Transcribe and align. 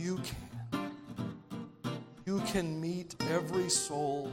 you 0.00 0.16
can. 0.16 0.92
You 2.24 2.40
can 2.46 2.80
meet 2.80 3.16
every 3.28 3.68
soul 3.68 4.30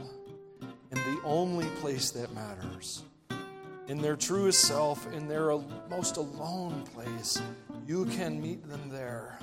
in 0.62 0.96
the 0.96 1.20
only 1.24 1.66
place 1.80 2.10
that 2.12 2.32
matters. 2.34 3.02
In 3.88 4.00
their 4.00 4.16
truest 4.16 4.62
self, 4.62 5.10
in 5.12 5.28
their 5.28 5.50
most 5.90 6.16
alone 6.16 6.84
place, 6.94 7.40
you 7.86 8.06
can 8.06 8.40
meet 8.40 8.66
them 8.68 8.88
there. 8.88 9.38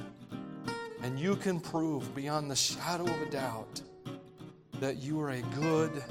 And 1.03 1.19
you 1.19 1.35
can 1.35 1.59
prove 1.59 2.15
beyond 2.15 2.49
the 2.49 2.55
shadow 2.55 3.03
of 3.03 3.21
a 3.21 3.29
doubt 3.29 3.81
that 4.79 4.97
you 4.97 5.19
are 5.21 5.31
a 5.31 5.41
good, 5.41 6.03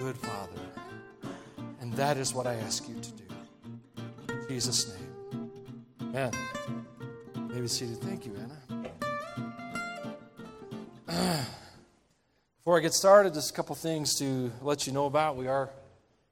good 0.00 0.16
Father. 0.16 0.62
And 1.80 1.92
that 1.94 2.16
is 2.16 2.34
what 2.34 2.46
I 2.46 2.54
ask 2.54 2.88
you 2.88 2.96
to 3.00 3.12
do. 3.12 3.24
In 4.28 4.48
Jesus' 4.48 4.92
name. 4.92 5.50
Amen. 6.02 6.32
Maybe 7.48 7.68
seated. 7.68 7.98
Thank 7.98 8.26
you, 8.26 8.34
Anna. 8.36 8.67
Before 12.58 12.76
I 12.76 12.80
get 12.80 12.92
started, 12.92 13.32
just 13.32 13.50
a 13.50 13.54
couple 13.54 13.74
things 13.74 14.16
to 14.16 14.52
let 14.60 14.86
you 14.86 14.92
know 14.92 15.06
about. 15.06 15.36
We 15.36 15.46
are 15.46 15.70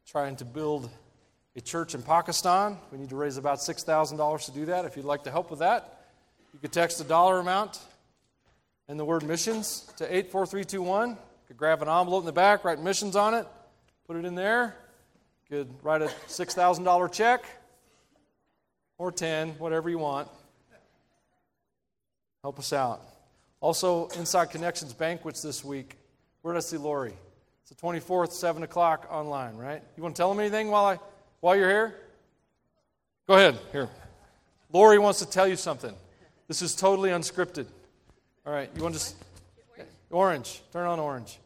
trying 0.06 0.36
to 0.36 0.44
build 0.44 0.90
a 1.56 1.62
church 1.62 1.94
in 1.94 2.02
Pakistan. 2.02 2.76
We 2.92 2.98
need 2.98 3.08
to 3.08 3.16
raise 3.16 3.38
about 3.38 3.60
$6,000 3.60 4.44
to 4.44 4.50
do 4.50 4.66
that. 4.66 4.84
If 4.84 4.94
you'd 4.94 5.06
like 5.06 5.24
to 5.24 5.30
help 5.30 5.50
with 5.50 5.60
that, 5.60 6.04
you 6.52 6.58
could 6.58 6.72
text 6.72 7.00
a 7.00 7.04
dollar 7.04 7.38
amount 7.38 7.78
and 8.86 9.00
the 9.00 9.04
word 9.04 9.22
missions 9.22 9.90
to 9.96 10.04
84321. 10.04 11.10
You 11.10 11.16
could 11.48 11.56
grab 11.56 11.80
an 11.80 11.88
envelope 11.88 12.20
in 12.20 12.26
the 12.26 12.32
back, 12.32 12.62
write 12.62 12.78
missions 12.78 13.16
on 13.16 13.32
it, 13.32 13.46
put 14.06 14.16
it 14.16 14.26
in 14.26 14.34
there. 14.34 14.76
You 15.48 15.64
could 15.64 15.74
write 15.82 16.02
a 16.02 16.08
$6,000 16.28 17.12
check 17.12 17.46
or 18.98 19.10
10, 19.10 19.52
whatever 19.52 19.88
you 19.88 19.98
want. 19.98 20.28
Help 22.42 22.58
us 22.58 22.74
out. 22.74 23.00
Also, 23.60 24.08
Inside 24.08 24.50
Connections 24.50 24.92
banquets 24.92 25.42
this 25.42 25.64
week. 25.64 25.96
Where 26.42 26.54
did 26.54 26.58
I 26.58 26.60
see 26.60 26.76
Lori? 26.76 27.14
It's 27.62 27.70
the 27.70 27.86
24th, 27.86 28.32
7 28.32 28.62
o'clock 28.62 29.08
online, 29.10 29.56
right? 29.56 29.82
You 29.96 30.02
want 30.02 30.14
to 30.14 30.20
tell 30.20 30.28
them 30.28 30.38
anything 30.38 30.68
while, 30.68 30.84
I, 30.84 30.98
while 31.40 31.56
you're 31.56 31.70
here? 31.70 31.94
Go 33.26 33.34
ahead. 33.34 33.58
Here. 33.72 33.88
Lori 34.72 34.98
wants 34.98 35.18
to 35.18 35.26
tell 35.26 35.48
you 35.48 35.56
something. 35.56 35.92
This 36.46 36.62
is 36.62 36.76
totally 36.76 37.10
unscripted. 37.10 37.66
All 38.46 38.52
right. 38.52 38.70
You 38.76 38.82
want 38.82 38.94
to 38.94 39.00
just. 39.00 39.16
Orange. 40.10 40.62
Turn 40.72 40.86
on 40.86 41.00
orange. 41.00 41.38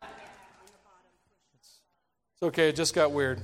It's 0.00 0.08
okay. 2.42 2.70
It 2.70 2.76
just 2.76 2.94
got 2.94 3.12
weird. 3.12 3.42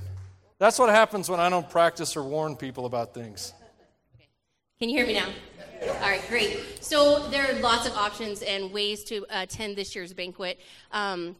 That's 0.57 0.79
what 0.79 0.89
happens 0.89 1.29
when 1.29 1.39
I 1.39 1.49
don't 1.49 1.69
practice 1.69 2.17
or 2.17 2.23
warn 2.23 2.55
people 2.55 2.87
about 2.87 3.13
things. 3.13 3.53
Can 4.81 4.89
you 4.89 4.97
hear 4.97 5.07
me 5.07 5.13
now? 5.13 5.29
All 5.83 6.09
right, 6.09 6.21
great. 6.27 6.83
So 6.83 7.29
there 7.29 7.49
are 7.49 7.57
lots 7.61 7.87
of 7.87 7.93
options 7.93 8.41
and 8.41 8.73
ways 8.73 9.05
to 9.05 9.25
attend 9.29 9.77
this 9.77 9.95
year's 9.95 10.11
banquet. 10.11 10.59
Um, 10.91 11.37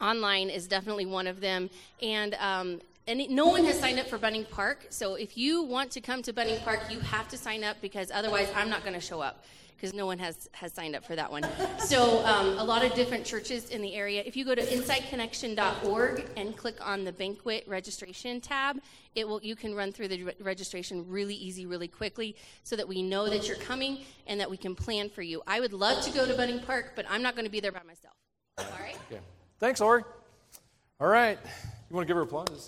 online 0.00 0.48
is 0.48 0.66
definitely 0.66 1.04
one 1.04 1.26
of 1.26 1.38
them, 1.42 1.68
and 2.00 2.34
um, 2.36 2.80
and 3.08 3.30
no 3.30 3.46
one 3.46 3.64
has 3.64 3.80
signed 3.80 3.98
up 3.98 4.06
for 4.06 4.18
Bunning 4.18 4.44
Park. 4.44 4.86
So 4.90 5.14
if 5.14 5.36
you 5.36 5.62
want 5.62 5.90
to 5.92 6.00
come 6.00 6.22
to 6.22 6.32
Bunning 6.32 6.60
Park, 6.60 6.80
you 6.90 7.00
have 7.00 7.26
to 7.28 7.38
sign 7.38 7.64
up 7.64 7.78
because 7.80 8.10
otherwise, 8.10 8.52
I'm 8.54 8.68
not 8.68 8.82
going 8.82 8.92
to 8.92 9.00
show 9.00 9.20
up 9.20 9.44
because 9.74 9.94
no 9.94 10.04
one 10.04 10.18
has, 10.18 10.48
has 10.52 10.74
signed 10.74 10.94
up 10.94 11.04
for 11.04 11.16
that 11.16 11.30
one. 11.30 11.46
So, 11.78 12.24
um, 12.26 12.58
a 12.58 12.64
lot 12.64 12.84
of 12.84 12.92
different 12.94 13.24
churches 13.24 13.70
in 13.70 13.80
the 13.80 13.94
area. 13.94 14.22
If 14.26 14.36
you 14.36 14.44
go 14.44 14.54
to 14.54 14.60
insideconnection.org 14.60 16.26
and 16.36 16.56
click 16.56 16.76
on 16.84 17.04
the 17.04 17.12
banquet 17.12 17.64
registration 17.66 18.40
tab, 18.40 18.78
it 19.14 19.26
will 19.26 19.40
you 19.42 19.56
can 19.56 19.74
run 19.74 19.90
through 19.92 20.08
the 20.08 20.24
re- 20.24 20.34
registration 20.40 21.08
really 21.08 21.36
easy, 21.36 21.64
really 21.64 21.88
quickly, 21.88 22.36
so 22.62 22.76
that 22.76 22.86
we 22.86 23.02
know 23.02 23.30
that 23.30 23.48
you're 23.48 23.56
coming 23.56 24.00
and 24.26 24.38
that 24.38 24.50
we 24.50 24.56
can 24.56 24.74
plan 24.74 25.08
for 25.08 25.22
you. 25.22 25.42
I 25.46 25.60
would 25.60 25.72
love 25.72 26.04
to 26.04 26.10
go 26.10 26.26
to 26.26 26.34
Bunning 26.34 26.60
Park, 26.60 26.92
but 26.94 27.06
I'm 27.08 27.22
not 27.22 27.36
going 27.36 27.46
to 27.46 27.50
be 27.50 27.60
there 27.60 27.72
by 27.72 27.82
myself. 27.86 28.14
All 28.58 28.66
right. 28.80 28.98
Okay. 29.10 29.22
Thanks, 29.60 29.80
Ori. 29.80 30.02
All 31.00 31.08
right. 31.08 31.38
You 31.90 31.96
want 31.96 32.06
to 32.06 32.10
give 32.10 32.16
her 32.16 32.22
applause? 32.22 32.66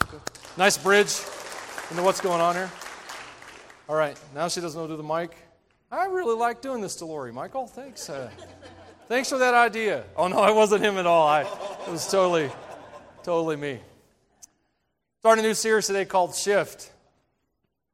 Nice 0.57 0.79
bridge 0.79 1.21
into 1.91 2.03
what's 2.03 2.23
going 2.23 2.41
on 2.41 2.55
here. 2.55 2.71
All 3.87 3.95
right. 3.95 4.19
Now 4.35 4.49
she 4.49 4.63
doesn't 4.63 4.81
know 4.81 4.87
to 4.87 4.95
do 4.95 4.97
the 4.97 5.03
mic. 5.03 5.37
I 5.93 6.07
really 6.07 6.35
like 6.35 6.63
doing 6.63 6.81
this 6.81 6.97
to 6.97 7.05
Lori. 7.05 7.31
Michael, 7.31 7.67
thanks. 7.67 8.09
Uh, 8.09 8.31
thanks 9.09 9.29
for 9.29 9.37
that 9.37 9.53
idea. 9.53 10.05
Oh, 10.17 10.29
no, 10.29 10.47
it 10.47 10.55
wasn't 10.55 10.83
him 10.83 10.97
at 10.97 11.05
all. 11.05 11.29
I, 11.29 11.43
it 11.43 11.91
was 11.91 12.11
totally, 12.11 12.51
totally 13.23 13.57
me. 13.57 13.81
Starting 15.19 15.45
a 15.45 15.49
new 15.49 15.55
series 15.55 15.87
today 15.87 16.07
called 16.07 16.35
Shift. 16.35 16.91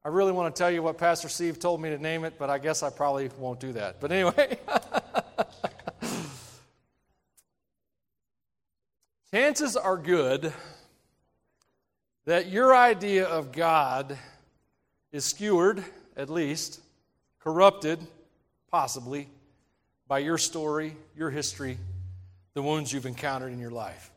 I 0.05 0.09
really 0.11 0.31
want 0.31 0.55
to 0.55 0.59
tell 0.59 0.71
you 0.71 0.81
what 0.81 0.97
Pastor 0.97 1.29
Steve 1.29 1.59
told 1.59 1.83
me 1.83 1.91
to 1.91 1.99
name 1.99 2.25
it, 2.25 2.35
but 2.39 2.51
I 2.51 2.59
guess 2.59 2.85
I 2.85 2.91
probably 2.91 3.31
won't 3.37 3.59
do 3.59 3.73
that. 3.73 4.01
But 4.01 4.13
anyway, 4.13 4.59
chances 9.33 9.77
are 9.77 9.97
good 9.97 10.53
that 12.27 12.49
your 12.49 12.77
idea 12.77 13.25
of 13.25 13.53
God 13.53 14.19
is 15.13 15.25
skewered, 15.25 15.83
at 16.17 16.29
least, 16.29 16.81
corrupted, 17.39 18.01
possibly, 18.71 19.29
by 20.09 20.19
your 20.19 20.37
story, 20.37 20.97
your 21.17 21.31
history, 21.31 21.79
the 22.55 22.63
wounds 22.63 22.93
you've 22.93 23.07
encountered 23.07 23.53
in 23.53 23.61
your 23.61 23.71
life. 23.71 24.11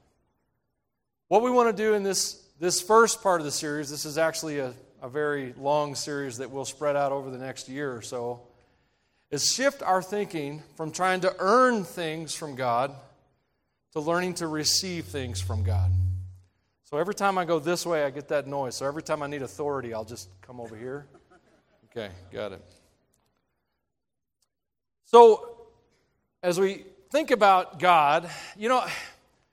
What 1.27 1.43
we 1.43 1.51
want 1.51 1.75
to 1.75 1.83
do 1.83 1.93
in 1.93 2.01
this, 2.01 2.43
this 2.59 2.81
first 2.81 3.21
part 3.21 3.41
of 3.41 3.45
the 3.45 3.51
series, 3.51 3.91
this 3.91 4.05
is 4.05 4.17
actually 4.17 4.57
a, 4.57 4.73
a 5.03 5.07
very 5.07 5.53
long 5.57 5.93
series 5.93 6.37
that 6.37 6.49
will 6.49 6.65
spread 6.65 6.95
out 6.95 7.11
over 7.11 7.29
the 7.29 7.37
next 7.37 7.69
year 7.69 7.95
or 7.95 8.01
so, 8.01 8.41
is 9.29 9.53
shift 9.53 9.83
our 9.83 10.01
thinking 10.01 10.63
from 10.75 10.91
trying 10.91 11.21
to 11.21 11.35
earn 11.37 11.83
things 11.83 12.33
from 12.33 12.55
God 12.55 12.91
to 13.93 13.99
learning 13.99 14.33
to 14.35 14.47
receive 14.47 15.05
things 15.05 15.39
from 15.39 15.63
God. 15.63 15.91
So 16.89 16.97
every 16.97 17.13
time 17.13 17.37
I 17.37 17.45
go 17.45 17.59
this 17.59 17.85
way, 17.85 18.03
I 18.03 18.09
get 18.09 18.29
that 18.29 18.47
noise. 18.47 18.75
So 18.75 18.87
every 18.87 19.03
time 19.03 19.21
I 19.21 19.27
need 19.27 19.43
authority, 19.43 19.93
I'll 19.93 20.03
just 20.03 20.27
come 20.41 20.59
over 20.59 20.75
here. 20.75 21.05
Okay, 21.85 22.09
got 22.33 22.51
it. 22.51 22.65
So, 25.05 25.67
as 26.41 26.59
we 26.59 26.85
think 27.11 27.29
about 27.29 27.77
God, 27.77 28.27
you 28.57 28.69
know, 28.69 28.83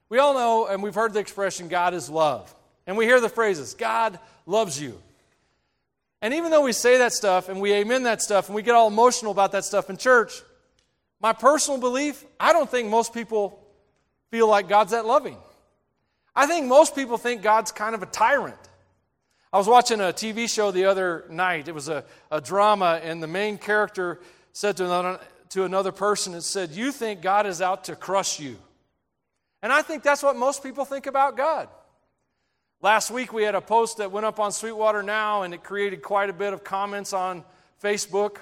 we 0.08 0.18
all 0.18 0.32
know 0.32 0.66
and 0.66 0.82
we've 0.82 0.94
heard 0.94 1.12
the 1.12 1.20
expression, 1.20 1.68
God 1.68 1.92
is 1.92 2.08
love. 2.08 2.54
And 2.86 2.96
we 2.96 3.04
hear 3.04 3.20
the 3.20 3.28
phrases, 3.28 3.74
God 3.74 4.18
loves 4.46 4.80
you. 4.80 4.98
And 6.22 6.32
even 6.32 6.50
though 6.50 6.62
we 6.62 6.72
say 6.72 6.96
that 6.98 7.12
stuff 7.12 7.50
and 7.50 7.60
we 7.60 7.70
amen 7.74 8.04
that 8.04 8.22
stuff 8.22 8.48
and 8.48 8.54
we 8.54 8.62
get 8.62 8.74
all 8.74 8.88
emotional 8.88 9.30
about 9.30 9.52
that 9.52 9.66
stuff 9.66 9.90
in 9.90 9.98
church, 9.98 10.40
my 11.20 11.34
personal 11.34 11.78
belief, 11.78 12.24
I 12.40 12.54
don't 12.54 12.70
think 12.70 12.88
most 12.88 13.12
people 13.12 13.62
feel 14.30 14.48
like 14.48 14.70
God's 14.70 14.92
that 14.92 15.04
loving. 15.04 15.36
I 16.36 16.46
think 16.46 16.66
most 16.66 16.94
people 16.94 17.16
think 17.16 17.40
God's 17.40 17.72
kind 17.72 17.94
of 17.94 18.02
a 18.02 18.06
tyrant. 18.06 18.58
I 19.50 19.56
was 19.56 19.66
watching 19.66 20.00
a 20.00 20.12
TV 20.12 20.52
show 20.52 20.70
the 20.70 20.84
other 20.84 21.24
night. 21.30 21.66
It 21.66 21.74
was 21.74 21.88
a, 21.88 22.04
a 22.30 22.42
drama, 22.42 23.00
and 23.02 23.22
the 23.22 23.26
main 23.26 23.56
character 23.56 24.20
said 24.52 24.76
to 24.76 24.84
another, 24.84 25.20
to 25.50 25.64
another 25.64 25.92
person 25.92 26.34
and 26.34 26.44
said, 26.44 26.72
You 26.72 26.92
think 26.92 27.22
God 27.22 27.46
is 27.46 27.62
out 27.62 27.84
to 27.84 27.96
crush 27.96 28.38
you. 28.38 28.56
And 29.62 29.72
I 29.72 29.80
think 29.80 30.02
that's 30.02 30.22
what 30.22 30.36
most 30.36 30.62
people 30.62 30.84
think 30.84 31.06
about 31.06 31.38
God. 31.38 31.70
Last 32.82 33.10
week 33.10 33.32
we 33.32 33.42
had 33.42 33.54
a 33.54 33.62
post 33.62 33.96
that 33.96 34.12
went 34.12 34.26
up 34.26 34.38
on 34.38 34.52
Sweetwater 34.52 35.02
Now, 35.02 35.42
and 35.42 35.54
it 35.54 35.64
created 35.64 36.02
quite 36.02 36.28
a 36.28 36.34
bit 36.34 36.52
of 36.52 36.62
comments 36.62 37.14
on 37.14 37.44
Facebook. 37.82 38.36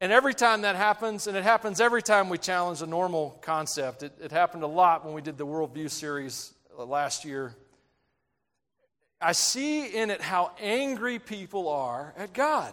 And 0.00 0.12
every 0.12 0.32
time 0.32 0.62
that 0.62 0.76
happens, 0.76 1.26
and 1.26 1.36
it 1.36 1.44
happens 1.44 1.78
every 1.78 2.00
time 2.00 2.30
we 2.30 2.38
challenge 2.38 2.80
a 2.80 2.86
normal 2.86 3.38
concept, 3.42 4.02
it, 4.02 4.12
it 4.22 4.32
happened 4.32 4.62
a 4.62 4.66
lot 4.66 5.04
when 5.04 5.12
we 5.12 5.20
did 5.20 5.36
the 5.36 5.46
Worldview 5.46 5.90
series 5.90 6.54
Uh, 6.80 6.86
last 6.86 7.24
year. 7.26 7.54
I 9.20 9.32
see 9.32 9.86
in 9.86 10.10
it 10.10 10.22
how 10.22 10.52
angry 10.58 11.18
people 11.18 11.68
are 11.68 12.14
at 12.16 12.32
God. 12.32 12.72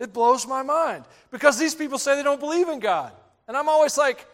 It 0.00 0.12
blows 0.12 0.44
my 0.44 0.62
mind 0.62 1.04
because 1.30 1.56
these 1.56 1.74
people 1.74 1.98
say 1.98 2.16
they 2.16 2.24
don't 2.24 2.40
believe 2.40 2.68
in 2.68 2.80
God. 2.80 3.12
And 3.46 3.56
I'm 3.56 3.68
always 3.68 3.96
like, 3.96 4.26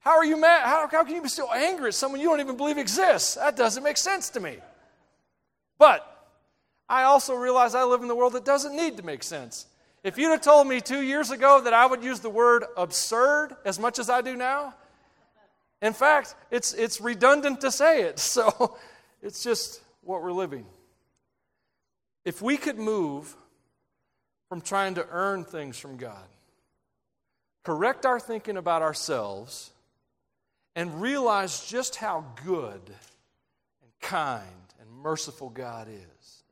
how 0.00 0.18
are 0.18 0.24
you 0.24 0.36
mad? 0.36 0.66
How, 0.66 0.86
how 0.86 1.02
can 1.02 1.14
you 1.14 1.22
be 1.22 1.30
so 1.30 1.50
angry 1.50 1.88
at 1.88 1.94
someone 1.94 2.20
you 2.20 2.28
don't 2.28 2.40
even 2.40 2.58
believe 2.58 2.76
exists? 2.76 3.36
That 3.36 3.56
doesn't 3.56 3.82
make 3.82 3.96
sense 3.96 4.28
to 4.30 4.40
me. 4.40 4.58
But 5.78 6.04
I 6.90 7.04
also 7.04 7.34
realize 7.34 7.74
I 7.74 7.84
live 7.84 8.02
in 8.02 8.08
the 8.08 8.14
world 8.14 8.34
that 8.34 8.44
doesn't 8.44 8.76
need 8.76 8.98
to 8.98 9.02
make 9.02 9.22
sense. 9.22 9.66
If 10.04 10.18
you'd 10.18 10.30
have 10.30 10.42
told 10.42 10.66
me 10.66 10.82
two 10.82 11.00
years 11.00 11.30
ago 11.30 11.62
that 11.62 11.72
I 11.72 11.86
would 11.86 12.04
use 12.04 12.20
the 12.20 12.30
word 12.30 12.64
absurd 12.76 13.56
as 13.64 13.78
much 13.78 13.98
as 13.98 14.10
I 14.10 14.20
do 14.20 14.36
now, 14.36 14.74
in 15.80 15.92
fact, 15.92 16.34
it's, 16.50 16.74
it's 16.74 17.00
redundant 17.00 17.60
to 17.62 17.70
say 17.70 18.02
it. 18.02 18.18
So 18.18 18.76
it's 19.22 19.42
just 19.42 19.80
what 20.02 20.22
we're 20.22 20.32
living. 20.32 20.66
If 22.24 22.42
we 22.42 22.56
could 22.56 22.78
move 22.78 23.36
from 24.48 24.60
trying 24.60 24.94
to 24.94 25.06
earn 25.10 25.44
things 25.44 25.78
from 25.78 25.96
God. 25.96 26.26
Correct 27.64 28.06
our 28.06 28.18
thinking 28.18 28.56
about 28.56 28.82
ourselves 28.82 29.70
and 30.74 31.02
realize 31.02 31.66
just 31.66 31.96
how 31.96 32.24
good 32.44 32.80
and 33.82 33.90
kind 34.00 34.44
and 34.80 34.90
merciful 34.90 35.50
God 35.50 35.88
is. 35.88 36.42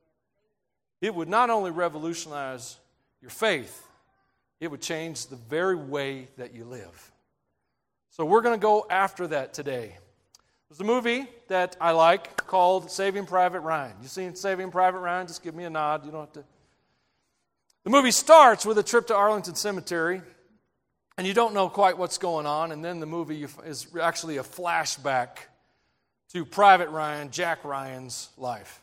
It 1.00 1.14
would 1.14 1.28
not 1.28 1.48
only 1.48 1.70
revolutionize 1.70 2.76
your 3.22 3.30
faith, 3.30 3.86
it 4.60 4.70
would 4.70 4.82
change 4.82 5.26
the 5.26 5.36
very 5.36 5.76
way 5.76 6.28
that 6.36 6.54
you 6.54 6.64
live. 6.64 7.12
So 8.16 8.24
we're 8.24 8.40
going 8.40 8.58
to 8.58 8.62
go 8.62 8.86
after 8.88 9.26
that 9.26 9.52
today. 9.52 9.94
There's 10.70 10.80
a 10.80 10.84
movie 10.84 11.26
that 11.48 11.76
I 11.78 11.90
like 11.90 12.38
called 12.46 12.90
Saving 12.90 13.26
Private 13.26 13.60
Ryan. 13.60 13.92
You 14.00 14.08
seen 14.08 14.34
Saving 14.34 14.70
Private 14.70 15.00
Ryan? 15.00 15.26
Just 15.26 15.42
give 15.42 15.54
me 15.54 15.64
a 15.64 15.68
nod. 15.68 16.02
You 16.06 16.12
don't 16.12 16.22
have 16.22 16.32
to. 16.32 16.44
The 17.84 17.90
movie 17.90 18.12
starts 18.12 18.64
with 18.64 18.78
a 18.78 18.82
trip 18.82 19.08
to 19.08 19.14
Arlington 19.14 19.54
Cemetery, 19.54 20.22
and 21.18 21.26
you 21.26 21.34
don't 21.34 21.52
know 21.52 21.68
quite 21.68 21.98
what's 21.98 22.16
going 22.16 22.46
on, 22.46 22.72
and 22.72 22.82
then 22.82 23.00
the 23.00 23.06
movie 23.06 23.46
is 23.66 23.86
actually 24.00 24.38
a 24.38 24.42
flashback 24.42 25.36
to 26.32 26.46
Private 26.46 26.88
Ryan, 26.88 27.30
Jack 27.30 27.66
Ryan's 27.66 28.30
life. 28.38 28.80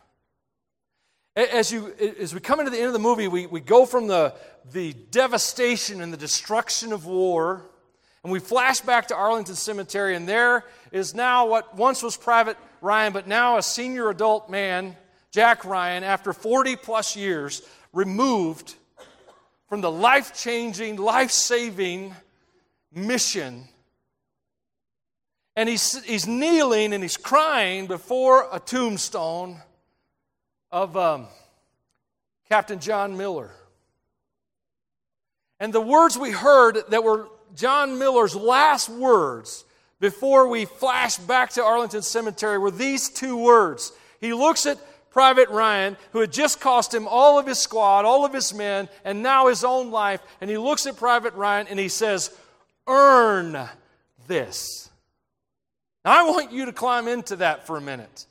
As, 1.35 1.71
you, 1.71 1.91
as 2.19 2.35
we 2.35 2.39
come 2.39 2.59
into 2.59 2.69
the 2.69 2.77
end 2.77 2.85
of 2.85 2.94
the 2.94 3.00
movie, 3.00 3.27
we, 3.27 3.47
we 3.47 3.62
go 3.62 3.88
from 3.88 4.06
the, 4.06 4.35
the 4.71 4.94
devastation 4.94 6.01
and 6.01 6.13
the 6.13 6.18
destruction 6.18 6.94
of 6.94 7.07
war, 7.07 7.65
and 8.24 8.31
we 8.31 8.40
flash 8.40 8.80
back 8.80 9.10
to 9.10 9.16
Arlington 9.16 9.56
Cemetery, 9.56 10.16
and 10.16 10.28
there 10.28 10.64
is 10.92 11.14
now 11.14 11.46
what 11.48 11.75
once 11.75 12.02
was 12.02 12.16
Private 12.16 12.58
Ryan, 12.81 13.14
but 13.14 13.28
now 13.28 13.58
a 13.58 13.62
senior 13.62 14.10
adult 14.10 14.50
man, 14.50 14.96
Jack 15.31 15.66
Ryan, 15.66 16.04
after 16.04 16.31
40 16.31 16.78
plus 16.78 17.16
years, 17.16 17.62
removed 17.92 18.75
from 19.68 19.81
the 19.81 19.92
life 19.92 20.34
changing, 20.34 20.98
life 20.98 21.31
saving 21.31 22.16
mission. 22.94 23.68
And 25.56 25.68
he's, 25.68 26.04
he's 26.04 26.26
kneeling 26.26 26.94
and 26.94 27.04
he's 27.04 27.18
crying 27.18 27.88
before 27.88 28.48
a 28.52 28.60
tombstone 28.60 29.58
of 30.72 30.96
um, 30.98 31.28
Captain 32.50 32.80
John 32.80 33.18
Miller. 33.18 33.52
And 35.60 35.72
the 35.72 35.81
words 35.81 36.18
we 36.18 36.31
heard 36.31 36.78
that 36.90 37.04
were 37.04 37.28
John 37.56 38.00
Miller's 38.00 38.36
last 38.36 38.90
words 38.90 39.66
before 40.00 40.48
we 40.48 40.66
flash 40.66 41.18
back 41.18 41.52
to 41.52 41.64
Arlington 41.64 42.02
Cemetery 42.02 42.58
were 42.58 42.72
these 42.72 43.10
two 43.10 43.38
words. 43.38 43.92
He 44.20 44.34
looks 44.34 44.66
at 44.66 44.78
Private 45.12 45.50
Ryan, 45.50 45.96
who 46.12 46.20
had 46.20 46.34
just 46.34 46.60
cost 46.60 46.94
him 46.94 47.08
all 47.08 47.38
of 47.38 47.46
his 47.46 47.60
squad, 47.60 48.04
all 48.04 48.26
of 48.26 48.34
his 48.34 48.54
men, 48.54 48.90
and 49.06 49.22
now 49.22 49.48
his 49.48 49.64
own 49.64 49.92
life, 49.92 50.22
and 50.42 50.50
he 50.50 50.58
looks 50.58 50.88
at 50.88 50.98
Private 50.98 51.36
Ryan 51.36 51.68
and 51.68 51.80
he 51.80 51.88
says, 51.88 52.36
Earn 52.88 53.70
this. 54.28 54.90
Now, 56.04 56.20
I 56.20 56.30
want 56.30 56.52
you 56.52 56.66
to 56.66 56.74
climb 56.74 57.08
into 57.08 57.38
that 57.38 57.68
for 57.68 57.78
a 57.78 57.82
minute. 57.82 58.26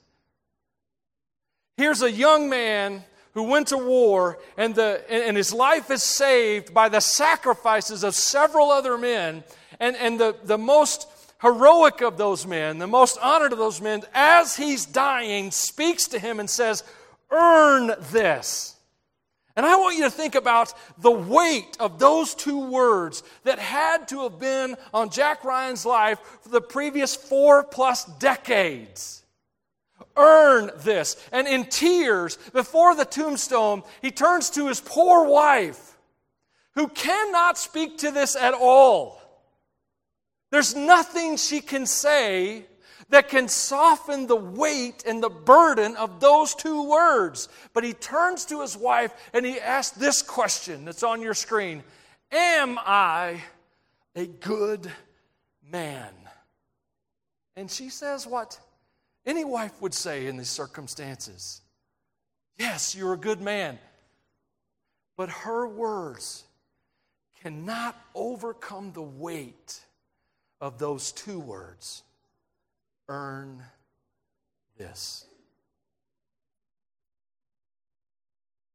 Here's 1.77 2.03
a 2.03 2.11
young 2.11 2.51
man 2.51 3.05
who 3.35 3.45
went 3.45 3.69
to 3.69 3.79
war, 3.79 4.39
and, 4.57 4.75
the, 4.75 5.03
and 5.11 5.37
his 5.37 5.53
life 5.53 5.91
is 5.91 6.03
saved 6.03 6.75
by 6.75 6.89
the 6.89 7.01
sacrifices 7.01 8.05
of 8.05 8.15
several 8.15 8.71
other 8.71 8.99
men. 8.99 9.43
And, 9.81 9.97
and 9.97 10.21
the, 10.21 10.37
the 10.45 10.59
most 10.59 11.09
heroic 11.41 12.03
of 12.03 12.19
those 12.19 12.47
men, 12.47 12.79
the 12.79 12.87
most 12.87 13.19
honored 13.21 13.53
of 13.53 13.59
those 13.59 13.81
men, 13.81 14.03
as 14.13 14.57
he's 14.57 14.85
dying, 14.85 15.51
speaks 15.51 16.09
to 16.09 16.19
him 16.19 16.41
and 16.41 16.49
says, 16.49 16.85
Earn 17.31 17.93
this. 18.11 18.77
And 19.57 19.65
I 19.67 19.77
want 19.77 19.97
you 19.97 20.05
to 20.05 20.11
think 20.11 20.35
about 20.35 20.73
the 20.99 21.11
weight 21.11 21.77
of 21.81 21.99
those 21.99 22.35
two 22.35 22.71
words 22.71 23.23
that 23.45 23.59
had 23.59 24.09
to 24.09 24.23
have 24.23 24.39
been 24.39 24.77
on 24.93 25.11
Jack 25.11 25.45
Ryan's 25.45 25.85
life 25.85 26.19
for 26.43 26.49
the 26.51 26.61
previous 26.61 27.15
four 27.15 27.63
plus 27.63 28.05
decades 28.05 29.22
earn 30.17 30.71
this. 30.79 31.17
And 31.33 31.47
in 31.47 31.65
tears, 31.65 32.37
before 32.53 32.95
the 32.95 33.05
tombstone, 33.05 33.83
he 34.01 34.11
turns 34.11 34.51
to 34.51 34.69
his 34.69 34.81
poor 34.81 35.27
wife, 35.27 35.97
who 36.75 36.89
cannot 36.89 37.59
speak 37.59 37.99
to 37.99 38.11
this 38.11 38.37
at 38.37 38.55
all. 38.55 39.21
There's 40.51 40.75
nothing 40.77 41.37
she 41.37 41.61
can 41.61 41.87
say 41.87 42.67
that 43.09 43.29
can 43.29 43.47
soften 43.47 44.27
the 44.27 44.37
weight 44.37 45.05
and 45.07 45.23
the 45.23 45.31
burden 45.31 45.97
of 45.97 46.19
those 46.21 46.55
two 46.55 46.89
words. 46.89 47.49
But 47.75 47.85
he 47.85 47.93
turns 47.93 48.47
to 48.47 48.61
his 48.63 48.77
wife 48.77 49.13
and 49.33 49.45
he 49.45 49.61
asks 49.61 49.97
this 49.97 50.23
question 50.23 50.85
that's 50.85 51.03
on 51.03 51.21
your 51.21 51.35
screen 51.35 51.83
Am 52.31 52.79
I 52.79 53.43
a 54.17 54.27
good 54.27 54.91
man? 55.71 56.09
And 57.57 57.71
she 57.71 57.91
says, 57.91 58.27
What? 58.27 58.59
Any 59.25 59.45
wife 59.45 59.81
would 59.81 59.95
say 59.95 60.27
in 60.27 60.37
these 60.37 60.49
circumstances, 60.49 61.61
Yes, 62.59 62.95
you're 62.95 63.15
a 63.15 63.19
good 63.19 63.41
man. 63.41 63.79
But 65.17 65.31
her 65.31 65.67
words 65.67 66.45
cannot 67.43 67.97
overcome 68.15 68.93
the 68.93 69.03
weight 69.03 69.81
of 70.61 70.79
those 70.79 71.13
two 71.13 71.39
words 71.39 72.03
earn 73.09 73.63
this. 74.79 75.27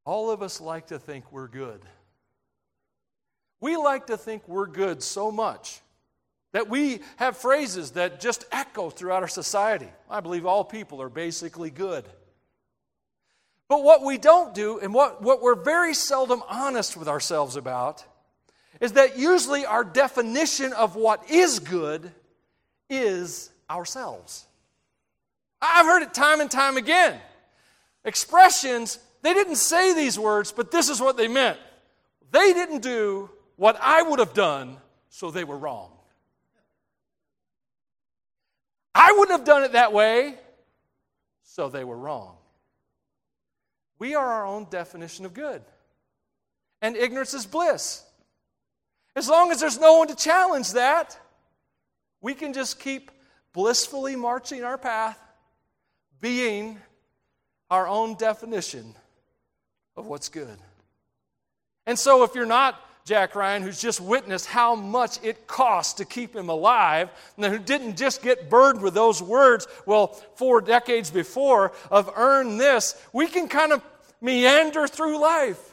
All 0.04 0.30
of 0.30 0.42
us 0.42 0.60
like 0.60 0.88
to 0.88 0.98
think 0.98 1.32
we're 1.32 1.48
good. 1.48 1.82
We 3.60 3.76
like 3.76 4.06
to 4.06 4.16
think 4.16 4.46
we're 4.48 4.66
good 4.66 5.02
so 5.02 5.30
much 5.30 5.80
that 6.52 6.68
we 6.68 7.00
have 7.16 7.36
phrases 7.36 7.92
that 7.92 8.20
just 8.20 8.44
echo 8.50 8.90
throughout 8.90 9.22
our 9.22 9.28
society. 9.28 9.88
I 10.08 10.20
believe 10.20 10.46
all 10.46 10.64
people 10.64 11.02
are 11.02 11.08
basically 11.08 11.70
good. 11.70 12.04
But 13.68 13.84
what 13.84 14.02
we 14.02 14.16
don't 14.16 14.54
do, 14.54 14.78
and 14.78 14.94
what, 14.94 15.20
what 15.20 15.42
we're 15.42 15.54
very 15.54 15.92
seldom 15.92 16.42
honest 16.48 16.96
with 16.96 17.06
ourselves 17.06 17.56
about, 17.56 18.02
is 18.80 18.92
that 18.92 19.18
usually 19.18 19.66
our 19.66 19.84
definition 19.84 20.72
of 20.72 20.96
what 20.96 21.30
is 21.30 21.58
good 21.58 22.10
is 22.88 23.50
ourselves. 23.68 24.46
I've 25.60 25.84
heard 25.84 26.02
it 26.02 26.14
time 26.14 26.40
and 26.40 26.50
time 26.50 26.76
again. 26.76 27.20
Expressions, 28.04 28.98
they 29.20 29.34
didn't 29.34 29.56
say 29.56 29.92
these 29.92 30.18
words, 30.18 30.52
but 30.52 30.70
this 30.70 30.88
is 30.88 31.00
what 31.00 31.18
they 31.18 31.28
meant. 31.28 31.58
They 32.30 32.54
didn't 32.54 32.80
do 32.80 33.28
what 33.56 33.76
I 33.82 34.02
would 34.02 34.18
have 34.18 34.32
done, 34.32 34.76
so 35.10 35.30
they 35.30 35.44
were 35.44 35.58
wrong. 35.58 35.90
I 38.98 39.12
wouldn't 39.12 39.38
have 39.38 39.46
done 39.46 39.62
it 39.62 39.72
that 39.72 39.92
way. 39.92 40.34
So 41.44 41.68
they 41.68 41.84
were 41.84 41.96
wrong. 41.96 42.36
We 44.00 44.16
are 44.16 44.26
our 44.26 44.44
own 44.44 44.66
definition 44.70 45.24
of 45.24 45.34
good. 45.34 45.62
And 46.82 46.96
ignorance 46.96 47.32
is 47.32 47.46
bliss. 47.46 48.04
As 49.14 49.28
long 49.28 49.52
as 49.52 49.60
there's 49.60 49.78
no 49.78 49.98
one 49.98 50.08
to 50.08 50.16
challenge 50.16 50.72
that, 50.72 51.16
we 52.20 52.34
can 52.34 52.52
just 52.52 52.80
keep 52.80 53.12
blissfully 53.52 54.16
marching 54.16 54.64
our 54.64 54.78
path, 54.78 55.18
being 56.20 56.78
our 57.70 57.86
own 57.86 58.16
definition 58.16 58.94
of 59.96 60.06
what's 60.06 60.28
good. 60.28 60.58
And 61.86 61.98
so, 61.98 62.24
if 62.24 62.34
you're 62.34 62.46
not 62.46 62.80
Jack 63.08 63.34
Ryan, 63.34 63.62
who's 63.62 63.80
just 63.80 64.00
witnessed 64.00 64.46
how 64.46 64.74
much 64.74 65.18
it 65.24 65.46
costs 65.46 65.94
to 65.94 66.04
keep 66.04 66.36
him 66.36 66.50
alive, 66.50 67.08
and 67.36 67.46
who 67.46 67.58
didn't 67.58 67.96
just 67.96 68.22
get 68.22 68.50
burned 68.50 68.82
with 68.82 68.92
those 68.92 69.22
words, 69.22 69.66
well, 69.86 70.08
four 70.36 70.60
decades 70.60 71.10
before, 71.10 71.72
of 71.90 72.10
earn 72.14 72.58
this, 72.58 73.02
we 73.14 73.26
can 73.26 73.48
kind 73.48 73.72
of 73.72 73.82
meander 74.20 74.86
through 74.86 75.18
life 75.18 75.68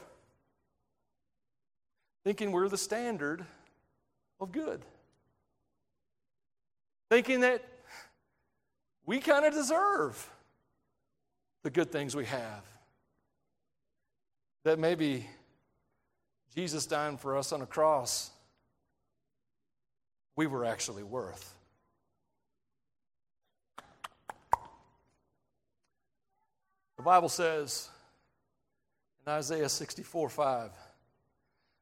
thinking 2.26 2.50
we're 2.50 2.68
the 2.68 2.76
standard 2.76 3.44
of 4.40 4.50
good. 4.50 4.80
Thinking 7.08 7.42
that 7.42 7.62
we 9.04 9.20
kind 9.20 9.44
of 9.44 9.54
deserve 9.54 10.28
the 11.62 11.70
good 11.70 11.92
things 11.92 12.16
we 12.16 12.24
have. 12.24 12.64
That 14.64 14.80
maybe 14.80 15.28
Jesus 16.56 16.86
dying 16.86 17.18
for 17.18 17.36
us 17.36 17.52
on 17.52 17.60
a 17.60 17.66
cross, 17.66 18.30
we 20.36 20.46
were 20.46 20.64
actually 20.64 21.02
worth. 21.02 21.52
The 26.96 27.02
Bible 27.02 27.28
says 27.28 27.90
in 29.26 29.32
Isaiah 29.32 29.68
64 29.68 30.30
5, 30.30 30.70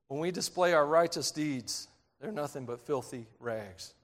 when 0.09 0.19
we 0.19 0.33
display 0.33 0.73
our 0.73 0.85
righteous 0.85 1.31
deeds, 1.31 1.87
they're 2.21 2.33
nothing 2.33 2.67
but 2.67 2.81
filthy 2.81 3.29
rags. 3.39 3.95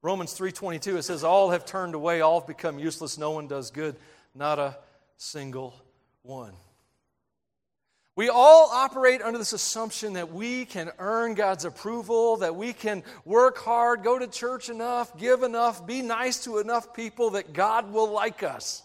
Romans 0.00 0.32
3:22 0.36 0.96
it 0.96 1.02
says 1.02 1.22
all 1.22 1.50
have 1.50 1.66
turned 1.66 1.94
away 1.94 2.22
all 2.22 2.40
have 2.40 2.46
become 2.46 2.78
useless 2.78 3.18
no 3.18 3.30
one 3.30 3.46
does 3.46 3.70
good 3.70 3.96
not 4.34 4.58
a 4.58 4.76
single 5.16 5.74
one. 6.22 6.54
We 8.14 8.28
all 8.28 8.68
operate 8.70 9.22
under 9.22 9.38
this 9.38 9.54
assumption 9.54 10.14
that 10.14 10.32
we 10.32 10.66
can 10.66 10.90
earn 10.98 11.34
God's 11.34 11.64
approval, 11.64 12.36
that 12.38 12.54
we 12.54 12.74
can 12.74 13.02
work 13.24 13.56
hard, 13.56 14.02
go 14.02 14.18
to 14.18 14.26
church 14.26 14.68
enough, 14.68 15.16
give 15.18 15.42
enough, 15.42 15.86
be 15.86 16.02
nice 16.02 16.44
to 16.44 16.58
enough 16.58 16.92
people 16.92 17.30
that 17.30 17.54
God 17.54 17.90
will 17.90 18.10
like 18.10 18.42
us 18.42 18.82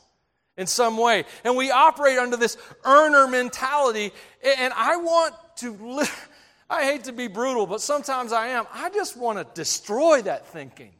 in 0.56 0.66
some 0.66 0.98
way. 0.98 1.26
And 1.44 1.58
we 1.58 1.72
operate 1.72 2.18
under 2.18 2.38
this 2.38 2.58
earner 2.86 3.28
mentality. 3.28 4.14
And 4.60 4.74
I 4.74 4.96
want 4.96 5.36
to, 5.58 6.04
I 6.70 6.86
hate 6.86 7.04
to 7.06 7.12
be 7.12 7.28
brutal, 7.28 7.68
but 7.68 7.82
sometimes 7.82 8.32
I 8.32 8.48
am. 8.48 8.66
I 8.74 8.90
just 8.90 9.18
want 9.18 9.40
to 9.40 9.62
destroy 9.62 10.22
that 10.22 10.48
thinking. 10.48 10.94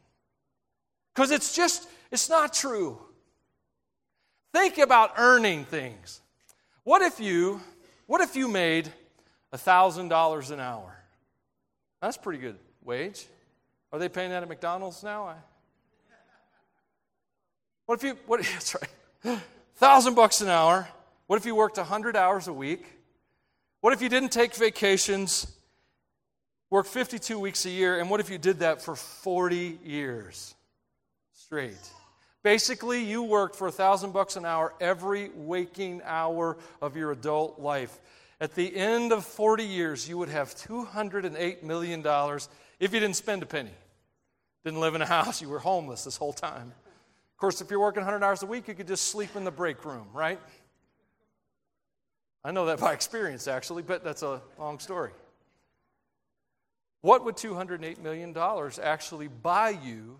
Because 1.14 1.30
it's 1.30 1.56
just, 1.56 1.88
it's 2.10 2.28
not 2.28 2.52
true. 2.52 2.98
Think 4.52 4.76
about 4.76 5.14
earning 5.16 5.64
things. 5.64 6.20
What 6.84 7.02
if 7.02 7.20
you, 7.20 7.60
what 8.08 8.22
if 8.22 8.34
you 8.34 8.48
made 8.48 8.90
$1,000 9.52 10.50
an 10.50 10.60
hour? 10.60 10.96
That's 12.00 12.16
pretty 12.16 12.40
good 12.40 12.56
wage. 12.82 13.26
Are 13.92 13.98
they 13.98 14.08
paying 14.08 14.30
that 14.30 14.42
at 14.42 14.48
McDonald's 14.48 15.02
now? 15.04 15.26
I, 15.26 15.34
what 17.84 17.98
if 17.98 18.04
you, 18.04 18.18
what, 18.26 18.42
that's 18.52 18.74
right, 18.74 19.38
thousand 19.76 20.14
bucks 20.14 20.40
an 20.40 20.48
hour. 20.48 20.88
What 21.26 21.36
if 21.36 21.44
you 21.44 21.54
worked 21.54 21.76
100 21.76 22.16
hours 22.16 22.48
a 22.48 22.52
week? 22.52 22.86
What 23.82 23.92
if 23.92 24.00
you 24.00 24.08
didn't 24.08 24.32
take 24.32 24.54
vacations, 24.54 25.46
worked 26.70 26.88
52 26.88 27.38
weeks 27.38 27.66
a 27.66 27.70
year, 27.70 28.00
and 28.00 28.08
what 28.08 28.20
if 28.20 28.30
you 28.30 28.38
did 28.38 28.60
that 28.60 28.80
for 28.80 28.96
40 28.96 29.78
years 29.84 30.54
straight? 31.34 31.76
Basically, 32.42 33.02
you 33.04 33.22
worked 33.22 33.56
for 33.56 33.66
a 33.68 33.72
thousand 33.72 34.12
bucks 34.12 34.36
an 34.36 34.44
hour 34.44 34.72
every 34.80 35.30
waking 35.34 36.02
hour 36.04 36.56
of 36.80 36.96
your 36.96 37.12
adult 37.12 37.58
life. 37.58 38.00
At 38.40 38.54
the 38.54 38.74
end 38.74 39.12
of 39.12 39.24
40 39.24 39.64
years, 39.64 40.08
you 40.08 40.16
would 40.18 40.28
have 40.28 40.54
$208 40.54 41.62
million 41.64 42.04
if 42.78 42.92
you 42.92 43.00
didn't 43.00 43.16
spend 43.16 43.42
a 43.42 43.46
penny. 43.46 43.74
Didn't 44.64 44.80
live 44.80 44.94
in 44.94 45.02
a 45.02 45.06
house, 45.06 45.42
you 45.42 45.48
were 45.48 45.58
homeless 45.58 46.04
this 46.04 46.16
whole 46.16 46.32
time. 46.32 46.68
Of 46.68 47.40
course, 47.40 47.60
if 47.60 47.70
you're 47.70 47.80
working 47.80 48.02
100 48.02 48.24
hours 48.24 48.42
a 48.42 48.46
week, 48.46 48.68
you 48.68 48.74
could 48.74 48.88
just 48.88 49.10
sleep 49.10 49.34
in 49.34 49.44
the 49.44 49.50
break 49.50 49.84
room, 49.84 50.06
right? 50.12 50.40
I 52.44 52.52
know 52.52 52.66
that 52.66 52.78
by 52.78 52.92
experience, 52.92 53.48
actually, 53.48 53.82
but 53.82 54.04
that's 54.04 54.22
a 54.22 54.40
long 54.58 54.78
story. 54.78 55.10
What 57.00 57.24
would 57.24 57.36
$208 57.36 57.98
million 57.98 58.36
actually 58.82 59.28
buy 59.28 59.70
you 59.70 60.18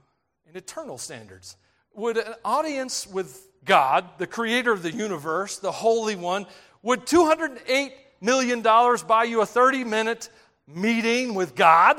in 0.48 0.56
eternal 0.56 0.98
standards? 0.98 1.56
Would 1.94 2.18
an 2.18 2.34
audience 2.44 3.06
with 3.06 3.48
God, 3.64 4.04
the 4.18 4.26
creator 4.26 4.72
of 4.72 4.82
the 4.82 4.92
universe, 4.92 5.58
the 5.58 5.72
Holy 5.72 6.16
One, 6.16 6.46
would 6.82 7.06
$208 7.06 7.92
million 8.20 8.62
buy 8.62 9.24
you 9.24 9.40
a 9.40 9.46
30 9.46 9.84
minute 9.84 10.30
meeting 10.66 11.34
with 11.34 11.54
God? 11.54 11.96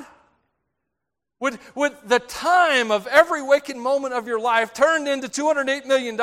Would, 1.40 1.60
would 1.76 1.94
the 2.06 2.20
time 2.20 2.92
of 2.92 3.08
every 3.08 3.42
waking 3.42 3.80
moment 3.80 4.14
of 4.14 4.28
your 4.28 4.40
life 4.40 4.74
turned 4.74 5.08
into 5.08 5.30
$208 5.30 5.86
million, 5.86 6.18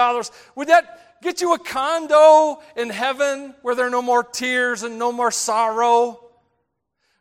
would 0.54 0.68
that 0.68 1.20
get 1.22 1.40
you 1.40 1.54
a 1.54 1.58
condo 1.58 2.60
in 2.76 2.90
heaven 2.90 3.54
where 3.62 3.74
there 3.74 3.86
are 3.86 3.90
no 3.90 4.02
more 4.02 4.22
tears 4.22 4.82
and 4.82 4.98
no 4.98 5.12
more 5.12 5.30
sorrow? 5.30 6.20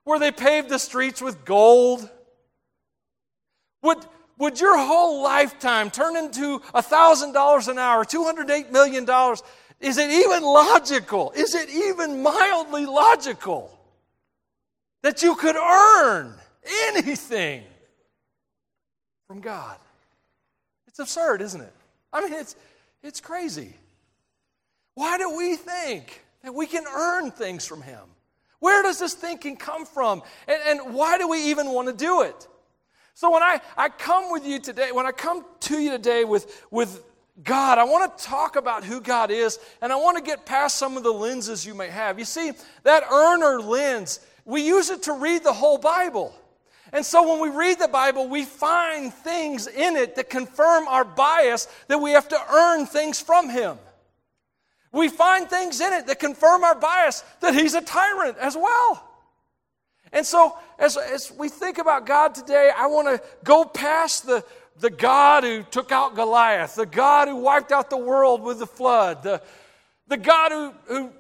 Where 0.04 0.20
they 0.20 0.32
paved 0.32 0.70
the 0.70 0.78
streets 0.78 1.22
with 1.22 1.46
gold? 1.46 2.10
Would, 3.82 4.06
would 4.38 4.60
your 4.60 4.78
whole 4.78 5.24
lifetime 5.24 5.90
turn 5.90 6.18
into 6.18 6.60
$1,000 6.60 7.68
an 7.68 7.78
hour, 7.78 8.04
$208 8.04 8.72
million? 8.72 9.08
Is 9.80 9.98
it 9.98 10.12
even 10.12 10.44
logical? 10.44 11.32
Is 11.36 11.56
it 11.56 11.70
even 11.70 12.22
mildly 12.22 12.86
logical 12.86 13.78
that 15.04 15.24
you 15.24 15.36
could 15.36 15.56
earn 15.56 16.34
anything 16.88 17.64
from 19.28 19.42
God? 19.42 19.78
It's 20.88 21.00
absurd, 21.00 21.42
isn't 21.42 21.62
it? 21.62 21.74
I 22.12 22.22
mean, 22.22 22.34
it's, 22.34 22.56
it's 23.04 23.22
crazy. 23.22 23.74
Why 24.96 25.18
do 25.18 25.36
we 25.36 25.56
think 25.56 26.24
that 26.44 26.54
we 26.54 26.68
can 26.68 26.86
earn 26.88 27.32
things 27.32 27.66
from 27.66 27.82
Him? 27.82 28.00
Where 28.60 28.82
does 28.82 29.00
this 29.00 29.14
thinking 29.14 29.58
come 29.58 29.86
from? 29.86 30.24
And, 30.48 30.60
and 30.66 30.96
why 30.96 31.18
do 31.18 31.28
we 31.28 31.50
even 31.50 31.70
want 31.70 31.88
to 31.88 31.94
do 31.94 32.22
it? 32.22 32.48
So 33.16 33.32
when 33.32 33.42
I, 33.42 33.62
I 33.78 33.88
come 33.88 34.30
with 34.30 34.46
you 34.46 34.60
today, 34.60 34.92
when 34.92 35.06
I 35.06 35.12
come 35.14 35.46
to 35.62 35.80
you 35.80 35.90
today 35.90 36.26
with, 36.26 36.66
with 36.70 37.02
God, 37.42 37.78
I 37.78 37.86
want 37.86 38.18
to 38.18 38.24
talk 38.24 38.58
about 38.58 38.84
who 38.84 39.00
God 39.00 39.32
is, 39.32 39.58
and 39.82 39.94
I 39.94 39.96
want 39.96 40.18
to 40.18 40.24
get 40.24 40.46
past 40.46 40.76
some 40.76 40.98
of 40.98 41.04
the 41.04 41.14
lenses 41.14 41.66
you 41.66 41.74
may 41.74 41.88
have. 41.88 42.20
You 42.20 42.26
see, 42.26 42.52
that 42.84 43.04
earner 43.10 43.62
lens, 43.62 44.20
we 44.44 44.68
use 44.68 44.90
it 44.90 45.04
to 45.04 45.14
read 45.14 45.46
the 45.46 45.54
whole 45.54 45.78
Bible. 45.78 46.36
And 46.92 47.06
so 47.06 47.30
when 47.30 47.42
we 47.42 47.58
read 47.58 47.80
the 47.80 47.88
Bible, 47.88 48.28
we 48.28 48.44
find 48.44 49.14
things 49.14 49.68
in 49.68 49.96
it 49.96 50.16
that 50.18 50.30
confirm 50.30 50.86
our 50.90 51.06
bias 51.06 51.70
that 51.88 51.98
we 51.98 52.12
have 52.12 52.28
to 52.28 52.40
earn 52.52 52.86
things 52.86 53.22
from 53.22 53.50
Him. 53.50 53.78
We 54.92 55.08
find 55.08 55.50
things 55.50 55.80
in 55.80 55.94
it 55.94 56.08
that 56.08 56.20
confirm 56.20 56.66
our 56.66 56.76
bias 56.76 57.24
that 57.40 57.54
He's 57.54 57.76
a 57.76 57.82
tyrant 57.82 58.38
as 58.40 58.58
well. 58.58 59.15
And 60.16 60.26
so, 60.26 60.58
as, 60.80 60.96
as 60.96 61.30
we 61.30 61.50
think 61.50 61.78
about 61.78 62.06
God 62.06 62.34
today, 62.34 62.72
I 62.76 62.88
want 62.88 63.10
to 63.10 63.22
go 63.44 63.66
past 63.66 64.26
the, 64.26 64.46
the 64.80 64.90
God 64.90 65.44
who 65.44 65.62
took 65.64 65.92
out 65.92 66.16
Goliath, 66.16 66.76
the 66.76 66.86
God 66.86 67.28
who 67.28 67.36
wiped 67.36 67.74
out 67.74 67.90
the 67.90 67.98
world 67.98 68.42
with 68.42 68.60
the 68.60 68.66
flood, 68.66 69.24
the, 69.24 69.42
the 70.08 70.16
God 70.16 70.54
who, 70.54 70.74
who 70.88 71.12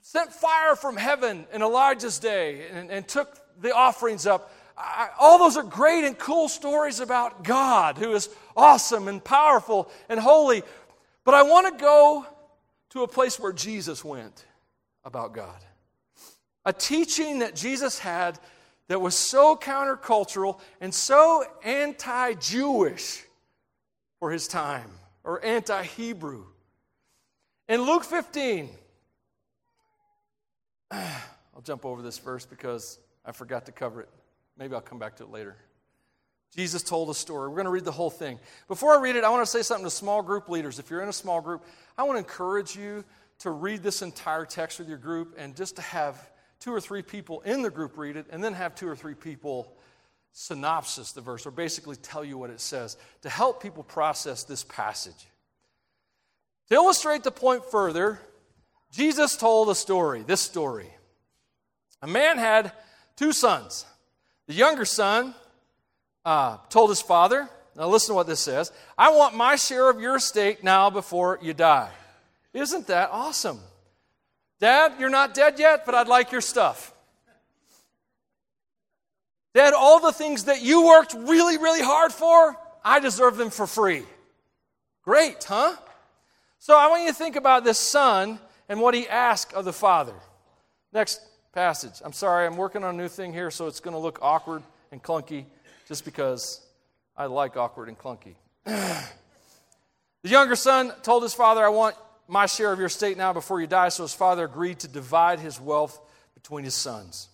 sent 0.00 0.32
fire 0.32 0.76
from 0.76 0.96
heaven 0.96 1.44
in 1.52 1.60
Elijah's 1.60 2.20
day 2.20 2.68
and, 2.72 2.88
and 2.88 3.08
took 3.08 3.36
the 3.60 3.74
offerings 3.74 4.28
up. 4.28 4.52
I, 4.76 5.08
all 5.18 5.40
those 5.40 5.56
are 5.56 5.64
great 5.64 6.04
and 6.04 6.16
cool 6.16 6.48
stories 6.48 7.00
about 7.00 7.42
God 7.42 7.98
who 7.98 8.12
is 8.12 8.28
awesome 8.56 9.08
and 9.08 9.22
powerful 9.22 9.90
and 10.08 10.20
holy. 10.20 10.62
But 11.24 11.34
I 11.34 11.42
want 11.42 11.76
to 11.76 11.82
go 11.82 12.24
to 12.90 13.02
a 13.02 13.08
place 13.08 13.40
where 13.40 13.52
Jesus 13.52 14.04
went 14.04 14.44
about 15.04 15.34
God. 15.34 15.64
A 16.68 16.72
teaching 16.74 17.38
that 17.38 17.56
Jesus 17.56 17.98
had 17.98 18.38
that 18.88 19.00
was 19.00 19.14
so 19.14 19.56
countercultural 19.56 20.60
and 20.82 20.94
so 20.94 21.42
anti 21.64 22.34
Jewish 22.34 23.24
for 24.18 24.30
his 24.30 24.46
time, 24.46 24.90
or 25.24 25.42
anti 25.42 25.82
Hebrew. 25.82 26.44
In 27.70 27.80
Luke 27.80 28.04
15, 28.04 28.68
I'll 30.90 31.62
jump 31.64 31.86
over 31.86 32.02
this 32.02 32.18
verse 32.18 32.44
because 32.44 32.98
I 33.24 33.32
forgot 33.32 33.64
to 33.64 33.72
cover 33.72 34.02
it. 34.02 34.10
Maybe 34.58 34.74
I'll 34.74 34.82
come 34.82 34.98
back 34.98 35.16
to 35.16 35.22
it 35.22 35.30
later. 35.30 35.56
Jesus 36.54 36.82
told 36.82 37.08
a 37.08 37.14
story. 37.14 37.48
We're 37.48 37.54
going 37.54 37.64
to 37.64 37.70
read 37.70 37.86
the 37.86 37.92
whole 37.92 38.10
thing. 38.10 38.38
Before 38.66 38.94
I 38.94 39.00
read 39.00 39.16
it, 39.16 39.24
I 39.24 39.30
want 39.30 39.40
to 39.42 39.50
say 39.50 39.62
something 39.62 39.86
to 39.86 39.90
small 39.90 40.20
group 40.20 40.50
leaders. 40.50 40.78
If 40.78 40.90
you're 40.90 41.02
in 41.02 41.08
a 41.08 41.14
small 41.14 41.40
group, 41.40 41.64
I 41.96 42.02
want 42.02 42.16
to 42.16 42.18
encourage 42.18 42.76
you 42.76 43.06
to 43.38 43.52
read 43.52 43.82
this 43.82 44.02
entire 44.02 44.44
text 44.44 44.78
with 44.78 44.88
your 44.90 44.98
group 44.98 45.34
and 45.38 45.56
just 45.56 45.76
to 45.76 45.82
have 45.82 46.28
two 46.60 46.72
or 46.72 46.80
three 46.80 47.02
people 47.02 47.40
in 47.42 47.62
the 47.62 47.70
group 47.70 47.96
read 47.96 48.16
it, 48.16 48.26
and 48.30 48.42
then 48.42 48.54
have 48.54 48.74
two 48.74 48.88
or 48.88 48.96
three 48.96 49.14
people 49.14 49.72
synopsis 50.32 51.12
the 51.12 51.20
verse, 51.20 51.46
or 51.46 51.50
basically 51.50 51.96
tell 51.96 52.24
you 52.24 52.38
what 52.38 52.50
it 52.50 52.60
says, 52.60 52.96
to 53.22 53.28
help 53.28 53.62
people 53.62 53.82
process 53.82 54.44
this 54.44 54.64
passage. 54.64 55.26
To 56.68 56.74
illustrate 56.74 57.24
the 57.24 57.30
point 57.30 57.64
further, 57.64 58.20
Jesus 58.92 59.36
told 59.36 59.68
a 59.70 59.74
story, 59.74 60.22
this 60.22 60.40
story. 60.40 60.88
A 62.02 62.06
man 62.06 62.38
had 62.38 62.72
two 63.16 63.32
sons. 63.32 63.84
The 64.46 64.54
younger 64.54 64.84
son 64.84 65.34
uh, 66.24 66.58
told 66.70 66.90
his 66.90 67.02
father, 67.02 67.48
now 67.76 67.88
listen 67.88 68.08
to 68.08 68.14
what 68.14 68.26
this 68.26 68.40
says 68.40 68.72
I 68.96 69.10
want 69.10 69.34
my 69.34 69.56
share 69.56 69.88
of 69.88 70.00
your 70.00 70.16
estate 70.16 70.62
now 70.62 70.90
before 70.90 71.38
you 71.40 71.54
die. 71.54 71.90
Isn't 72.52 72.86
that 72.88 73.10
awesome? 73.12 73.60
Dad, 74.60 74.94
you're 74.98 75.08
not 75.08 75.34
dead 75.34 75.58
yet, 75.58 75.86
but 75.86 75.94
I'd 75.94 76.08
like 76.08 76.32
your 76.32 76.40
stuff. 76.40 76.92
Dad, 79.54 79.72
all 79.72 80.00
the 80.00 80.12
things 80.12 80.44
that 80.44 80.62
you 80.62 80.86
worked 80.86 81.14
really, 81.14 81.58
really 81.58 81.82
hard 81.82 82.12
for, 82.12 82.56
I 82.84 83.00
deserve 83.00 83.36
them 83.36 83.50
for 83.50 83.66
free. 83.66 84.02
Great, 85.02 85.42
huh? 85.44 85.74
So 86.58 86.76
I 86.76 86.88
want 86.88 87.02
you 87.02 87.08
to 87.08 87.14
think 87.14 87.36
about 87.36 87.64
this 87.64 87.78
son 87.78 88.38
and 88.68 88.80
what 88.80 88.94
he 88.94 89.08
asked 89.08 89.54
of 89.54 89.64
the 89.64 89.72
father. 89.72 90.14
Next 90.92 91.20
passage. 91.52 91.94
I'm 92.04 92.12
sorry, 92.12 92.46
I'm 92.46 92.56
working 92.56 92.84
on 92.84 92.94
a 92.94 92.98
new 92.98 93.08
thing 93.08 93.32
here, 93.32 93.50
so 93.50 93.66
it's 93.66 93.80
going 93.80 93.94
to 93.94 94.00
look 94.00 94.18
awkward 94.22 94.62
and 94.92 95.02
clunky 95.02 95.44
just 95.86 96.04
because 96.04 96.60
I 97.16 97.26
like 97.26 97.56
awkward 97.56 97.88
and 97.88 97.98
clunky. 97.98 98.34
the 98.64 99.08
younger 100.22 100.56
son 100.56 100.92
told 101.02 101.22
his 101.22 101.34
father, 101.34 101.64
I 101.64 101.68
want 101.68 101.96
my 102.28 102.46
share 102.46 102.72
of 102.72 102.78
your 102.78 102.86
estate 102.86 103.16
now 103.16 103.32
before 103.32 103.60
you 103.60 103.66
die. 103.66 103.88
So 103.88 104.04
his 104.04 104.14
father 104.14 104.44
agreed 104.44 104.80
to 104.80 104.88
divide 104.88 105.40
his 105.40 105.60
wealth 105.60 105.98
between 106.34 106.64
his 106.64 106.74
sons. 106.74 107.28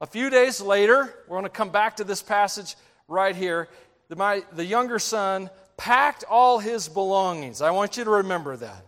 A 0.00 0.06
few 0.06 0.30
days 0.30 0.60
later, 0.60 1.14
we're 1.28 1.36
going 1.36 1.44
to 1.44 1.50
come 1.50 1.70
back 1.70 1.96
to 1.96 2.04
this 2.04 2.22
passage 2.22 2.76
right 3.06 3.36
here. 3.36 3.68
The, 4.08 4.16
my, 4.16 4.42
the 4.52 4.64
younger 4.64 4.98
son 4.98 5.50
packed 5.76 6.24
all 6.28 6.58
his 6.58 6.88
belongings. 6.88 7.60
I 7.60 7.70
want 7.72 7.96
you 7.96 8.04
to 8.04 8.10
remember 8.10 8.56
that. 8.56 8.84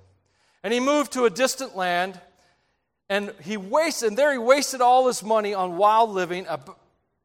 And 0.63 0.73
he 0.73 0.81
moved 0.81 1.13
to 1.13 1.25
a 1.25 1.31
distant 1.31 1.77
land, 1.77 2.21
and 3.09 3.33
he 3.43 3.57
wasted, 3.57 4.09
and 4.09 4.17
there 4.17 4.33
he 4.33 4.39
wasted 4.39 4.81
all 4.81 5.07
his 5.07 5.23
money 5.23 5.53
on 5.53 5.77
wild 5.77 6.11
living. 6.11 6.47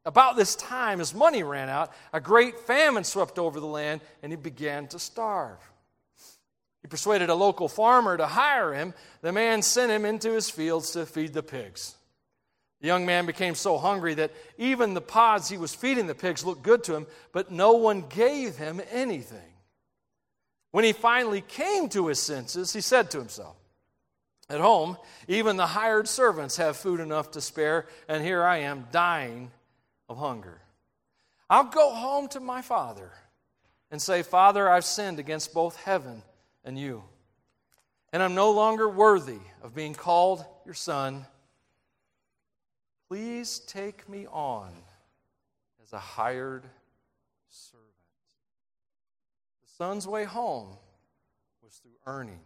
About 0.04 0.36
this 0.36 0.56
time, 0.56 0.98
his 0.98 1.14
money 1.14 1.42
ran 1.42 1.68
out. 1.68 1.92
A 2.12 2.20
great 2.20 2.60
famine 2.60 3.04
swept 3.04 3.38
over 3.38 3.60
the 3.60 3.66
land, 3.66 4.00
and 4.22 4.32
he 4.32 4.36
began 4.36 4.86
to 4.88 4.98
starve. 4.98 5.58
He 6.86 6.88
persuaded 6.88 7.30
a 7.30 7.34
local 7.34 7.66
farmer 7.66 8.16
to 8.16 8.28
hire 8.28 8.72
him. 8.72 8.94
The 9.20 9.32
man 9.32 9.62
sent 9.62 9.90
him 9.90 10.04
into 10.04 10.30
his 10.30 10.48
fields 10.48 10.92
to 10.92 11.04
feed 11.04 11.34
the 11.34 11.42
pigs. 11.42 11.96
The 12.80 12.86
young 12.86 13.04
man 13.04 13.26
became 13.26 13.56
so 13.56 13.76
hungry 13.76 14.14
that 14.14 14.30
even 14.56 14.94
the 14.94 15.00
pods 15.00 15.48
he 15.48 15.58
was 15.58 15.74
feeding 15.74 16.06
the 16.06 16.14
pigs 16.14 16.44
looked 16.44 16.62
good 16.62 16.84
to 16.84 16.94
him, 16.94 17.08
but 17.32 17.50
no 17.50 17.72
one 17.72 18.02
gave 18.02 18.54
him 18.56 18.80
anything. 18.92 19.52
When 20.70 20.84
he 20.84 20.92
finally 20.92 21.40
came 21.40 21.88
to 21.88 22.06
his 22.06 22.22
senses, 22.22 22.72
he 22.72 22.80
said 22.80 23.10
to 23.10 23.18
himself, 23.18 23.56
At 24.48 24.60
home, 24.60 24.96
even 25.26 25.56
the 25.56 25.66
hired 25.66 26.06
servants 26.06 26.56
have 26.58 26.76
food 26.76 27.00
enough 27.00 27.32
to 27.32 27.40
spare, 27.40 27.86
and 28.06 28.22
here 28.22 28.44
I 28.44 28.58
am 28.58 28.86
dying 28.92 29.50
of 30.08 30.18
hunger. 30.18 30.60
I'll 31.50 31.64
go 31.64 31.90
home 31.90 32.28
to 32.28 32.38
my 32.38 32.62
father 32.62 33.10
and 33.90 34.00
say, 34.00 34.22
Father, 34.22 34.70
I've 34.70 34.84
sinned 34.84 35.18
against 35.18 35.52
both 35.52 35.74
heaven 35.82 36.22
and 36.66 36.78
you, 36.78 37.02
and 38.12 38.22
I'm 38.22 38.34
no 38.34 38.50
longer 38.50 38.88
worthy 38.88 39.40
of 39.62 39.74
being 39.74 39.94
called 39.94 40.44
your 40.66 40.74
son. 40.74 41.24
Please 43.08 43.60
take 43.60 44.08
me 44.08 44.26
on 44.26 44.72
as 45.82 45.92
a 45.92 45.98
hired 45.98 46.64
servant. 47.48 47.86
The 49.62 49.70
son's 49.78 50.06
way 50.06 50.24
home 50.24 50.76
was 51.62 51.76
through 51.76 51.92
earning. 52.04 52.40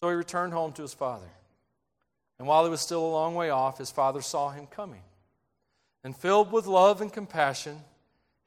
So 0.00 0.10
he 0.10 0.14
returned 0.14 0.52
home 0.52 0.72
to 0.74 0.82
his 0.82 0.94
father. 0.94 1.30
And 2.38 2.46
while 2.46 2.64
he 2.64 2.70
was 2.70 2.82
still 2.82 3.04
a 3.04 3.08
long 3.08 3.34
way 3.34 3.48
off, 3.48 3.78
his 3.78 3.90
father 3.90 4.20
saw 4.20 4.50
him 4.50 4.66
coming. 4.66 5.02
And 6.04 6.14
filled 6.14 6.52
with 6.52 6.66
love 6.66 7.00
and 7.00 7.10
compassion, 7.12 7.80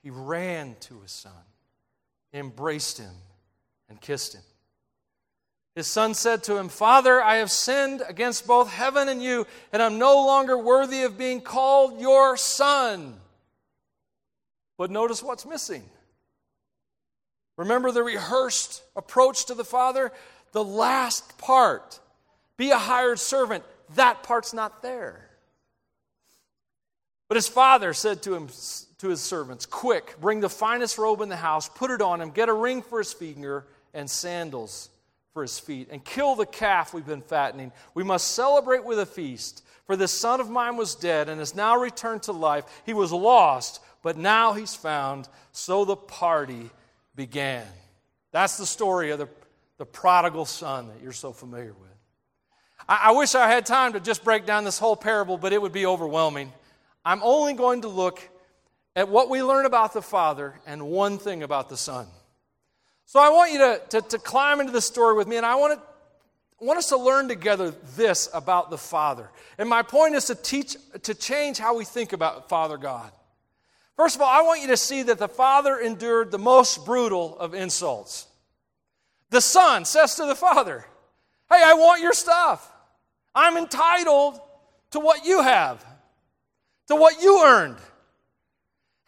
he 0.04 0.12
ran 0.12 0.76
to 0.82 1.02
his 1.02 1.12
son, 1.12 1.34
embraced 2.34 2.98
him, 2.98 3.14
and 3.90 4.00
kissed 4.00 4.36
him. 4.36 4.42
His 5.76 5.88
son 5.88 6.14
said 6.14 6.44
to 6.44 6.58
him, 6.58 6.68
Father, 6.68 7.22
I 7.22 7.36
have 7.36 7.52
sinned 7.52 8.04
against 8.08 8.46
both 8.46 8.70
heaven 8.70 9.08
and 9.08 9.24
you, 9.24 9.48
and 9.72 9.82
I'm 9.82 9.98
no 9.98 10.26
longer 10.26 10.58
worthy 10.58 11.04
of 11.04 11.18
being 11.18 11.42
called 11.42 12.00
your 12.00 12.36
son. 12.38 13.16
But 14.78 14.92
notice 14.92 15.24
what's 15.24 15.46
missing. 15.46 15.84
Remember 17.58 17.92
the 17.92 18.04
rehearsed 18.04 18.84
approach 18.96 19.46
to 19.46 19.54
the 19.54 19.66
Father? 19.66 20.12
The 20.52 20.64
last 20.64 21.38
part 21.38 22.00
be 22.58 22.72
a 22.72 22.78
hired 22.78 23.20
servant. 23.20 23.64
That 23.96 24.24
part's 24.24 24.54
not 24.54 24.82
there. 24.82 25.30
But 27.30 27.36
his 27.36 27.48
father 27.48 27.94
said 27.94 28.24
to 28.24 28.36
him, 28.36 28.50
to 29.00 29.10
his 29.10 29.22
servants, 29.22 29.65
Quick, 29.65 30.15
bring 30.22 30.39
the 30.39 30.50
finest 30.50 30.98
robe 30.98 31.22
in 31.22 31.29
the 31.29 31.36
house, 31.36 31.68
put 31.70 31.91
it 31.91 32.01
on 32.01 32.22
him, 32.22 32.29
get 32.29 32.50
a 32.50 32.53
ring 32.53 32.82
for 32.82 33.00
his 33.00 33.12
finger, 33.12 33.65
and 33.94 34.10
sandals 34.10 34.89
for 35.34 35.41
his 35.41 35.58
feet, 35.58 35.88
and 35.91 36.03
kill 36.03 36.36
the 36.36 36.46
calf 36.46 36.94
we've 36.94 37.06
been 37.06 37.22
fattening. 37.22 37.72
We 37.94 38.03
must 38.03 38.32
celebrate 38.32 38.84
with 38.84 39.00
a 39.00 39.06
feast. 39.06 39.63
For 39.86 39.96
this 39.96 40.12
son 40.12 40.39
of 40.39 40.50
mine 40.50 40.77
was 40.77 40.96
dead 40.96 41.29
and 41.29 41.39
has 41.39 41.56
now 41.56 41.77
returned 41.77 42.24
to 42.24 42.32
life. 42.32 42.65
He 42.86 42.94
was 42.94 43.12
lost, 43.12 43.82
but 44.03 44.18
now 44.18 44.53
he's 44.53 44.75
found. 44.75 45.27
So 45.51 45.86
the 45.86 45.96
party 45.96 46.70
began. 47.15 47.65
That's 48.32 48.58
the 48.58 48.65
story 48.65 49.12
of 49.12 49.20
the, 49.20 49.29
the 49.77 49.86
prodigal 49.86 50.46
son 50.46 50.89
that 50.89 51.01
you're 51.01 51.12
so 51.12 51.32
familiar 51.32 51.74
with. 51.74 51.89
I, 52.88 53.00
I 53.06 53.12
wish 53.12 53.34
I 53.34 53.50
had 53.50 53.65
time 53.65 53.94
to 53.94 54.00
just 54.00 54.24
break 54.24 54.46
down 54.46 54.63
this 54.63 54.77
whole 54.77 54.96
parable, 54.96 55.38
but 55.38 55.53
it 55.53 55.62
would 55.62 55.72
be 55.72 55.86
overwhelming. 55.86 56.51
I'm 57.03 57.22
only 57.24 57.53
going 57.53 57.82
to 57.82 57.88
look 57.88 58.22
at 59.00 59.08
what 59.08 59.29
we 59.29 59.41
learn 59.41 59.65
about 59.65 59.94
the 59.94 60.01
Father 60.01 60.53
and 60.68 60.84
one 60.84 61.18
thing 61.18 61.41
about 61.41 61.70
the 61.70 61.77
Son. 61.77 62.06
So 63.06 63.18
I 63.18 63.29
want 63.29 63.53
you 63.53 63.60
to, 63.60 63.82
to, 63.91 64.01
to 64.10 64.20
climb 64.20 64.60
into 64.60 64.74
the 64.74 64.82
story 64.82 65.15
with 65.15 65.25
me, 65.25 65.38
and 65.38 65.46
I 65.46 65.56
want, 65.56 65.79
to, 65.79 66.65
want 66.65 66.79
us 66.79 66.89
to 66.89 66.98
learn 66.98 67.29
together 67.29 67.74
this 67.96 68.27
about 68.34 68.70
the 68.70 68.77
Father. 68.77 69.29
And 69.58 69.70
my 69.70 69.84
point 69.84 70.15
is 70.15 70.25
to 70.25 70.36
teach, 70.36 70.75
to 71.03 71.15
change 71.15 71.58
how 71.58 71.77
we 71.77 71.86
think 71.86 72.12
about 72.12 72.50
Father 72.50 72.76
God. 72.76 73.10
First 73.95 74.17
of 74.17 74.21
all, 74.21 74.28
I 74.28 74.41
want 74.41 74.60
you 74.60 74.67
to 74.67 74.78
see 74.78 75.02
that 75.04 75.17
the 75.17 75.30
Father 75.30 75.80
endured 75.80 76.30
the 76.30 76.38
most 76.38 76.86
brutal 76.86 77.39
of 77.39 77.54
insults. 77.54 78.28
The 79.30 79.39
Son 79.39 79.86
says 79.86 80.15
to 80.15 80.26
the 80.26 80.36
Father, 80.36 80.86
Hey, 81.50 81.62
I 81.63 81.74
want 81.76 82.02
your 82.02 82.12
stuff. 82.12 82.69
I'm 83.34 83.56
entitled 83.56 84.41
to 84.91 85.00
what 85.00 85.26
you 85.26 85.41
have, 85.41 85.86
to 86.89 86.97
what 86.97 87.24
you 87.24 87.45
earned. 87.45 87.78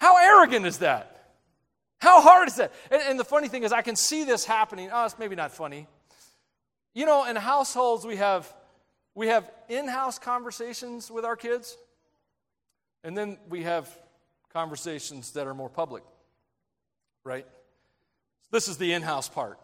How 0.02 0.18
arrogant 0.18 0.66
is 0.66 0.80
that? 0.80 1.16
How 2.00 2.22
hard 2.22 2.48
is 2.48 2.56
that? 2.56 2.74
And, 2.90 3.04
and, 3.04 3.20
the 3.20 3.24
funny 3.24 3.48
thing 3.48 3.62
is, 3.62 3.72
I 3.72 3.84
can 3.84 3.96
see 3.96 4.24
this 4.24 4.44
happening. 4.44 4.90
Oh, 4.92 5.06
it's 5.06 5.20
maybe 5.20 5.36
not 5.36 5.52
funny. 5.52 5.86
You 6.96 7.06
know, 7.06 7.26
in 7.26 7.36
households, 7.36 8.04
we 8.04 8.16
have, 8.16 8.52
we 9.14 9.28
have 9.28 9.48
in 9.70 9.88
house 9.88 10.18
conversations 10.18 11.12
with 11.12 11.24
our 11.24 11.36
kids, 11.36 11.78
and 13.04 13.16
then 13.16 13.38
we 13.48 13.62
have 13.62 13.96
conversations 14.52 15.34
that 15.34 15.46
are 15.46 15.54
more 15.54 15.70
public, 15.70 16.02
right? 17.24 17.46
This 18.50 18.68
is 18.68 18.78
the 18.78 18.94
in 18.94 19.04
house 19.04 19.30
part. 19.30 19.60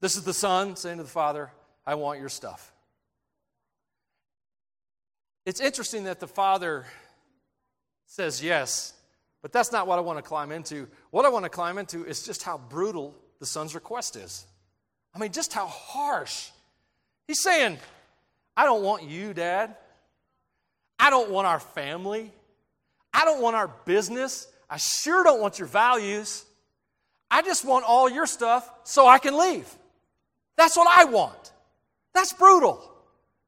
This 0.00 0.16
is 0.16 0.24
the 0.24 0.32
son 0.32 0.74
saying 0.74 0.96
to 0.96 1.02
the 1.02 1.10
father, 1.10 1.52
I 1.86 1.96
want 1.96 2.18
your 2.18 2.30
stuff. 2.30 2.72
It's 5.44 5.60
interesting 5.60 6.04
that 6.04 6.18
the 6.18 6.26
father 6.26 6.86
says 8.06 8.42
yes 8.42 8.94
but 9.44 9.52
that's 9.52 9.72
not 9.72 9.86
what 9.86 9.98
I 9.98 10.00
want 10.00 10.16
to 10.16 10.22
climb 10.22 10.50
into. 10.52 10.88
What 11.10 11.26
I 11.26 11.28
want 11.28 11.44
to 11.44 11.50
climb 11.50 11.76
into 11.76 12.06
is 12.06 12.22
just 12.22 12.42
how 12.42 12.56
brutal 12.56 13.14
the 13.40 13.44
son's 13.44 13.74
request 13.74 14.16
is. 14.16 14.46
I 15.14 15.18
mean, 15.18 15.32
just 15.32 15.52
how 15.52 15.66
harsh. 15.66 16.48
He's 17.28 17.42
saying, 17.42 17.76
I 18.56 18.64
don't 18.64 18.82
want 18.82 19.02
you, 19.02 19.34
Dad. 19.34 19.76
I 20.98 21.10
don't 21.10 21.30
want 21.30 21.46
our 21.46 21.60
family. 21.60 22.32
I 23.12 23.26
don't 23.26 23.42
want 23.42 23.54
our 23.54 23.68
business. 23.84 24.46
I 24.70 24.78
sure 24.78 25.22
don't 25.22 25.42
want 25.42 25.58
your 25.58 25.68
values. 25.68 26.46
I 27.30 27.42
just 27.42 27.66
want 27.66 27.84
all 27.84 28.08
your 28.08 28.24
stuff 28.24 28.66
so 28.84 29.06
I 29.06 29.18
can 29.18 29.36
leave. 29.36 29.68
That's 30.56 30.74
what 30.74 30.88
I 30.90 31.04
want. 31.04 31.52
That's 32.14 32.32
brutal. 32.32 32.93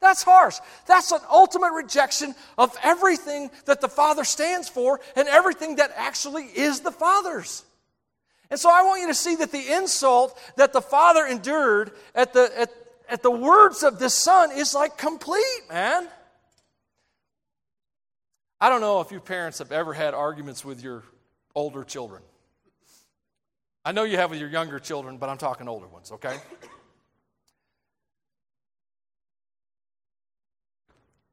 That's 0.00 0.22
harsh. 0.22 0.58
That's 0.86 1.10
an 1.12 1.20
ultimate 1.30 1.72
rejection 1.72 2.34
of 2.58 2.76
everything 2.82 3.50
that 3.64 3.80
the 3.80 3.88
Father 3.88 4.24
stands 4.24 4.68
for 4.68 5.00
and 5.16 5.26
everything 5.28 5.76
that 5.76 5.92
actually 5.96 6.44
is 6.44 6.80
the 6.80 6.92
Father's. 6.92 7.64
And 8.50 8.60
so 8.60 8.70
I 8.70 8.82
want 8.82 9.00
you 9.00 9.08
to 9.08 9.14
see 9.14 9.36
that 9.36 9.50
the 9.52 9.72
insult 9.74 10.38
that 10.56 10.72
the 10.72 10.80
Father 10.80 11.26
endured 11.26 11.92
at 12.14 12.32
the, 12.32 12.50
at, 12.56 12.70
at 13.08 13.22
the 13.22 13.30
words 13.30 13.82
of 13.82 13.98
this 13.98 14.14
Son 14.14 14.52
is 14.52 14.74
like 14.74 14.96
complete, 14.98 15.62
man. 15.68 16.06
I 18.60 18.68
don't 18.68 18.80
know 18.80 19.00
if 19.00 19.10
you 19.10 19.20
parents 19.20 19.58
have 19.58 19.72
ever 19.72 19.92
had 19.92 20.14
arguments 20.14 20.64
with 20.64 20.82
your 20.82 21.02
older 21.54 21.84
children. 21.84 22.22
I 23.84 23.92
know 23.92 24.04
you 24.04 24.16
have 24.16 24.30
with 24.30 24.40
your 24.40 24.48
younger 24.48 24.78
children, 24.78 25.18
but 25.18 25.28
I'm 25.28 25.38
talking 25.38 25.68
older 25.68 25.86
ones, 25.86 26.12
okay? 26.12 26.38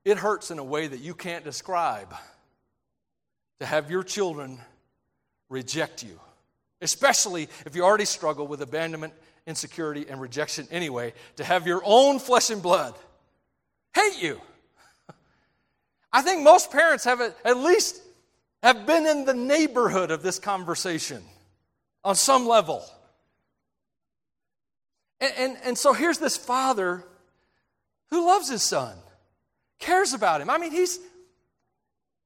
It 0.05 0.17
hurts 0.17 0.51
in 0.51 0.59
a 0.59 0.63
way 0.63 0.87
that 0.87 0.99
you 0.99 1.13
can't 1.13 1.43
describe 1.43 2.13
to 3.59 3.65
have 3.65 3.89
your 3.89 4.03
children 4.03 4.59
reject 5.49 6.03
you, 6.03 6.19
especially 6.81 7.47
if 7.65 7.75
you 7.75 7.83
already 7.83 8.05
struggle 8.05 8.47
with 8.47 8.61
abandonment, 8.61 9.13
insecurity, 9.47 10.05
and 10.09 10.19
rejection 10.19 10.67
anyway, 10.71 11.13
to 11.37 11.43
have 11.43 11.67
your 11.67 11.81
own 11.85 12.19
flesh 12.19 12.49
and 12.49 12.61
blood 12.61 12.95
hate 13.93 14.21
you. 14.21 14.41
I 16.13 16.21
think 16.21 16.43
most 16.43 16.71
parents 16.71 17.03
have 17.05 17.21
at 17.21 17.57
least 17.57 18.01
have 18.61 18.85
been 18.85 19.05
in 19.05 19.25
the 19.25 19.33
neighborhood 19.33 20.11
of 20.11 20.23
this 20.23 20.39
conversation 20.39 21.21
on 22.03 22.15
some 22.15 22.47
level. 22.47 22.83
And, 25.19 25.33
and, 25.37 25.57
and 25.63 25.77
so 25.77 25.93
here's 25.93 26.17
this 26.17 26.37
father 26.37 27.03
who 28.09 28.25
loves 28.25 28.49
his 28.49 28.63
son 28.63 28.95
cares 29.83 30.13
about 30.13 30.41
him. 30.41 30.49
I 30.49 30.57
mean, 30.57 30.71
he's, 30.71 30.99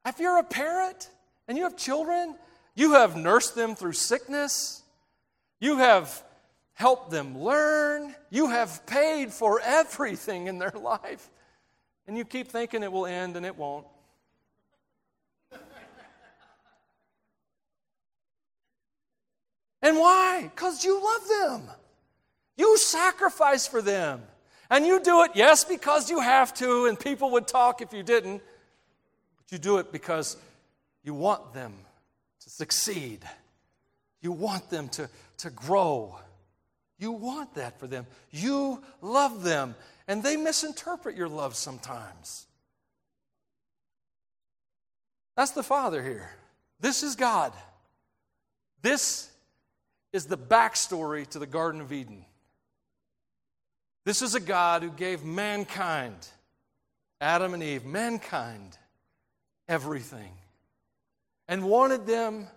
if 0.05 0.19
you're 0.19 0.37
a 0.37 0.43
parent 0.43 1.09
and 1.47 1.57
you 1.57 1.63
have 1.63 1.75
children, 1.75 2.35
you 2.75 2.93
have 2.93 3.17
nursed 3.17 3.55
them 3.55 3.75
through 3.75 3.93
sickness, 3.93 4.83
you 5.59 5.77
have 5.77 6.23
helped 6.73 7.09
them 7.09 7.39
learn, 7.39 8.13
you 8.29 8.49
have 8.49 8.85
paid 8.85 9.33
for 9.33 9.59
everything 9.61 10.45
in 10.45 10.59
their 10.59 10.73
life, 10.81 11.29
and 12.05 12.15
you 12.15 12.23
keep 12.23 12.47
thinking 12.49 12.83
it 12.83 12.91
will 12.91 13.07
end 13.07 13.35
and 13.35 13.45
it 13.45 13.57
won't. 13.57 13.87
And 19.81 19.97
why? 19.97 20.43
Because 20.43 20.83
you 20.83 21.01
love 21.03 21.27
them. 21.27 21.75
You 22.57 22.77
sacrifice 22.77 23.67
for 23.67 23.81
them. 23.81 24.21
And 24.69 24.85
you 24.85 25.01
do 25.01 25.23
it, 25.23 25.31
yes, 25.33 25.63
because 25.63 26.09
you 26.09 26.19
have 26.19 26.53
to, 26.55 26.85
and 26.85 26.99
people 26.99 27.31
would 27.31 27.47
talk 27.47 27.81
if 27.81 27.93
you 27.93 28.03
didn't, 28.03 28.41
but 29.37 29.51
you 29.51 29.57
do 29.57 29.77
it 29.77 29.91
because 29.91 30.37
you 31.03 31.13
want 31.13 31.53
them 31.53 31.73
to 32.41 32.49
succeed. 32.49 33.19
You 34.21 34.31
want 34.33 34.69
them 34.69 34.89
to, 34.89 35.09
to 35.37 35.49
grow. 35.49 36.19
You 36.99 37.11
want 37.11 37.53
that 37.55 37.79
for 37.79 37.87
them. 37.87 38.07
You 38.31 38.81
love 39.01 39.43
them. 39.43 39.75
and 40.07 40.23
they 40.23 40.37
misinterpret 40.37 41.15
your 41.15 41.27
love 41.27 41.55
sometimes. 41.55 42.47
That's 45.35 45.51
the 45.51 45.63
Father 45.63 46.01
here. 46.01 46.31
This 46.79 47.03
is 47.03 47.15
God. 47.15 47.53
This 48.81 49.29
is 50.13 50.25
the 50.25 50.37
backstory 50.37 51.27
to 51.27 51.39
the 51.39 51.45
Garden 51.45 51.81
of 51.81 51.91
Eden. 51.91 52.25
This 54.07 54.21
is 54.21 54.35
a 54.35 54.39
God 54.39 54.83
who 54.83 54.89
gave 54.89 55.25
mankind, 55.25 56.15
Adam 57.19 57.53
and 57.53 57.61
Eve, 57.61 57.83
mankind, 57.83 58.77
everything, 59.67 60.31
and 61.49 61.65
wanted 61.65 62.07
them 62.07 62.47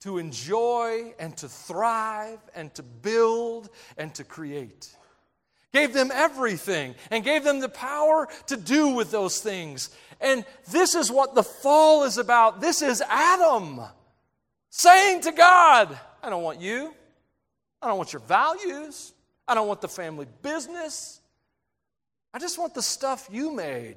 to 0.00 0.16
enjoy 0.16 1.12
and 1.18 1.36
to 1.36 1.46
thrive 1.46 2.38
and 2.54 2.72
to 2.76 2.82
build 2.82 3.68
and 3.98 4.14
to 4.14 4.24
create. 4.24 4.96
Gave 5.74 5.92
them 5.92 6.10
everything 6.10 6.94
and 7.10 7.22
gave 7.22 7.44
them 7.44 7.60
the 7.60 7.68
power 7.68 8.26
to 8.46 8.56
do 8.56 8.94
with 8.94 9.10
those 9.10 9.40
things. 9.40 9.90
And 10.22 10.46
this 10.70 10.94
is 10.94 11.12
what 11.12 11.34
the 11.34 11.42
fall 11.42 12.04
is 12.04 12.16
about. 12.16 12.62
This 12.62 12.80
is 12.80 13.02
Adam 13.10 13.82
saying 14.70 15.20
to 15.20 15.32
God, 15.32 15.98
I 16.22 16.30
don't 16.30 16.42
want 16.42 16.62
you. 16.62 16.94
I 17.82 17.88
don't 17.88 17.98
want 17.98 18.14
your 18.14 18.22
values. 18.22 19.13
I 19.46 19.54
don't 19.54 19.68
want 19.68 19.80
the 19.80 19.88
family 19.88 20.26
business. 20.42 21.20
I 22.32 22.38
just 22.38 22.58
want 22.58 22.74
the 22.74 22.82
stuff 22.82 23.28
you 23.30 23.52
made, 23.52 23.96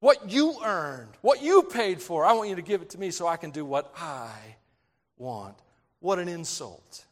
what 0.00 0.30
you 0.30 0.56
earned, 0.64 1.10
what 1.22 1.42
you 1.42 1.62
paid 1.62 2.02
for. 2.02 2.24
I 2.24 2.32
want 2.32 2.50
you 2.50 2.56
to 2.56 2.62
give 2.62 2.82
it 2.82 2.90
to 2.90 2.98
me 2.98 3.10
so 3.10 3.26
I 3.26 3.36
can 3.36 3.50
do 3.50 3.64
what 3.64 3.92
I 3.98 4.30
want. 5.16 5.56
What 6.00 6.18
an 6.18 6.28
insult. 6.28 7.04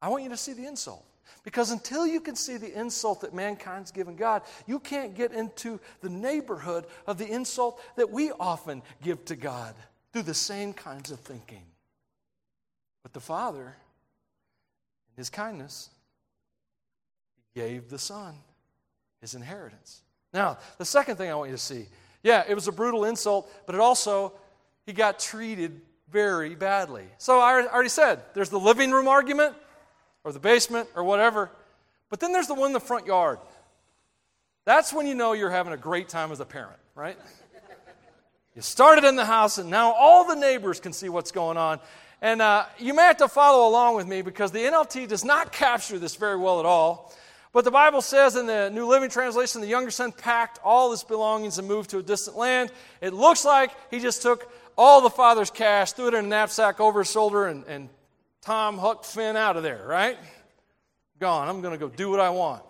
I 0.00 0.08
want 0.08 0.22
you 0.22 0.30
to 0.30 0.36
see 0.36 0.52
the 0.52 0.66
insult. 0.66 1.04
Because 1.42 1.70
until 1.70 2.06
you 2.06 2.20
can 2.20 2.34
see 2.34 2.56
the 2.56 2.76
insult 2.76 3.20
that 3.20 3.32
mankind's 3.32 3.92
given 3.92 4.16
God, 4.16 4.42
you 4.66 4.80
can't 4.80 5.14
get 5.14 5.32
into 5.32 5.78
the 6.00 6.08
neighborhood 6.08 6.86
of 7.06 7.18
the 7.18 7.26
insult 7.28 7.80
that 7.94 8.10
we 8.10 8.32
often 8.32 8.82
give 9.00 9.24
to 9.26 9.36
God 9.36 9.74
through 10.12 10.22
the 10.22 10.34
same 10.34 10.72
kinds 10.72 11.12
of 11.12 11.20
thinking. 11.20 11.62
But 13.04 13.12
the 13.12 13.20
Father, 13.20 13.76
His 15.16 15.30
kindness, 15.30 15.90
He 17.54 17.60
gave 17.60 17.88
the 17.88 17.98
Son 17.98 18.34
His 19.20 19.34
inheritance. 19.34 20.02
Now, 20.32 20.58
the 20.78 20.84
second 20.84 21.16
thing 21.16 21.30
I 21.30 21.34
want 21.34 21.50
you 21.50 21.56
to 21.56 21.62
see 21.62 21.86
yeah, 22.22 22.42
it 22.48 22.54
was 22.54 22.66
a 22.66 22.72
brutal 22.72 23.04
insult, 23.04 23.50
but 23.66 23.74
it 23.74 23.80
also, 23.80 24.32
He 24.84 24.92
got 24.92 25.18
treated 25.18 25.80
very 26.10 26.54
badly. 26.54 27.04
So 27.18 27.40
I 27.40 27.66
already 27.66 27.88
said 27.88 28.20
there's 28.34 28.50
the 28.50 28.60
living 28.60 28.90
room 28.90 29.08
argument 29.08 29.54
or 30.24 30.32
the 30.32 30.38
basement 30.38 30.88
or 30.94 31.04
whatever, 31.04 31.50
but 32.10 32.20
then 32.20 32.32
there's 32.32 32.46
the 32.46 32.54
one 32.54 32.68
in 32.68 32.72
the 32.72 32.80
front 32.80 33.06
yard. 33.06 33.38
That's 34.64 34.92
when 34.92 35.06
you 35.06 35.14
know 35.14 35.32
you're 35.32 35.50
having 35.50 35.72
a 35.72 35.76
great 35.76 36.08
time 36.08 36.32
as 36.32 36.40
a 36.40 36.44
parent, 36.44 36.78
right? 36.94 37.16
You 38.56 38.62
started 38.62 39.04
in 39.04 39.16
the 39.16 39.24
house, 39.26 39.58
and 39.58 39.68
now 39.68 39.92
all 39.92 40.26
the 40.26 40.34
neighbors 40.34 40.80
can 40.80 40.94
see 40.94 41.10
what's 41.10 41.30
going 41.30 41.58
on. 41.58 41.78
And 42.22 42.40
uh, 42.40 42.66
you 42.78 42.94
may 42.94 43.02
have 43.02 43.18
to 43.18 43.28
follow 43.28 43.68
along 43.68 43.96
with 43.96 44.06
me 44.06 44.22
because 44.22 44.50
the 44.50 44.60
NLT 44.60 45.08
does 45.08 45.24
not 45.24 45.52
capture 45.52 45.98
this 45.98 46.16
very 46.16 46.36
well 46.36 46.60
at 46.60 46.66
all. 46.66 47.14
But 47.52 47.64
the 47.64 47.70
Bible 47.70 48.02
says 48.02 48.36
in 48.36 48.46
the 48.46 48.70
New 48.70 48.86
Living 48.86 49.08
Translation, 49.08 49.62
the 49.62 49.66
younger 49.66 49.90
son 49.90 50.12
packed 50.12 50.58
all 50.62 50.90
his 50.90 51.02
belongings 51.02 51.58
and 51.58 51.66
moved 51.66 51.90
to 51.90 51.98
a 51.98 52.02
distant 52.02 52.36
land. 52.36 52.70
It 53.00 53.14
looks 53.14 53.44
like 53.44 53.70
he 53.90 53.98
just 53.98 54.20
took 54.20 54.50
all 54.76 55.00
the 55.00 55.10
father's 55.10 55.50
cash, 55.50 55.92
threw 55.92 56.08
it 56.08 56.14
in 56.14 56.26
a 56.26 56.28
knapsack 56.28 56.80
over 56.80 57.00
his 57.00 57.10
shoulder, 57.10 57.46
and, 57.46 57.64
and 57.66 57.88
Tom 58.42 58.78
hooked 58.78 59.06
Finn 59.06 59.36
out 59.36 59.56
of 59.56 59.62
there, 59.62 59.84
right? 59.86 60.18
Gone. 61.18 61.48
I'm 61.48 61.62
going 61.62 61.72
to 61.72 61.78
go 61.78 61.88
do 61.88 62.10
what 62.10 62.20
I 62.20 62.30
want. 62.30 62.62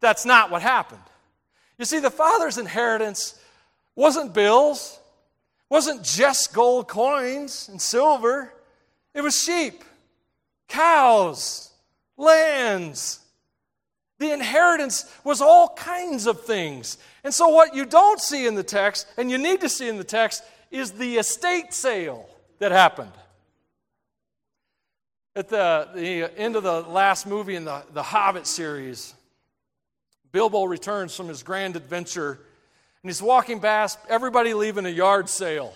That's 0.00 0.26
not 0.26 0.50
what 0.50 0.62
happened. 0.62 1.02
You 1.78 1.84
see, 1.84 2.00
the 2.00 2.10
father's 2.10 2.58
inheritance 2.58 3.38
wasn't 3.94 4.34
bills, 4.34 4.98
wasn't 5.68 6.02
just 6.02 6.52
gold 6.52 6.88
coins 6.88 7.68
and 7.68 7.80
silver. 7.80 8.52
It 9.14 9.22
was 9.22 9.40
sheep, 9.40 9.84
cows, 10.68 11.70
lands. 12.16 13.20
The 14.18 14.32
inheritance 14.32 15.10
was 15.24 15.40
all 15.40 15.74
kinds 15.76 16.26
of 16.26 16.44
things. 16.44 16.98
And 17.22 17.32
so, 17.32 17.48
what 17.48 17.74
you 17.74 17.84
don't 17.84 18.20
see 18.20 18.46
in 18.46 18.54
the 18.54 18.62
text, 18.62 19.06
and 19.16 19.30
you 19.30 19.38
need 19.38 19.60
to 19.60 19.68
see 19.68 19.88
in 19.88 19.96
the 19.96 20.04
text, 20.04 20.42
is 20.70 20.92
the 20.92 21.16
estate 21.16 21.72
sale 21.72 22.28
that 22.58 22.72
happened. 22.72 23.12
At 25.36 25.48
the, 25.48 25.88
the 25.94 26.38
end 26.38 26.56
of 26.56 26.62
the 26.62 26.82
last 26.82 27.26
movie 27.26 27.56
in 27.56 27.64
the, 27.64 27.82
the 27.92 28.02
Hobbit 28.02 28.46
series, 28.46 29.14
Bilbo 30.30 30.64
returns 30.64 31.16
from 31.16 31.28
his 31.28 31.42
grand 31.42 31.76
adventure 31.76 32.40
and 33.04 33.10
he's 33.10 33.20
walking 33.20 33.60
past 33.60 33.98
everybody 34.08 34.54
leaving 34.54 34.86
a 34.86 34.90
yard 34.90 35.28
sale. 35.28 35.74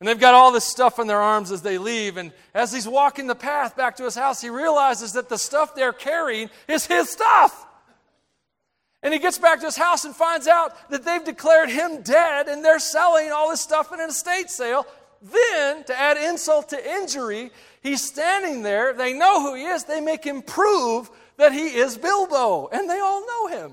And 0.00 0.08
they've 0.08 0.18
got 0.18 0.34
all 0.34 0.52
this 0.52 0.64
stuff 0.64 0.98
in 0.98 1.08
their 1.08 1.20
arms 1.20 1.50
as 1.50 1.62
they 1.62 1.76
leave. 1.76 2.16
And 2.16 2.32
as 2.54 2.72
he's 2.72 2.86
walking 2.86 3.26
the 3.26 3.34
path 3.34 3.76
back 3.76 3.96
to 3.96 4.04
his 4.04 4.14
house, 4.14 4.40
he 4.40 4.48
realizes 4.48 5.14
that 5.14 5.28
the 5.28 5.38
stuff 5.38 5.74
they're 5.74 5.92
carrying 5.92 6.50
is 6.68 6.86
his 6.86 7.10
stuff. 7.10 7.66
And 9.02 9.12
he 9.12 9.18
gets 9.18 9.38
back 9.38 9.60
to 9.60 9.66
his 9.66 9.76
house 9.76 10.04
and 10.04 10.14
finds 10.14 10.46
out 10.46 10.90
that 10.90 11.04
they've 11.04 11.24
declared 11.24 11.70
him 11.70 12.02
dead 12.02 12.48
and 12.48 12.64
they're 12.64 12.78
selling 12.78 13.30
all 13.32 13.50
this 13.50 13.60
stuff 13.60 13.92
in 13.92 14.00
an 14.00 14.10
estate 14.10 14.50
sale. 14.50 14.86
Then, 15.20 15.82
to 15.84 15.98
add 15.98 16.16
insult 16.16 16.68
to 16.68 16.90
injury, 16.90 17.50
he's 17.82 18.02
standing 18.02 18.62
there. 18.62 18.92
They 18.92 19.12
know 19.12 19.40
who 19.40 19.54
he 19.54 19.64
is. 19.64 19.84
They 19.84 20.00
make 20.00 20.22
him 20.22 20.42
prove 20.42 21.10
that 21.38 21.52
he 21.52 21.74
is 21.76 21.96
Bilbo, 21.96 22.68
and 22.68 22.88
they 22.88 22.98
all 23.00 23.26
know 23.26 23.46
him. 23.48 23.72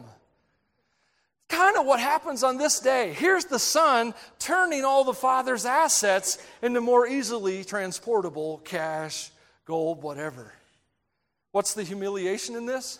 Kind 1.47 1.77
of 1.77 1.85
what 1.85 1.99
happens 1.99 2.43
on 2.43 2.57
this 2.57 2.79
day. 2.79 3.13
Here's 3.13 3.45
the 3.45 3.59
son 3.59 4.13
turning 4.39 4.83
all 4.83 5.03
the 5.03 5.13
father's 5.13 5.65
assets 5.65 6.37
into 6.61 6.81
more 6.81 7.07
easily 7.07 7.63
transportable 7.63 8.59
cash, 8.59 9.29
gold, 9.65 10.01
whatever. 10.01 10.53
What's 11.51 11.73
the 11.73 11.83
humiliation 11.83 12.55
in 12.55 12.65
this? 12.65 12.99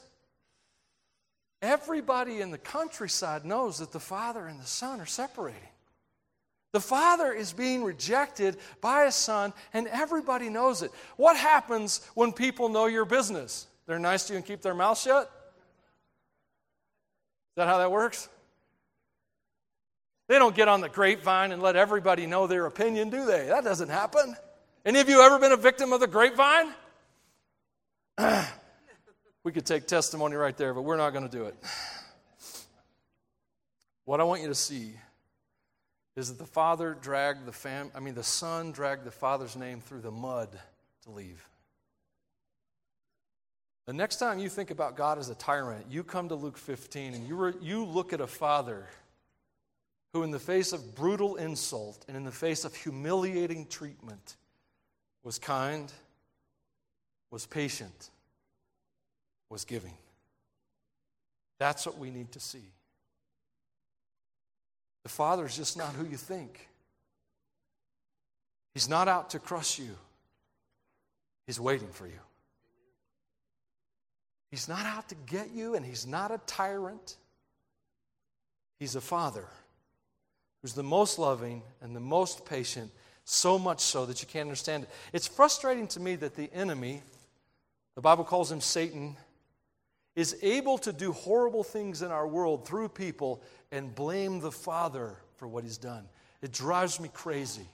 Everybody 1.62 2.42
in 2.42 2.52
the 2.52 2.60
countryside 2.60 3.46
knows 3.46 3.80
that 3.80 3.92
the 3.92 4.00
father 4.00 4.46
and 4.46 4.60
the 4.60 4.68
son 4.68 5.02
are 5.02 5.08
separating. 5.08 5.60
The 6.72 6.80
father 6.80 7.32
is 7.32 7.54
being 7.54 7.84
rejected 7.84 8.58
by 8.82 9.06
his 9.06 9.16
son, 9.16 9.54
and 9.74 9.88
everybody 9.88 10.50
knows 10.50 10.84
it. 10.84 10.92
What 11.16 11.38
happens 11.38 12.06
when 12.14 12.34
people 12.34 12.70
know 12.70 12.86
your 12.86 13.06
business? 13.06 13.66
They're 13.88 13.98
nice 13.98 14.26
to 14.26 14.34
you 14.34 14.38
and 14.38 14.46
keep 14.46 14.62
their 14.62 14.74
mouth 14.74 15.00
shut? 15.00 15.24
Is 15.24 15.30
that 17.56 17.68
how 17.68 17.78
that 17.78 17.92
works? 17.92 18.28
They 20.28 20.40
don't 20.40 20.56
get 20.56 20.68
on 20.68 20.82
the 20.82 20.90
grapevine 20.90 21.52
and 21.52 21.62
let 21.62 21.76
everybody 21.76 22.26
know 22.26 22.48
their 22.48 22.66
opinion, 22.66 23.10
do 23.10 23.26
they? 23.26 23.48
That 23.48 23.64
doesn't 23.64 23.90
happen. 23.90 24.36
Any 24.86 25.00
of 25.00 25.10
you 25.10 25.22
ever 25.22 25.40
been 25.40 25.52
a 25.52 25.58
victim 25.58 25.94
of 25.94 26.00
the 26.00 26.08
grapevine? 26.08 26.74
We 29.46 29.52
could 29.52 29.66
take 29.68 29.86
testimony 29.86 30.36
right 30.36 30.58
there, 30.58 30.74
but 30.74 30.82
we're 30.82 30.98
not 30.98 31.12
going 31.12 31.30
to 31.30 31.38
do 31.38 31.46
it. 31.46 31.56
What 34.06 34.20
I 34.20 34.24
want 34.24 34.42
you 34.42 34.48
to 34.48 34.56
see 34.56 34.94
is 36.16 36.30
that 36.30 36.40
the 36.40 36.50
father 36.50 36.98
dragged 37.00 37.46
the 37.46 37.52
fam 37.52 37.92
I 37.94 38.00
mean 38.00 38.16
the 38.16 38.24
son 38.24 38.72
dragged 38.72 39.04
the 39.04 39.12
father's 39.12 39.56
name 39.56 39.82
through 39.82 40.02
the 40.02 40.10
mud 40.10 40.50
to 41.04 41.12
leave. 41.12 41.48
The 43.86 43.94
next 43.94 44.18
time 44.18 44.40
you 44.40 44.50
think 44.50 44.72
about 44.72 44.98
God 44.98 45.20
as 45.20 45.30
a 45.30 45.36
tyrant, 45.36 45.86
you 45.92 46.04
come 46.04 46.30
to 46.30 46.36
Luke 46.36 46.58
15 46.58 47.14
and 47.14 47.28
you, 47.28 47.36
re, 47.36 47.54
you 47.62 47.86
look 47.86 48.14
at 48.14 48.22
a 48.22 48.28
father 48.28 48.88
who, 50.16 50.24
in 50.24 50.32
the 50.32 50.40
face 50.40 50.72
of 50.72 50.96
brutal 50.96 51.36
insult 51.36 52.06
and 52.08 52.16
in 52.16 52.24
the 52.24 52.32
face 52.32 52.64
of 52.64 52.74
humiliating 52.74 53.66
treatment, 53.66 54.38
was 55.26 55.38
kind, 55.38 55.92
was 57.32 57.46
patient, 57.46 58.12
was 59.50 59.66
giving. 59.66 59.92
That's 61.60 61.86
what 61.86 61.98
we 61.98 62.12
need 62.12 62.32
to 62.32 62.40
see. 62.40 62.64
The 65.04 65.10
Father 65.10 65.46
is 65.46 65.58
just 65.58 65.78
not 65.78 65.90
who 65.96 66.06
you 66.06 66.16
think. 66.16 66.70
He's 68.74 68.88
not 68.88 69.10
out 69.10 69.32
to 69.32 69.40
crush 69.40 69.78
you, 69.78 69.98
He's 71.46 71.60
waiting 71.60 71.90
for 71.90 72.08
you. 72.08 72.22
He's 74.50 74.70
not 74.70 74.86
out 74.86 75.10
to 75.10 75.16
get 75.26 75.52
you, 75.52 75.76
and 75.76 75.86
He's 75.86 76.08
not 76.08 76.32
a 76.32 76.40
tyrant. 76.48 77.18
He's 78.80 78.96
a 78.96 79.02
Father 79.02 79.50
who's 80.66 80.74
the 80.74 80.82
most 80.82 81.20
loving 81.20 81.62
and 81.80 81.96
the 81.96 82.00
most 82.00 82.44
patient, 82.44 82.90
so 83.24 83.60
much 83.60 83.82
so 83.82 84.08
that 84.08 84.24
you 84.24 84.28
can't 84.28 84.48
understand 84.48 84.82
it. 84.82 84.90
It's 85.14 85.28
frustrating 85.28 85.86
to 85.90 86.00
me 86.00 86.16
that 86.16 86.36
the 86.36 86.52
enemy, 86.52 87.04
the 87.94 88.02
Bible 88.02 88.24
calls 88.24 88.52
him 88.52 88.62
Satan, 88.62 89.16
is 90.16 90.36
able 90.42 90.80
to 90.80 90.92
do 90.92 91.12
horrible 91.12 91.64
things 91.64 92.02
in 92.02 92.10
our 92.10 92.28
world 92.28 92.66
through 92.68 92.90
people 92.90 93.44
and 93.72 93.94
blame 93.94 94.40
the 94.40 94.52
Father 94.52 95.16
for 95.38 95.48
what 95.48 95.64
he's 95.64 95.78
done. 95.78 96.06
It 96.42 96.52
drives 96.52 97.00
me 97.00 97.12
crazy. 97.14 97.70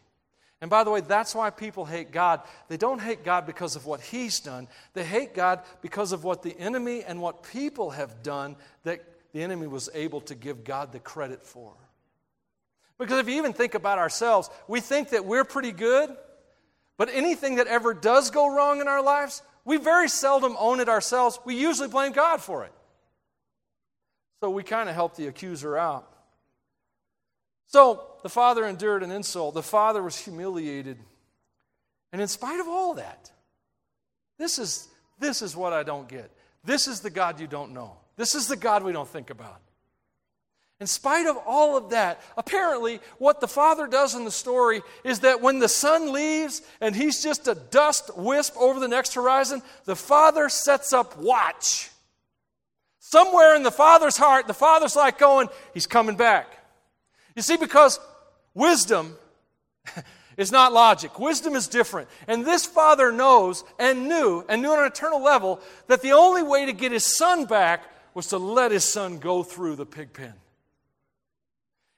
And 0.59 0.69
by 0.69 0.83
the 0.83 0.91
way, 0.91 0.99
that's 0.99 1.33
why 1.33 1.49
people 1.49 1.85
hate 1.85 2.11
God. 2.11 2.41
They 2.67 2.75
don't 2.75 2.99
hate 2.99 3.23
God 3.23 3.45
because 3.45 3.77
of 3.77 3.85
what 3.85 4.01
He's 4.01 4.41
done, 4.41 4.67
they 4.93 5.05
hate 5.05 5.33
God 5.33 5.61
because 5.81 6.11
of 6.11 6.25
what 6.25 6.43
the 6.43 6.59
enemy 6.59 7.05
and 7.05 7.21
what 7.21 7.43
people 7.43 7.91
have 7.91 8.21
done 8.21 8.57
that 8.83 9.01
the 9.31 9.43
enemy 9.43 9.67
was 9.67 9.89
able 9.93 10.19
to 10.19 10.35
give 10.35 10.65
God 10.65 10.91
the 10.91 10.99
credit 10.99 11.41
for. 11.41 11.71
Because 12.97 13.19
if 13.19 13.27
you 13.27 13.35
even 13.35 13.53
think 13.53 13.73
about 13.73 13.97
ourselves, 13.97 14.49
we 14.67 14.79
think 14.79 15.09
that 15.09 15.25
we're 15.25 15.43
pretty 15.43 15.71
good, 15.71 16.15
but 16.97 17.09
anything 17.11 17.55
that 17.55 17.67
ever 17.67 17.93
does 17.93 18.29
go 18.29 18.53
wrong 18.53 18.79
in 18.79 18.87
our 18.87 19.01
lives, 19.01 19.41
we 19.65 19.77
very 19.77 20.07
seldom 20.07 20.55
own 20.59 20.79
it 20.79 20.89
ourselves. 20.89 21.39
We 21.45 21.55
usually 21.55 21.87
blame 21.87 22.11
God 22.11 22.41
for 22.41 22.63
it. 22.63 22.71
So 24.39 24.49
we 24.49 24.63
kind 24.63 24.89
of 24.89 24.95
help 24.95 25.15
the 25.15 25.27
accuser 25.27 25.77
out. 25.77 26.07
So 27.67 28.03
the 28.23 28.29
father 28.29 28.65
endured 28.65 29.03
an 29.03 29.11
insult. 29.11 29.53
The 29.53 29.63
father 29.63 30.03
was 30.03 30.17
humiliated. 30.17 30.97
And 32.11 32.21
in 32.21 32.27
spite 32.27 32.59
of 32.59 32.67
all 32.67 32.95
that, 32.95 33.31
this 34.37 34.59
is, 34.59 34.87
this 35.19 35.41
is 35.41 35.55
what 35.55 35.71
I 35.71 35.83
don't 35.83 36.07
get. 36.07 36.31
This 36.63 36.87
is 36.87 36.99
the 36.99 37.09
God 37.09 37.39
you 37.39 37.47
don't 37.47 37.73
know. 37.73 37.97
This 38.17 38.35
is 38.35 38.47
the 38.47 38.57
God 38.57 38.83
we 38.83 38.91
don't 38.91 39.07
think 39.07 39.29
about. 39.29 39.61
In 40.81 40.87
spite 40.87 41.27
of 41.27 41.37
all 41.45 41.77
of 41.77 41.91
that, 41.91 42.19
apparently, 42.35 43.01
what 43.19 43.39
the 43.39 43.47
father 43.47 43.85
does 43.85 44.15
in 44.15 44.25
the 44.25 44.31
story 44.31 44.81
is 45.03 45.19
that 45.19 45.39
when 45.39 45.59
the 45.59 45.69
son 45.69 46.11
leaves 46.11 46.63
and 46.81 46.95
he's 46.95 47.21
just 47.21 47.47
a 47.47 47.53
dust 47.53 48.09
wisp 48.17 48.55
over 48.57 48.79
the 48.79 48.87
next 48.87 49.13
horizon, 49.13 49.61
the 49.85 49.95
father 49.95 50.49
sets 50.49 50.91
up 50.91 51.15
watch. 51.19 51.91
Somewhere 52.97 53.55
in 53.55 53.61
the 53.61 53.69
father's 53.69 54.17
heart, 54.17 54.47
the 54.47 54.55
father's 54.55 54.95
like 54.95 55.19
going, 55.19 55.49
He's 55.75 55.85
coming 55.85 56.15
back. 56.15 56.47
You 57.35 57.43
see, 57.43 57.57
because 57.57 57.99
wisdom 58.55 59.15
is 60.35 60.51
not 60.51 60.73
logic, 60.73 61.19
wisdom 61.19 61.53
is 61.53 61.67
different. 61.67 62.09
And 62.27 62.43
this 62.43 62.65
father 62.65 63.11
knows 63.11 63.63
and 63.77 64.09
knew, 64.09 64.43
and 64.49 64.63
knew 64.63 64.71
on 64.71 64.79
an 64.79 64.87
eternal 64.87 65.21
level, 65.21 65.61
that 65.85 66.01
the 66.01 66.13
only 66.13 66.41
way 66.41 66.65
to 66.65 66.73
get 66.73 66.91
his 66.91 67.05
son 67.05 67.45
back 67.45 67.83
was 68.15 68.25
to 68.29 68.39
let 68.39 68.71
his 68.71 68.83
son 68.83 69.19
go 69.19 69.43
through 69.43 69.75
the 69.75 69.85
pig 69.85 70.11
pen. 70.13 70.33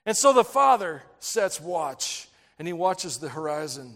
And 0.05 0.15
so 0.17 0.33
the 0.33 0.43
father 0.43 1.03
sets 1.19 1.61
watch 1.61 2.27
and 2.59 2.67
he 2.67 2.73
watches 2.73 3.17
the 3.17 3.29
horizon. 3.29 3.95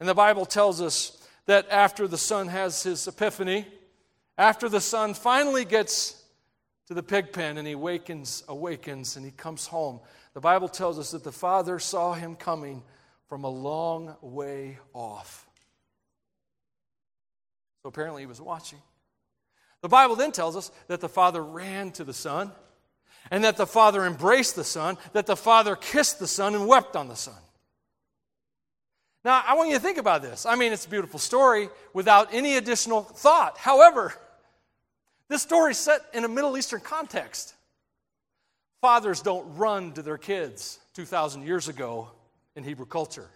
And 0.00 0.08
the 0.08 0.14
Bible 0.14 0.46
tells 0.46 0.80
us 0.80 1.22
that 1.46 1.68
after 1.70 2.08
the 2.08 2.18
son 2.18 2.48
has 2.48 2.82
his 2.82 3.06
epiphany, 3.06 3.66
after 4.38 4.68
the 4.68 4.80
son 4.80 5.14
finally 5.14 5.64
gets 5.64 6.22
to 6.88 6.94
the 6.94 7.02
pig 7.02 7.32
pen 7.32 7.58
and 7.58 7.66
he 7.66 7.72
awakens, 7.74 8.44
awakens 8.48 9.16
and 9.16 9.24
he 9.24 9.30
comes 9.30 9.66
home, 9.66 10.00
the 10.34 10.40
Bible 10.40 10.68
tells 10.68 10.98
us 10.98 11.12
that 11.12 11.24
the 11.24 11.32
father 11.32 11.78
saw 11.78 12.12
him 12.12 12.36
coming 12.36 12.82
from 13.28 13.44
a 13.44 13.48
long 13.48 14.16
way 14.20 14.78
off. 14.92 15.46
So 17.82 17.88
apparently 17.88 18.22
he 18.22 18.26
was 18.26 18.40
watching. 18.40 18.80
The 19.80 19.88
Bible 19.88 20.16
then 20.16 20.32
tells 20.32 20.56
us 20.56 20.70
that 20.88 21.00
the 21.00 21.08
father 21.08 21.42
ran 21.42 21.92
to 21.92 22.04
the 22.04 22.12
son 22.12 22.52
and 23.30 23.44
that 23.44 23.56
the 23.56 23.66
father 23.66 24.04
embraced 24.04 24.56
the 24.56 24.64
son, 24.64 24.96
that 25.12 25.26
the 25.26 25.36
father 25.36 25.76
kissed 25.76 26.18
the 26.18 26.26
son 26.26 26.54
and 26.54 26.66
wept 26.66 26.96
on 26.96 27.08
the 27.08 27.16
son. 27.16 27.34
Now, 29.24 29.42
I 29.44 29.54
want 29.54 29.70
you 29.70 29.74
to 29.74 29.82
think 29.82 29.98
about 29.98 30.22
this. 30.22 30.46
I 30.46 30.54
mean, 30.54 30.72
it's 30.72 30.86
a 30.86 30.88
beautiful 30.88 31.18
story 31.18 31.68
without 31.92 32.32
any 32.32 32.56
additional 32.56 33.02
thought. 33.02 33.58
However, 33.58 34.14
this 35.28 35.42
story 35.42 35.72
is 35.72 35.78
set 35.78 36.02
in 36.14 36.24
a 36.24 36.28
Middle 36.28 36.56
Eastern 36.56 36.80
context. 36.80 37.54
Fathers 38.80 39.20
don't 39.20 39.56
run 39.56 39.92
to 39.94 40.02
their 40.02 40.18
kids 40.18 40.78
2,000 40.94 41.44
years 41.44 41.66
ago 41.66 42.08
in 42.54 42.62
Hebrew 42.62 42.86
culture. 42.86 43.28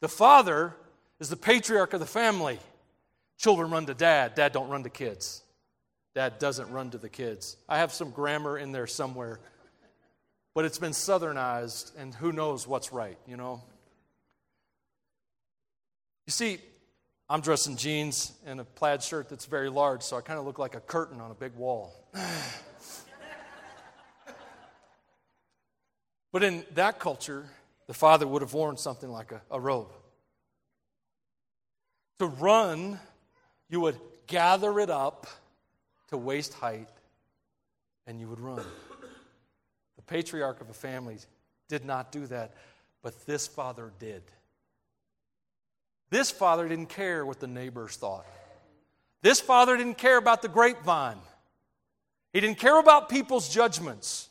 The 0.00 0.08
father 0.08 0.74
is 1.20 1.28
the 1.28 1.36
patriarch 1.36 1.92
of 1.92 2.00
the 2.00 2.06
family. 2.06 2.58
Children 3.38 3.70
run 3.70 3.86
to 3.86 3.94
dad, 3.94 4.34
dad 4.34 4.50
don't 4.52 4.68
run 4.68 4.82
to 4.82 4.90
kids. 4.90 5.42
Dad 6.14 6.38
doesn't 6.38 6.70
run 6.70 6.90
to 6.90 6.98
the 6.98 7.08
kids. 7.08 7.56
I 7.68 7.78
have 7.78 7.92
some 7.92 8.10
grammar 8.10 8.58
in 8.58 8.72
there 8.72 8.86
somewhere, 8.86 9.40
but 10.54 10.64
it's 10.64 10.78
been 10.78 10.92
southernized, 10.92 11.92
and 11.96 12.14
who 12.14 12.32
knows 12.32 12.66
what's 12.66 12.92
right, 12.92 13.18
you 13.26 13.36
know? 13.36 13.62
You 16.26 16.32
see, 16.32 16.58
I'm 17.28 17.40
dressed 17.40 17.66
in 17.66 17.76
jeans 17.76 18.32
and 18.46 18.60
a 18.60 18.64
plaid 18.64 19.02
shirt 19.02 19.28
that's 19.28 19.46
very 19.46 19.70
large, 19.70 20.02
so 20.02 20.16
I 20.16 20.20
kind 20.20 20.38
of 20.38 20.44
look 20.44 20.58
like 20.58 20.74
a 20.74 20.80
curtain 20.80 21.20
on 21.20 21.30
a 21.30 21.34
big 21.34 21.54
wall. 21.54 21.94
But 26.32 26.42
in 26.42 26.64
that 26.74 26.98
culture, 26.98 27.44
the 27.86 27.94
father 27.94 28.26
would 28.26 28.40
have 28.40 28.54
worn 28.54 28.78
something 28.78 29.10
like 29.10 29.32
a, 29.32 29.42
a 29.50 29.60
robe. 29.60 29.92
To 32.20 32.26
run, 32.26 32.98
you 33.68 33.80
would 33.80 34.00
gather 34.26 34.80
it 34.80 34.88
up 34.88 35.26
to 36.12 36.18
waist 36.18 36.54
height 36.54 36.88
and 38.06 38.20
you 38.20 38.28
would 38.28 38.40
run. 38.40 38.64
The 39.96 40.02
patriarch 40.02 40.60
of 40.60 40.70
a 40.70 40.74
family 40.74 41.18
did 41.68 41.84
not 41.84 42.12
do 42.12 42.26
that, 42.26 42.52
but 43.02 43.26
this 43.26 43.46
father 43.46 43.92
did. 43.98 44.22
This 46.10 46.30
father 46.30 46.68
didn't 46.68 46.88
care 46.90 47.24
what 47.24 47.40
the 47.40 47.46
neighbors 47.46 47.96
thought. 47.96 48.26
This 49.22 49.40
father 49.40 49.76
didn't 49.76 49.98
care 49.98 50.18
about 50.18 50.42
the 50.42 50.48
grapevine. 50.48 51.18
He 52.32 52.40
didn't 52.40 52.58
care 52.58 52.78
about 52.78 53.08
people's 53.08 53.48
judgments. 53.48 54.28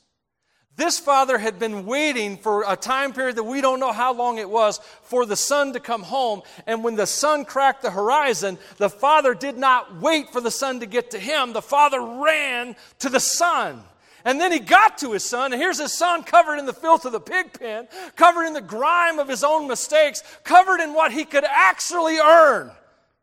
This 0.78 1.00
father 1.00 1.38
had 1.38 1.60
been 1.60 1.86
waiting 1.86 2.38
for 2.38 2.64
a 2.68 2.76
time 2.76 3.14
period 3.14 3.36
that 3.36 3.44
we 3.44 3.62
don't 3.62 3.80
know 3.80 3.92
how 3.92 4.14
long 4.14 4.38
it 4.38 4.50
was 4.50 4.80
for 5.04 5.26
the 5.26 5.36
son 5.36 5.74
to 5.74 5.80
come 5.80 6.02
home. 6.02 6.42
And 6.66 6.84
when 6.84 6.96
the 6.96 7.06
sun 7.06 7.46
cracked 7.46 7.82
the 7.82 7.92
horizon, 7.92 8.58
the 8.78 8.90
father 8.90 9.34
did 9.34 9.58
not 9.58 10.00
wait 10.02 10.32
for 10.32 10.42
the 10.42 10.50
son 10.50 10.80
to 10.80 10.86
get 10.86 11.12
to 11.12 11.20
him. 11.20 11.54
The 11.54 11.62
father 11.62 12.02
ran 12.02 12.76
to 13.00 13.10
the 13.10 13.20
son. 13.20 13.84
And 14.24 14.40
then 14.40 14.52
he 14.52 14.60
got 14.60 15.00
to 15.00 15.14
his 15.14 15.24
son, 15.24 15.52
and 15.52 15.62
here's 15.62 15.80
his 15.80 15.94
son 15.94 16.24
covered 16.24 16.58
in 16.58 16.68
the 16.68 16.74
filth 16.74 17.06
of 17.06 17.12
the 17.12 17.20
pig 17.20 17.60
pen, 17.60 17.88
covered 18.16 18.46
in 18.46 18.54
the 18.54 18.62
grime 18.62 19.18
of 19.18 19.28
his 19.28 19.44
own 19.44 19.68
mistakes, 19.68 20.24
covered 20.44 20.80
in 20.80 20.94
what 20.94 21.12
he 21.12 21.26
could 21.26 21.44
actually 21.44 22.18
earn 22.18 22.72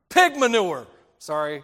pig 0.09 0.37
manure. 0.37 0.87
Sorry. 1.19 1.63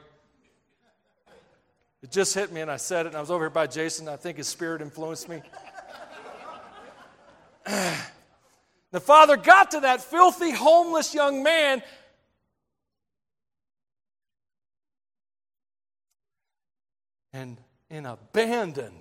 It 2.02 2.10
just 2.10 2.34
hit 2.34 2.52
me, 2.52 2.60
and 2.60 2.70
I 2.70 2.76
said 2.76 3.06
it, 3.06 3.08
and 3.08 3.16
I 3.16 3.20
was 3.20 3.30
over 3.30 3.44
here 3.44 3.50
by 3.50 3.66
Jason. 3.66 4.08
I 4.08 4.16
think 4.16 4.36
his 4.36 4.46
spirit 4.46 4.82
influenced 4.82 5.28
me. 5.28 5.42
the 8.90 9.00
father 9.00 9.36
got 9.36 9.72
to 9.72 9.80
that 9.80 10.02
filthy, 10.02 10.50
homeless 10.50 11.14
young 11.14 11.42
man. 11.42 11.82
And 17.32 17.56
in 17.90 18.06
abandon, 18.06 18.92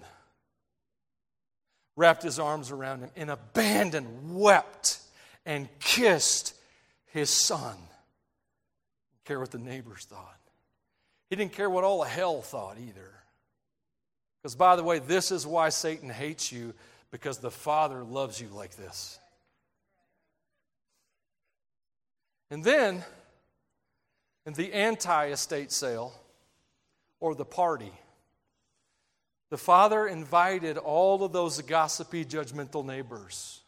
wrapped 1.95 2.23
his 2.23 2.39
arms 2.39 2.71
around 2.71 3.02
him, 3.02 3.10
in 3.15 3.30
abandon, 3.30 4.34
wept 4.34 4.99
and 5.45 5.67
kissed 5.80 6.56
his 7.08 7.30
son. 7.30 7.76
Didn't 7.76 9.26
care 9.26 9.39
what 9.39 9.52
the 9.52 9.60
neighbors 9.60 10.06
thought. 10.06 10.39
He 11.30 11.36
didn't 11.36 11.54
care 11.54 11.69
what 11.69 11.84
all 11.84 12.02
of 12.04 12.10
hell 12.10 12.41
thought 12.41 12.78
either. 12.80 13.12
Because, 14.41 14.56
by 14.56 14.76
the 14.76 14.84
way, 14.84 14.99
this 14.99 15.32
is 15.32 15.47
why 15.47 15.69
Satan 15.69 16.10
hates 16.10 16.52
you 16.52 16.73
because 17.13 17.38
the 17.38 17.52
Father 17.52 18.04
loves 18.04 18.41
you 18.41 18.47
like 18.47 18.76
this. 18.76 19.19
And 22.49 22.63
then, 22.63 23.04
in 24.47 24.54
the 24.54 24.73
anti 24.73 25.28
estate 25.28 25.71
sale 25.71 26.12
or 27.19 27.36
the 27.36 27.45
party, 27.45 27.91
the 29.52 29.60
father 29.60 30.08
invited 30.08 30.80
all 30.80 31.23
of 31.23 31.32
those 31.32 31.62
gossipy, 31.62 32.26
judgmental 32.26 32.84
neighbors 32.84 33.62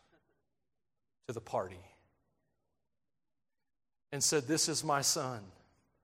to 1.27 1.33
the 1.33 1.39
party 1.39 1.85
and 4.11 4.23
said, 4.23 4.47
This 4.47 4.67
is 4.67 4.83
my 4.83 5.01
son 5.01 5.41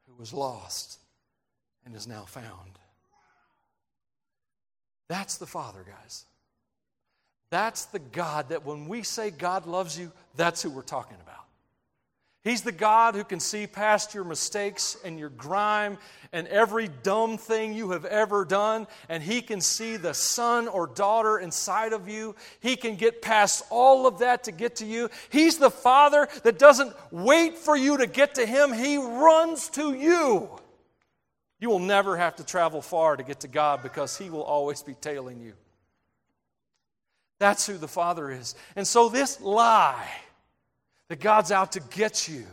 who 0.08 0.14
was 0.20 0.32
lost 0.32 1.00
and 1.86 1.96
is 1.96 2.08
now 2.08 2.26
found. 2.26 2.78
That's 5.08 5.38
the 5.38 5.48
father, 5.48 5.84
guys. 5.84 6.26
That's 7.52 7.86
the 7.86 8.00
God 8.00 8.50
that 8.50 8.66
when 8.66 8.88
we 8.88 9.04
say 9.04 9.30
God 9.30 9.68
loves 9.68 10.00
you, 10.00 10.12
that's 10.36 10.64
who 10.64 10.72
we're 10.72 10.82
talking 10.82 11.18
about. 11.22 11.36
He's 12.44 12.64
the 12.64 12.72
God 12.72 13.14
who 13.14 13.24
can 13.24 13.40
see 13.40 13.68
past 13.68 14.16
your 14.16 14.24
mistakes 14.24 14.98
and 15.06 15.20
your 15.20 15.30
grime 15.30 16.00
and 16.34 16.48
every 16.48 16.88
dumb 16.88 17.38
thing 17.38 17.74
you 17.74 17.92
have 17.92 18.06
ever 18.06 18.46
done, 18.46 18.88
and 19.10 19.22
He 19.22 19.44
can 19.44 19.62
see 19.62 19.98
the 19.98 20.14
son 20.14 20.68
or 20.68 20.88
daughter 20.88 21.38
inside 21.38 21.94
of 21.94 22.08
you. 22.10 22.36
He 22.60 22.78
can 22.78 22.96
get 22.96 23.22
past 23.22 23.64
all 23.70 24.08
of 24.08 24.20
that 24.20 24.46
to 24.46 24.52
get 24.52 24.78
to 24.78 24.88
you. 24.88 25.10
He's 25.30 25.60
the 25.60 25.70
Father 25.70 26.28
that 26.44 26.58
doesn't 26.58 26.96
wait 27.12 27.60
for 27.60 27.76
you 27.76 27.98
to 27.98 28.08
get 28.08 28.36
to 28.36 28.46
Him, 28.46 28.74
He 28.74 28.98
runs 28.98 29.70
to 29.72 29.94
you. 29.94 30.50
You 31.60 31.70
will 31.70 31.80
never 31.80 32.18
have 32.18 32.38
to 32.38 32.44
travel 32.44 32.82
far 32.82 33.18
to 33.18 33.24
get 33.24 33.42
to 33.42 33.48
God 33.48 33.84
because 33.84 34.18
He 34.18 34.32
will 34.32 34.44
always 34.44 34.82
be 34.82 34.96
tailing 34.96 35.42
you. 35.42 35.54
That's 37.42 37.66
who 37.66 37.80
the 37.80 37.88
Father 37.88 38.30
is. 38.30 38.54
And 38.76 38.86
so, 38.86 39.10
this 39.10 39.42
lie 39.42 40.08
that 41.10 41.20
God's 41.20 41.52
out 41.52 41.72
to 41.72 41.80
get 41.80 42.28
you. 42.28 42.46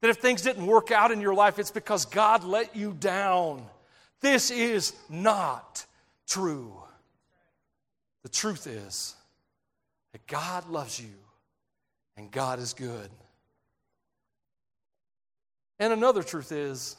That 0.00 0.10
if 0.10 0.16
things 0.16 0.42
didn't 0.42 0.66
work 0.66 0.90
out 0.90 1.12
in 1.12 1.20
your 1.20 1.32
life, 1.32 1.60
it's 1.60 1.70
because 1.70 2.06
God 2.06 2.42
let 2.42 2.74
you 2.74 2.92
down. 2.98 3.64
This 4.20 4.50
is 4.50 4.94
not 5.08 5.86
true. 6.26 6.72
The 8.24 8.28
truth 8.28 8.66
is 8.66 9.14
that 10.10 10.26
God 10.26 10.68
loves 10.68 11.00
you 11.00 11.14
and 12.16 12.28
God 12.28 12.58
is 12.58 12.74
good. 12.74 13.08
And 15.78 15.92
another 15.92 16.24
truth 16.24 16.50
is, 16.50 16.96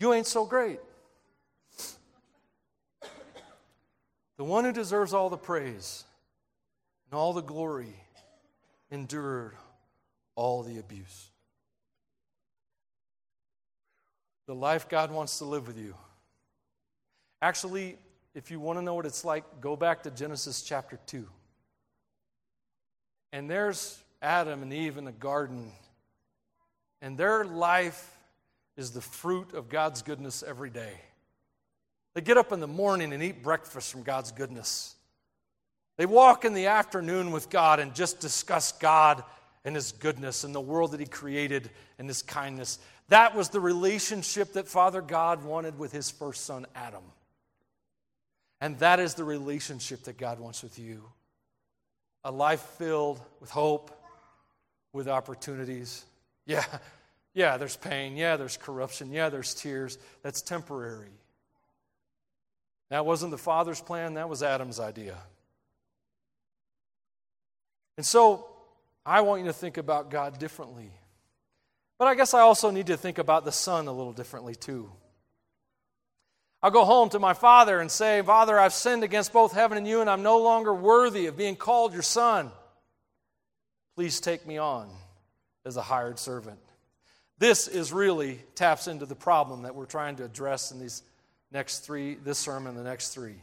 you 0.00 0.14
ain't 0.14 0.26
so 0.26 0.46
great. 0.46 0.80
The 4.38 4.44
one 4.44 4.64
who 4.64 4.72
deserves 4.72 5.12
all 5.12 5.28
the 5.28 5.36
praise 5.36 6.04
and 7.10 7.18
all 7.18 7.32
the 7.32 7.42
glory 7.42 7.94
endured 8.90 9.54
all 10.34 10.62
the 10.62 10.78
abuse. 10.78 11.30
The 14.46 14.54
life 14.54 14.88
God 14.88 15.10
wants 15.10 15.38
to 15.38 15.44
live 15.44 15.66
with 15.66 15.78
you. 15.78 15.94
Actually, 17.42 17.96
if 18.34 18.50
you 18.50 18.60
want 18.60 18.78
to 18.78 18.82
know 18.82 18.94
what 18.94 19.06
it's 19.06 19.24
like, 19.24 19.44
go 19.60 19.76
back 19.76 20.02
to 20.04 20.10
Genesis 20.10 20.62
chapter 20.62 20.98
2. 21.06 21.26
And 23.32 23.50
there's 23.50 23.98
Adam 24.22 24.62
and 24.62 24.72
Eve 24.72 24.96
in 24.96 25.04
the 25.04 25.12
garden, 25.12 25.70
and 27.02 27.16
their 27.16 27.44
life 27.44 28.16
is 28.76 28.92
the 28.92 29.00
fruit 29.00 29.54
of 29.54 29.68
God's 29.68 30.02
goodness 30.02 30.42
every 30.46 30.70
day. 30.70 30.92
They 32.14 32.20
get 32.20 32.36
up 32.36 32.52
in 32.52 32.60
the 32.60 32.66
morning 32.66 33.12
and 33.12 33.22
eat 33.22 33.42
breakfast 33.42 33.92
from 33.92 34.02
God's 34.02 34.32
goodness. 34.32 34.94
They 35.98 36.06
walk 36.06 36.46
in 36.46 36.54
the 36.54 36.66
afternoon 36.66 37.32
with 37.32 37.50
God 37.50 37.80
and 37.80 37.94
just 37.94 38.20
discuss 38.20 38.72
God 38.72 39.22
and 39.64 39.74
His 39.74 39.92
goodness 39.92 40.44
and 40.44 40.54
the 40.54 40.60
world 40.60 40.92
that 40.92 41.00
He 41.00 41.06
created 41.06 41.68
and 41.98 42.08
His 42.08 42.22
kindness. 42.22 42.78
That 43.08 43.34
was 43.34 43.50
the 43.50 43.60
relationship 43.60 44.54
that 44.54 44.68
Father 44.68 45.02
God 45.02 45.44
wanted 45.44 45.78
with 45.78 45.92
His 45.92 46.10
first 46.10 46.46
son, 46.46 46.66
Adam. 46.74 47.02
And 48.60 48.78
that 48.78 49.00
is 49.00 49.14
the 49.14 49.24
relationship 49.24 50.04
that 50.04 50.16
God 50.16 50.40
wants 50.40 50.62
with 50.62 50.78
you 50.78 51.04
a 52.24 52.30
life 52.32 52.60
filled 52.60 53.20
with 53.40 53.50
hope, 53.50 53.90
with 54.92 55.08
opportunities. 55.08 56.04
Yeah, 56.46 56.64
yeah, 57.34 57.56
there's 57.56 57.76
pain. 57.76 58.16
Yeah, 58.16 58.36
there's 58.36 58.56
corruption. 58.56 59.12
Yeah, 59.12 59.28
there's 59.28 59.54
tears. 59.54 59.98
That's 60.22 60.42
temporary. 60.42 61.12
That 62.90 63.06
wasn't 63.06 63.30
the 63.30 63.38
Father's 63.38 63.80
plan, 63.80 64.14
that 64.14 64.28
was 64.28 64.42
Adam's 64.42 64.80
idea. 64.80 65.16
And 67.98 68.06
so, 68.06 68.46
I 69.04 69.22
want 69.22 69.42
you 69.42 69.48
to 69.48 69.52
think 69.52 69.76
about 69.76 70.08
God 70.08 70.38
differently. 70.38 70.90
But 71.98 72.06
I 72.06 72.14
guess 72.14 72.32
I 72.32 72.40
also 72.40 72.70
need 72.70 72.86
to 72.86 72.96
think 72.96 73.18
about 73.18 73.44
the 73.44 73.52
Son 73.52 73.88
a 73.88 73.92
little 73.92 74.12
differently, 74.12 74.54
too. 74.54 74.88
I'll 76.62 76.70
go 76.70 76.84
home 76.84 77.08
to 77.10 77.18
my 77.18 77.34
father 77.34 77.80
and 77.80 77.90
say, 77.90 78.22
Father, 78.22 78.58
I've 78.58 78.72
sinned 78.72 79.02
against 79.02 79.32
both 79.32 79.52
heaven 79.52 79.76
and 79.76 79.86
you, 79.86 80.00
and 80.00 80.08
I'm 80.08 80.22
no 80.22 80.38
longer 80.38 80.72
worthy 80.72 81.26
of 81.26 81.36
being 81.36 81.56
called 81.56 81.92
your 81.92 82.02
son. 82.02 82.50
Please 83.96 84.20
take 84.20 84.46
me 84.46 84.58
on 84.58 84.88
as 85.66 85.76
a 85.76 85.82
hired 85.82 86.20
servant. 86.20 86.60
This 87.38 87.66
is 87.66 87.92
really 87.92 88.40
taps 88.54 88.86
into 88.86 89.06
the 89.06 89.16
problem 89.16 89.62
that 89.62 89.74
we're 89.74 89.86
trying 89.86 90.16
to 90.16 90.24
address 90.24 90.70
in 90.70 90.78
these 90.78 91.02
next 91.50 91.80
three, 91.80 92.14
this 92.14 92.38
sermon, 92.38 92.76
the 92.76 92.84
next 92.84 93.08
three. 93.08 93.42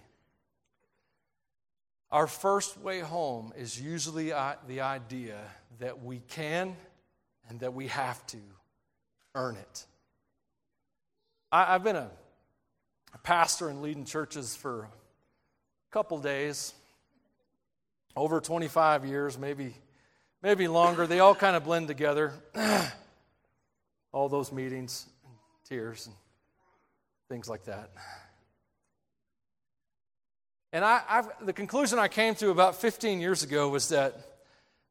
Our 2.15 2.27
first 2.27 2.79
way 2.79 3.01
home 3.01 3.51
is 3.57 3.77
usually 3.77 4.31
uh, 4.31 4.53
the 4.69 4.79
idea 4.79 5.37
that 5.79 6.01
we 6.01 6.19
can 6.29 6.77
and 7.49 7.59
that 7.59 7.73
we 7.73 7.87
have 7.87 8.25
to 8.27 8.37
earn 9.35 9.57
it. 9.57 9.85
I, 11.51 11.73
have 11.73 11.83
been 11.83 11.97
a, 11.97 12.09
a 13.13 13.17
pastor 13.17 13.67
and 13.67 13.81
leading 13.81 14.05
churches 14.05 14.55
for 14.55 14.83
a 14.83 14.89
couple 15.91 16.17
days, 16.19 16.73
over 18.15 18.39
25 18.39 19.03
years, 19.03 19.37
maybe, 19.37 19.75
maybe 20.41 20.69
longer. 20.69 21.07
They 21.07 21.19
all 21.19 21.35
kind 21.35 21.57
of 21.57 21.65
blend 21.65 21.89
together. 21.89 22.31
all 24.13 24.29
those 24.29 24.53
meetings, 24.53 25.05
and 25.25 25.33
tears, 25.67 26.07
and 26.07 26.15
things 27.27 27.49
like 27.49 27.65
that. 27.65 27.89
And 30.75 30.83
I, 30.83 31.01
I've, 31.07 31.45
the 31.45 31.53
conclusion 31.53 31.99
I 31.99 32.09
came 32.09 32.35
to 32.35 32.49
about 32.49 32.75
15 32.75 33.21
years 33.21 33.43
ago 33.43 33.69
was 33.69 33.87
that 33.89 34.13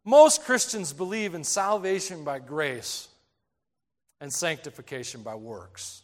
most 0.03 0.43
Christians 0.43 0.95
believe 0.95 1.35
in 1.35 1.45
salvation 1.45 2.25
by 2.25 2.39
grace 2.39 3.07
and 4.19 4.33
sanctification 4.33 5.23
by 5.23 5.35
works. 5.35 6.01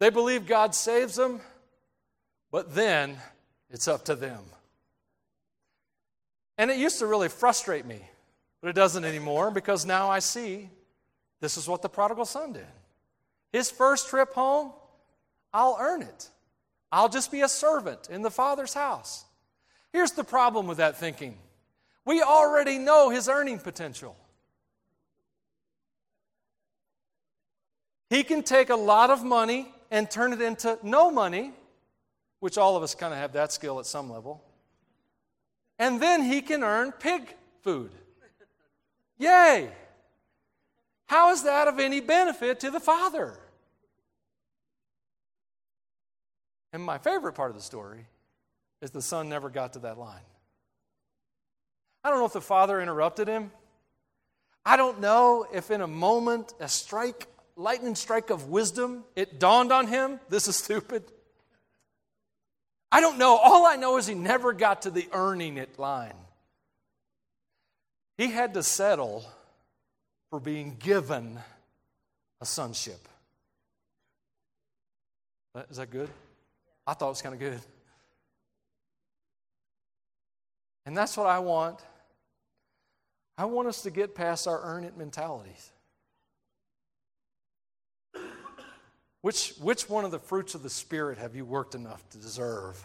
They 0.00 0.10
believe 0.10 0.48
God 0.48 0.74
saves 0.74 1.14
them, 1.14 1.42
but 2.50 2.74
then 2.74 3.18
it's 3.70 3.86
up 3.86 4.06
to 4.06 4.16
them. 4.16 4.40
And 6.58 6.72
it 6.72 6.78
used 6.78 6.98
to 6.98 7.06
really 7.06 7.28
frustrate 7.28 7.86
me, 7.86 8.00
but 8.60 8.66
it 8.66 8.74
doesn't 8.74 9.04
anymore 9.04 9.52
because 9.52 9.86
now 9.86 10.10
I 10.10 10.18
see 10.18 10.70
this 11.40 11.56
is 11.56 11.68
what 11.68 11.82
the 11.82 11.88
prodigal 11.88 12.24
son 12.24 12.54
did. 12.54 12.66
His 13.52 13.70
first 13.70 14.08
trip 14.08 14.32
home, 14.32 14.72
I'll 15.54 15.78
earn 15.80 16.02
it. 16.02 16.30
I'll 16.92 17.08
just 17.08 17.32
be 17.32 17.40
a 17.40 17.48
servant 17.48 18.08
in 18.10 18.20
the 18.20 18.30
Father's 18.30 18.74
house. 18.74 19.24
Here's 19.92 20.12
the 20.12 20.24
problem 20.24 20.66
with 20.66 20.76
that 20.76 20.98
thinking 20.98 21.38
we 22.04 22.20
already 22.20 22.78
know 22.78 23.08
his 23.10 23.28
earning 23.28 23.58
potential. 23.58 24.16
He 28.10 28.24
can 28.24 28.42
take 28.42 28.68
a 28.68 28.76
lot 28.76 29.08
of 29.08 29.24
money 29.24 29.72
and 29.90 30.10
turn 30.10 30.34
it 30.34 30.42
into 30.42 30.78
no 30.82 31.10
money, 31.10 31.52
which 32.40 32.58
all 32.58 32.76
of 32.76 32.82
us 32.82 32.94
kind 32.94 33.14
of 33.14 33.18
have 33.18 33.32
that 33.32 33.52
skill 33.52 33.78
at 33.78 33.86
some 33.86 34.10
level. 34.10 34.42
And 35.78 36.00
then 36.00 36.22
he 36.22 36.42
can 36.42 36.62
earn 36.62 36.92
pig 36.92 37.34
food. 37.62 37.90
Yay! 39.16 39.70
How 41.06 41.30
is 41.32 41.44
that 41.44 41.68
of 41.68 41.78
any 41.78 42.00
benefit 42.00 42.60
to 42.60 42.70
the 42.70 42.80
Father? 42.80 43.38
And 46.72 46.82
my 46.82 46.98
favorite 46.98 47.34
part 47.34 47.50
of 47.50 47.56
the 47.56 47.62
story 47.62 48.06
is 48.80 48.90
the 48.90 49.02
son 49.02 49.28
never 49.28 49.50
got 49.50 49.74
to 49.74 49.80
that 49.80 49.98
line. 49.98 50.22
I 52.04 52.10
don't 52.10 52.18
know 52.18 52.26
if 52.26 52.32
the 52.32 52.40
father 52.40 52.80
interrupted 52.80 53.28
him. 53.28 53.52
I 54.64 54.76
don't 54.76 55.00
know 55.00 55.46
if 55.52 55.70
in 55.70 55.80
a 55.80 55.86
moment, 55.86 56.54
a 56.60 56.68
strike, 56.68 57.26
lightning 57.56 57.94
strike 57.94 58.30
of 58.30 58.48
wisdom, 58.48 59.04
it 59.16 59.38
dawned 59.38 59.72
on 59.72 59.86
him 59.86 60.20
this 60.28 60.48
is 60.48 60.56
stupid. 60.56 61.04
I 62.90 63.00
don't 63.00 63.18
know. 63.18 63.36
All 63.36 63.66
I 63.66 63.76
know 63.76 63.96
is 63.96 64.06
he 64.06 64.14
never 64.14 64.52
got 64.52 64.82
to 64.82 64.90
the 64.90 65.08
earning 65.12 65.56
it 65.56 65.78
line. 65.78 66.14
He 68.18 68.30
had 68.30 68.54
to 68.54 68.62
settle 68.62 69.24
for 70.30 70.38
being 70.38 70.76
given 70.78 71.38
a 72.40 72.44
sonship. 72.44 73.08
Is 75.70 75.78
that 75.78 75.90
good? 75.90 76.10
I 76.86 76.94
thought 76.94 77.06
it 77.06 77.10
was 77.10 77.22
kind 77.22 77.34
of 77.34 77.40
good. 77.40 77.60
And 80.84 80.96
that's 80.96 81.16
what 81.16 81.26
I 81.26 81.38
want. 81.38 81.80
I 83.38 83.44
want 83.44 83.68
us 83.68 83.82
to 83.82 83.90
get 83.90 84.14
past 84.14 84.46
our 84.46 84.60
earn 84.62 84.84
it 84.84 84.96
mentalities. 84.96 85.70
Which, 89.20 89.54
which 89.60 89.88
one 89.88 90.04
of 90.04 90.10
the 90.10 90.18
fruits 90.18 90.56
of 90.56 90.64
the 90.64 90.70
Spirit 90.70 91.18
have 91.18 91.36
you 91.36 91.44
worked 91.44 91.76
enough 91.76 92.08
to 92.10 92.18
deserve? 92.18 92.84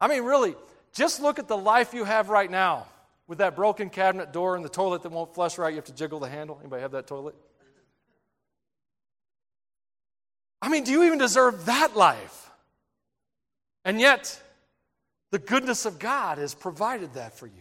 I 0.00 0.08
mean, 0.08 0.24
really, 0.24 0.56
just 0.92 1.22
look 1.22 1.38
at 1.38 1.46
the 1.46 1.56
life 1.56 1.94
you 1.94 2.04
have 2.04 2.28
right 2.28 2.50
now 2.50 2.86
with 3.28 3.38
that 3.38 3.54
broken 3.54 3.90
cabinet 3.90 4.32
door 4.32 4.56
and 4.56 4.64
the 4.64 4.68
toilet 4.68 5.02
that 5.02 5.12
won't 5.12 5.32
flush 5.34 5.56
right. 5.56 5.70
You 5.70 5.76
have 5.76 5.84
to 5.84 5.94
jiggle 5.94 6.18
the 6.18 6.28
handle. 6.28 6.58
Anybody 6.60 6.82
have 6.82 6.92
that 6.92 7.06
toilet? 7.06 7.36
I 10.64 10.70
mean, 10.70 10.84
do 10.84 10.92
you 10.92 11.02
even 11.02 11.18
deserve 11.18 11.66
that 11.66 11.94
life? 11.94 12.50
And 13.84 14.00
yet, 14.00 14.42
the 15.30 15.38
goodness 15.38 15.84
of 15.84 15.98
God 15.98 16.38
has 16.38 16.54
provided 16.54 17.12
that 17.14 17.36
for 17.36 17.46
you. 17.46 17.52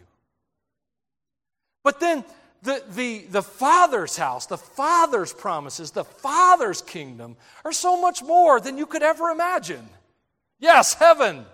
But 1.84 2.00
then, 2.00 2.24
the, 2.62 2.82
the, 2.92 3.26
the 3.30 3.42
Father's 3.42 4.16
house, 4.16 4.46
the 4.46 4.58
Father's 4.58 5.34
promises, 5.34 5.92
the 5.92 6.06
Father's 6.06 6.82
kingdom 6.82 7.36
are 7.66 7.74
so 7.74 8.00
much 8.00 8.24
more 8.24 8.62
than 8.62 8.78
you 8.78 8.86
could 8.86 9.04
ever 9.04 9.32
imagine. 9.32 9.86
Yes, 10.62 10.94
heaven. 10.94 11.46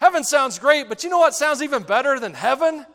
Heaven 0.00 0.24
sounds 0.24 0.58
great, 0.58 0.88
but 0.88 1.04
you 1.04 1.10
know 1.10 1.18
what 1.18 1.34
sounds 1.34 1.60
even 1.60 1.82
better 1.82 2.18
than 2.18 2.32
heaven? 2.32 2.86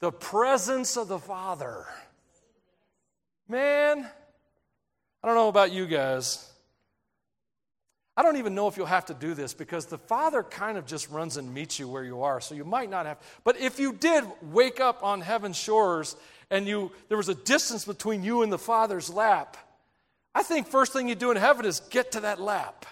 The 0.00 0.10
presence 0.10 0.96
of 0.96 1.06
the 1.06 1.20
Father. 1.20 1.86
Man, 3.48 4.04
I 5.22 5.26
don't 5.26 5.36
know 5.36 5.48
about 5.48 5.70
you 5.70 5.86
guys. 5.86 6.47
I 8.18 8.22
don't 8.24 8.36
even 8.36 8.56
know 8.56 8.66
if 8.66 8.76
you'll 8.76 8.86
have 8.86 9.06
to 9.06 9.14
do 9.14 9.32
this 9.32 9.54
because 9.54 9.86
the 9.86 9.96
Father 9.96 10.42
kind 10.42 10.76
of 10.76 10.84
just 10.86 11.08
runs 11.08 11.36
and 11.36 11.54
meets 11.54 11.78
you 11.78 11.86
where 11.86 12.02
you 12.02 12.22
are. 12.22 12.40
So 12.40 12.56
you 12.56 12.64
might 12.64 12.90
not 12.90 13.06
have. 13.06 13.16
But 13.44 13.60
if 13.60 13.78
you 13.78 13.92
did 13.92 14.24
wake 14.42 14.80
up 14.80 15.04
on 15.04 15.20
heaven's 15.20 15.56
shores 15.56 16.16
and 16.50 16.66
you 16.66 16.90
there 17.06 17.16
was 17.16 17.28
a 17.28 17.34
distance 17.36 17.84
between 17.84 18.24
you 18.24 18.42
and 18.42 18.52
the 18.52 18.58
Father's 18.58 19.08
lap, 19.08 19.56
I 20.34 20.42
think 20.42 20.66
first 20.66 20.92
thing 20.92 21.08
you 21.08 21.14
do 21.14 21.30
in 21.30 21.36
heaven 21.36 21.64
is 21.64 21.78
get 21.90 22.10
to 22.12 22.20
that 22.22 22.40
lap. 22.40 22.86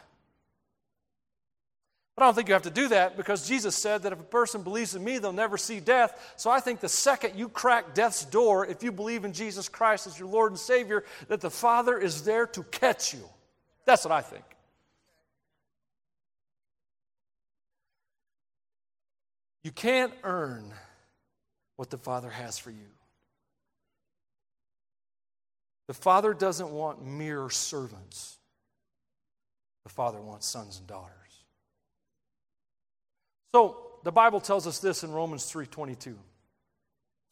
But 2.15 2.23
I 2.23 2.27
don't 2.29 2.35
think 2.37 2.47
you 2.47 2.55
have 2.55 2.63
to 2.63 2.71
do 2.71 2.87
that 2.87 3.17
because 3.17 3.49
Jesus 3.49 3.75
said 3.75 4.05
that 4.05 4.13
if 4.13 4.21
a 4.21 4.23
person 4.23 4.63
believes 4.63 4.95
in 4.95 5.03
me, 5.03 5.19
they'll 5.19 5.33
never 5.33 5.59
see 5.59 5.81
death. 5.81 6.35
So 6.37 6.51
I 6.51 6.61
think 6.61 6.79
the 6.79 6.89
second 6.89 7.37
you 7.37 7.49
crack 7.49 7.95
death's 7.95 8.25
door, 8.25 8.65
if 8.65 8.85
you 8.85 8.93
believe 8.93 9.25
in 9.25 9.33
Jesus 9.33 9.69
Christ 9.69 10.07
as 10.07 10.21
your 10.21 10.29
Lord 10.29 10.53
and 10.53 10.59
Savior, 10.59 11.03
that 11.27 11.41
the 11.41 11.51
Father 11.51 11.99
is 11.99 12.23
there 12.23 12.47
to 12.47 12.63
catch 12.63 13.13
you. 13.13 13.29
That's 13.87 14.05
what 14.05 14.13
I 14.13 14.21
think. 14.21 14.45
You 19.67 19.73
can't 19.73 20.13
earn 20.23 20.73
what 21.75 21.91
the 21.91 21.99
Father 21.99 22.31
has 22.31 22.57
for 22.57 22.71
you. 22.71 22.87
The 25.89 25.95
Father 25.95 26.33
doesn't 26.35 26.71
want 26.71 27.05
mere 27.05 27.51
servants, 27.51 28.39
the 29.83 29.89
Father 29.89 30.21
wants 30.21 30.47
sons 30.47 30.79
and 30.79 30.87
daughters. 30.87 31.11
So, 33.53 33.99
the 34.05 34.13
Bible 34.13 34.41
tells 34.41 34.69
us 34.69 34.79
this 34.79 35.03
in 35.03 35.11
Romans 35.11 35.51
3:22. 35.51 36.17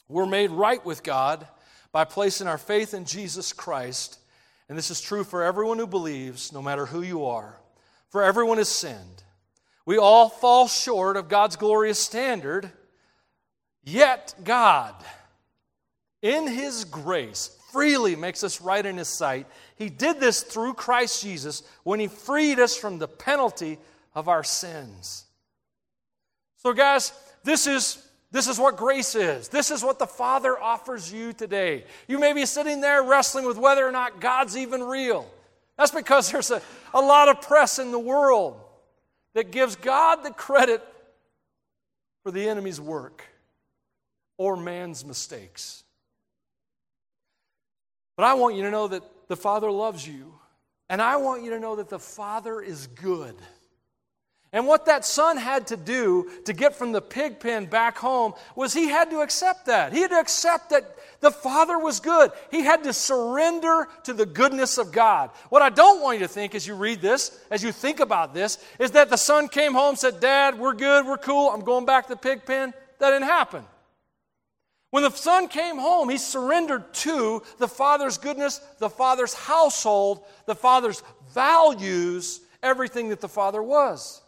We're 0.08 0.26
made 0.26 0.50
right 0.50 0.84
with 0.84 1.04
God 1.04 1.46
by 1.92 2.02
placing 2.02 2.48
our 2.48 2.58
faith 2.58 2.94
in 2.94 3.04
Jesus 3.04 3.52
Christ, 3.52 4.18
and 4.68 4.76
this 4.76 4.90
is 4.90 5.00
true 5.00 5.22
for 5.22 5.44
everyone 5.44 5.78
who 5.78 5.86
believes, 5.86 6.50
no 6.50 6.62
matter 6.62 6.86
who 6.86 7.02
you 7.02 7.26
are. 7.26 7.60
For 8.08 8.24
everyone 8.24 8.58
has 8.58 8.68
sinned 8.68 9.23
we 9.86 9.98
all 9.98 10.28
fall 10.28 10.66
short 10.66 11.16
of 11.16 11.28
God's 11.28 11.56
glorious 11.56 11.98
standard, 11.98 12.70
yet 13.84 14.34
God, 14.42 14.94
in 16.22 16.46
His 16.46 16.84
grace, 16.84 17.56
freely 17.70 18.16
makes 18.16 18.42
us 18.42 18.60
right 18.60 18.84
in 18.84 18.96
His 18.96 19.08
sight. 19.08 19.46
He 19.76 19.90
did 19.90 20.20
this 20.20 20.42
through 20.42 20.74
Christ 20.74 21.22
Jesus 21.22 21.62
when 21.82 22.00
He 22.00 22.06
freed 22.06 22.58
us 22.58 22.76
from 22.76 22.98
the 22.98 23.08
penalty 23.08 23.78
of 24.14 24.28
our 24.28 24.44
sins. 24.44 25.24
So, 26.56 26.72
guys, 26.72 27.12
this 27.42 27.66
is 27.66 28.00
this 28.34 28.48
is 28.48 28.58
what 28.58 28.76
grace 28.76 29.14
is. 29.14 29.46
This 29.46 29.70
is 29.70 29.84
what 29.84 30.00
the 30.00 30.08
Father 30.08 30.58
offers 30.58 31.12
you 31.12 31.32
today. 31.32 31.84
You 32.08 32.18
may 32.18 32.32
be 32.32 32.46
sitting 32.46 32.80
there 32.80 33.00
wrestling 33.00 33.46
with 33.46 33.58
whether 33.58 33.86
or 33.86 33.92
not 33.92 34.20
God's 34.20 34.56
even 34.56 34.82
real. 34.82 35.30
That's 35.78 35.92
because 35.92 36.32
there's 36.32 36.50
a, 36.50 36.60
a 36.92 37.00
lot 37.00 37.28
of 37.28 37.42
press 37.42 37.78
in 37.78 37.92
the 37.92 37.98
world 37.98 38.60
that 39.34 39.50
gives 39.50 39.76
God 39.76 40.22
the 40.22 40.30
credit 40.30 40.82
for 42.22 42.30
the 42.30 42.48
enemy's 42.48 42.80
work 42.80 43.24
or 44.38 44.56
man's 44.56 45.04
mistakes. 45.04 45.84
But 48.16 48.24
I 48.24 48.34
want 48.34 48.56
you 48.56 48.62
to 48.62 48.70
know 48.70 48.88
that 48.88 49.02
the 49.28 49.36
Father 49.36 49.70
loves 49.70 50.06
you, 50.06 50.34
and 50.88 51.02
I 51.02 51.16
want 51.16 51.42
you 51.42 51.50
to 51.50 51.58
know 51.58 51.76
that 51.76 51.88
the 51.88 51.98
Father 51.98 52.60
is 52.60 52.86
good. 52.86 53.34
And 54.54 54.68
what 54.68 54.86
that 54.86 55.04
son 55.04 55.36
had 55.36 55.66
to 55.66 55.76
do 55.76 56.30
to 56.44 56.52
get 56.52 56.76
from 56.76 56.92
the 56.92 57.02
pig 57.02 57.40
pen 57.40 57.66
back 57.66 57.98
home 57.98 58.34
was 58.54 58.72
he 58.72 58.86
had 58.86 59.10
to 59.10 59.20
accept 59.20 59.66
that. 59.66 59.92
He 59.92 60.00
had 60.00 60.12
to 60.12 60.20
accept 60.20 60.70
that 60.70 60.96
the 61.18 61.32
Father 61.32 61.76
was 61.76 61.98
good. 61.98 62.30
He 62.52 62.62
had 62.62 62.84
to 62.84 62.92
surrender 62.92 63.88
to 64.04 64.12
the 64.12 64.24
goodness 64.24 64.78
of 64.78 64.92
God. 64.92 65.30
What 65.48 65.62
I 65.62 65.70
don't 65.70 66.00
want 66.00 66.20
you 66.20 66.26
to 66.26 66.32
think 66.32 66.54
as 66.54 66.68
you 66.68 66.76
read 66.76 67.00
this, 67.00 67.36
as 67.50 67.64
you 67.64 67.72
think 67.72 67.98
about 67.98 68.32
this, 68.32 68.64
is 68.78 68.92
that 68.92 69.10
the 69.10 69.16
son 69.16 69.48
came 69.48 69.72
home 69.72 69.96
said, 69.96 70.20
Dad, 70.20 70.56
we're 70.56 70.74
good, 70.74 71.04
we're 71.04 71.18
cool, 71.18 71.50
I'm 71.50 71.64
going 71.64 71.84
back 71.84 72.06
to 72.06 72.10
the 72.10 72.16
pig 72.16 72.46
pen. 72.46 72.72
That 73.00 73.10
didn't 73.10 73.26
happen. 73.26 73.64
When 74.90 75.02
the 75.02 75.10
son 75.10 75.48
came 75.48 75.78
home, 75.78 76.08
he 76.08 76.16
surrendered 76.16 76.94
to 76.94 77.42
the 77.58 77.66
father's 77.66 78.18
goodness, 78.18 78.60
the 78.78 78.88
father's 78.88 79.34
household, 79.34 80.24
the 80.46 80.54
father's 80.54 81.02
values, 81.32 82.40
everything 82.62 83.08
that 83.08 83.20
the 83.20 83.28
father 83.28 83.60
was 83.60 84.20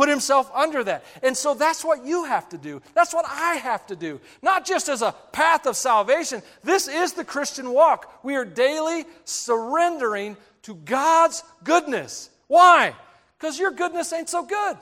put 0.00 0.08
himself 0.08 0.50
under 0.54 0.82
that. 0.82 1.04
And 1.22 1.36
so 1.36 1.52
that's 1.52 1.84
what 1.84 2.06
you 2.06 2.24
have 2.24 2.48
to 2.48 2.56
do. 2.56 2.80
That's 2.94 3.12
what 3.12 3.26
I 3.28 3.56
have 3.56 3.86
to 3.88 3.96
do. 3.96 4.18
Not 4.40 4.64
just 4.64 4.88
as 4.88 5.02
a 5.02 5.14
path 5.30 5.66
of 5.66 5.76
salvation. 5.76 6.40
This 6.64 6.88
is 6.88 7.12
the 7.12 7.22
Christian 7.22 7.70
walk. 7.70 8.10
We 8.24 8.34
are 8.36 8.46
daily 8.46 9.04
surrendering 9.26 10.38
to 10.62 10.74
God's 10.74 11.44
goodness. 11.64 12.30
Why? 12.46 12.94
Because 13.38 13.58
your 13.58 13.72
goodness 13.72 14.10
ain't 14.14 14.30
so 14.30 14.42
good. 14.42 14.78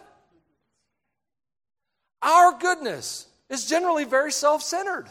Our 2.23 2.57
goodness 2.57 3.27
is 3.51 3.66
generally 3.66 4.05
very 4.05 4.31
self 4.31 4.62
centered. 4.62 5.07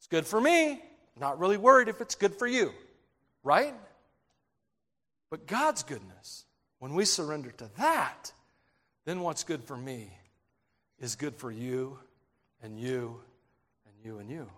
It's 0.00 0.06
good 0.06 0.26
for 0.26 0.38
me. 0.38 0.82
not 1.18 1.38
really 1.38 1.56
worried 1.56 1.88
if 1.88 2.02
it's 2.02 2.14
good 2.14 2.34
for 2.34 2.46
you, 2.46 2.72
right? 3.42 3.74
But 5.30 5.46
God's 5.46 5.82
goodness, 5.82 6.44
when 6.78 6.92
we 6.92 7.06
surrender 7.06 7.52
to 7.52 7.70
that, 7.78 8.32
then 9.04 9.20
what's 9.20 9.44
good 9.44 9.64
for 9.64 9.76
me 9.76 10.10
is 10.98 11.16
good 11.16 11.34
for 11.34 11.50
you 11.50 11.98
and 12.62 12.78
you 12.78 13.20
and 13.86 13.94
you 14.04 14.18
and 14.18 14.30
you. 14.30 14.48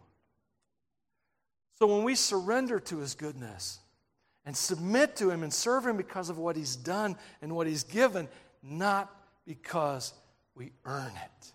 So 1.79 1.87
when 1.87 2.05
we 2.05 2.15
surrender 2.15 2.79
to 2.81 2.99
his 2.99 3.15
goodness 3.15 3.81
and 4.45 4.57
submit 4.57 5.17
to 5.17 5.31
him 5.31 5.43
and 5.43 5.53
serve 5.53 5.87
him 5.87 5.97
because 5.97 6.29
of 6.29 6.39
what 6.39 6.57
he's 6.57 6.77
done 6.77 7.17
and 7.43 7.55
what 7.55 7.67
he's 7.67 7.83
given, 7.83 8.29
not 8.63 9.11
because 9.47 10.13
we 10.55 10.73
earn 10.85 11.11
it. 11.11 11.53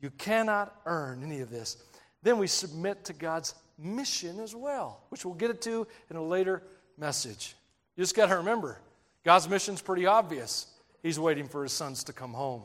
You 0.00 0.10
cannot 0.10 0.74
earn 0.86 1.22
any 1.22 1.40
of 1.40 1.50
this. 1.50 1.76
Then 2.22 2.38
we 2.38 2.46
submit 2.46 3.04
to 3.06 3.12
God's 3.12 3.54
mission 3.78 4.40
as 4.40 4.54
well, 4.54 5.02
which 5.08 5.24
we'll 5.24 5.34
get 5.34 5.60
to 5.62 5.86
in 6.10 6.16
a 6.16 6.22
later 6.22 6.62
message. 6.96 7.54
You 7.96 8.02
just 8.02 8.14
got 8.14 8.26
to 8.26 8.36
remember 8.36 8.80
God's 9.24 9.48
mission 9.48 9.74
is 9.74 9.82
pretty 9.82 10.06
obvious. 10.06 10.68
He's 11.02 11.18
waiting 11.18 11.48
for 11.48 11.62
his 11.62 11.72
sons 11.72 12.04
to 12.04 12.12
come 12.12 12.32
home. 12.32 12.62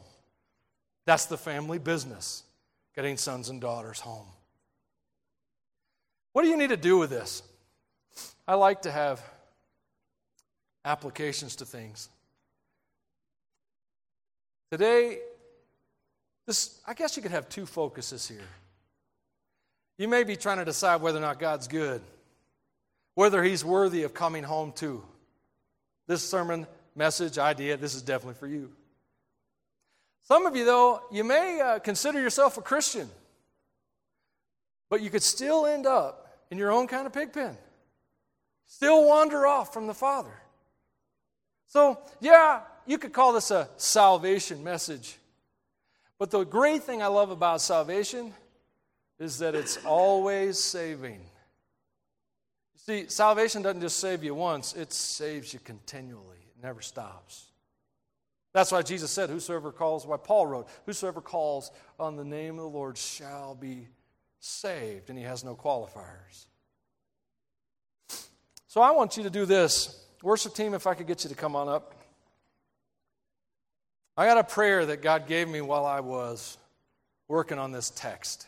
That's 1.05 1.25
the 1.25 1.37
family 1.37 1.79
business, 1.79 2.43
getting 2.95 3.17
sons 3.17 3.49
and 3.49 3.59
daughters 3.59 3.99
home. 3.99 4.27
What 6.31 6.43
do 6.43 6.49
you 6.49 6.57
need 6.57 6.69
to 6.69 6.77
do 6.77 6.97
with 6.97 7.09
this? 7.09 7.43
I 8.47 8.55
like 8.55 8.83
to 8.83 8.91
have 8.91 9.21
applications 10.83 11.57
to 11.57 11.65
things. 11.65 12.09
Today, 14.71 15.19
this, 16.45 16.81
I 16.87 16.93
guess 16.93 17.15
you 17.15 17.21
could 17.21 17.31
have 17.31 17.47
two 17.47 17.65
focuses 17.65 18.27
here. 18.27 18.39
You 19.97 20.07
may 20.07 20.23
be 20.23 20.35
trying 20.35 20.57
to 20.57 20.65
decide 20.65 21.01
whether 21.01 21.19
or 21.19 21.21
not 21.21 21.39
God's 21.39 21.67
good, 21.67 22.01
whether 23.13 23.43
He's 23.43 23.63
worthy 23.63 24.03
of 24.03 24.13
coming 24.13 24.43
home 24.43 24.71
to. 24.77 25.03
This 26.07 26.27
sermon 26.27 26.67
message, 26.95 27.37
idea, 27.37 27.77
this 27.77 27.95
is 27.95 28.01
definitely 28.01 28.39
for 28.39 28.47
you. 28.47 28.71
Some 30.23 30.45
of 30.45 30.55
you, 30.55 30.65
though, 30.65 31.01
you 31.11 31.23
may 31.23 31.59
uh, 31.59 31.79
consider 31.79 32.21
yourself 32.21 32.57
a 32.57 32.61
Christian, 32.61 33.09
but 34.89 35.01
you 35.01 35.09
could 35.09 35.23
still 35.23 35.65
end 35.65 35.85
up 35.85 36.37
in 36.49 36.57
your 36.57 36.71
own 36.71 36.87
kind 36.87 37.05
of 37.05 37.13
pig 37.13 37.33
pen, 37.33 37.57
still 38.67 39.07
wander 39.07 39.45
off 39.45 39.73
from 39.73 39.87
the 39.87 39.93
Father. 39.93 40.33
So, 41.67 41.99
yeah, 42.21 42.61
you 42.85 42.97
could 42.97 43.11
call 43.11 43.33
this 43.33 43.51
a 43.51 43.67
salvation 43.77 44.63
message. 44.63 45.17
But 46.19 46.31
the 46.31 46.43
great 46.43 46.83
thing 46.83 47.01
I 47.01 47.07
love 47.07 47.31
about 47.31 47.59
salvation 47.59 48.33
is 49.19 49.39
that 49.39 49.55
it's 49.55 49.83
always 49.85 50.57
saving. 50.57 51.19
You 52.75 52.79
see, 52.79 53.09
salvation 53.09 53.61
doesn't 53.61 53.81
just 53.81 53.99
save 53.99 54.23
you 54.23 54.35
once, 54.35 54.73
it 54.73 54.93
saves 54.93 55.53
you 55.53 55.59
continually 55.59 56.42
never 56.63 56.81
stops. 56.81 57.45
That's 58.53 58.71
why 58.71 58.83
Jesus 58.83 59.11
said, 59.11 59.29
Whosoever 59.29 59.71
calls, 59.71 60.05
why 60.05 60.17
Paul 60.17 60.47
wrote, 60.47 60.67
Whosoever 60.85 61.21
calls 61.21 61.71
on 61.99 62.15
the 62.15 62.23
name 62.23 62.57
of 62.57 62.63
the 62.63 62.69
Lord 62.69 62.97
shall 62.97 63.55
be 63.55 63.87
saved. 64.39 65.09
And 65.09 65.17
he 65.17 65.25
has 65.25 65.43
no 65.43 65.55
qualifiers. 65.55 66.45
So 68.67 68.81
I 68.81 68.91
want 68.91 69.17
you 69.17 69.23
to 69.23 69.29
do 69.29 69.45
this. 69.45 69.99
Worship 70.21 70.53
team, 70.55 70.73
if 70.73 70.87
I 70.87 70.93
could 70.93 71.07
get 71.07 71.23
you 71.23 71.29
to 71.29 71.35
come 71.35 71.55
on 71.55 71.67
up. 71.67 71.95
I 74.15 74.25
got 74.25 74.37
a 74.37 74.43
prayer 74.43 74.85
that 74.85 75.01
God 75.01 75.27
gave 75.27 75.47
me 75.49 75.61
while 75.61 75.85
I 75.85 75.99
was 75.99 76.57
working 77.27 77.57
on 77.57 77.71
this 77.71 77.89
text. 77.89 78.47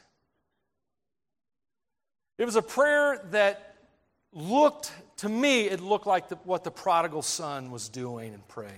It 2.37 2.45
was 2.45 2.55
a 2.55 2.61
prayer 2.61 3.25
that 3.31 3.75
looked 4.31 4.91
to 5.17 5.29
me, 5.29 5.65
it 5.65 5.79
looked 5.79 6.05
like 6.05 6.29
the, 6.29 6.35
what 6.43 6.63
the 6.63 6.71
prodigal 6.71 7.21
son 7.21 7.71
was 7.71 7.89
doing 7.89 8.33
and 8.33 8.45
praying. 8.47 8.71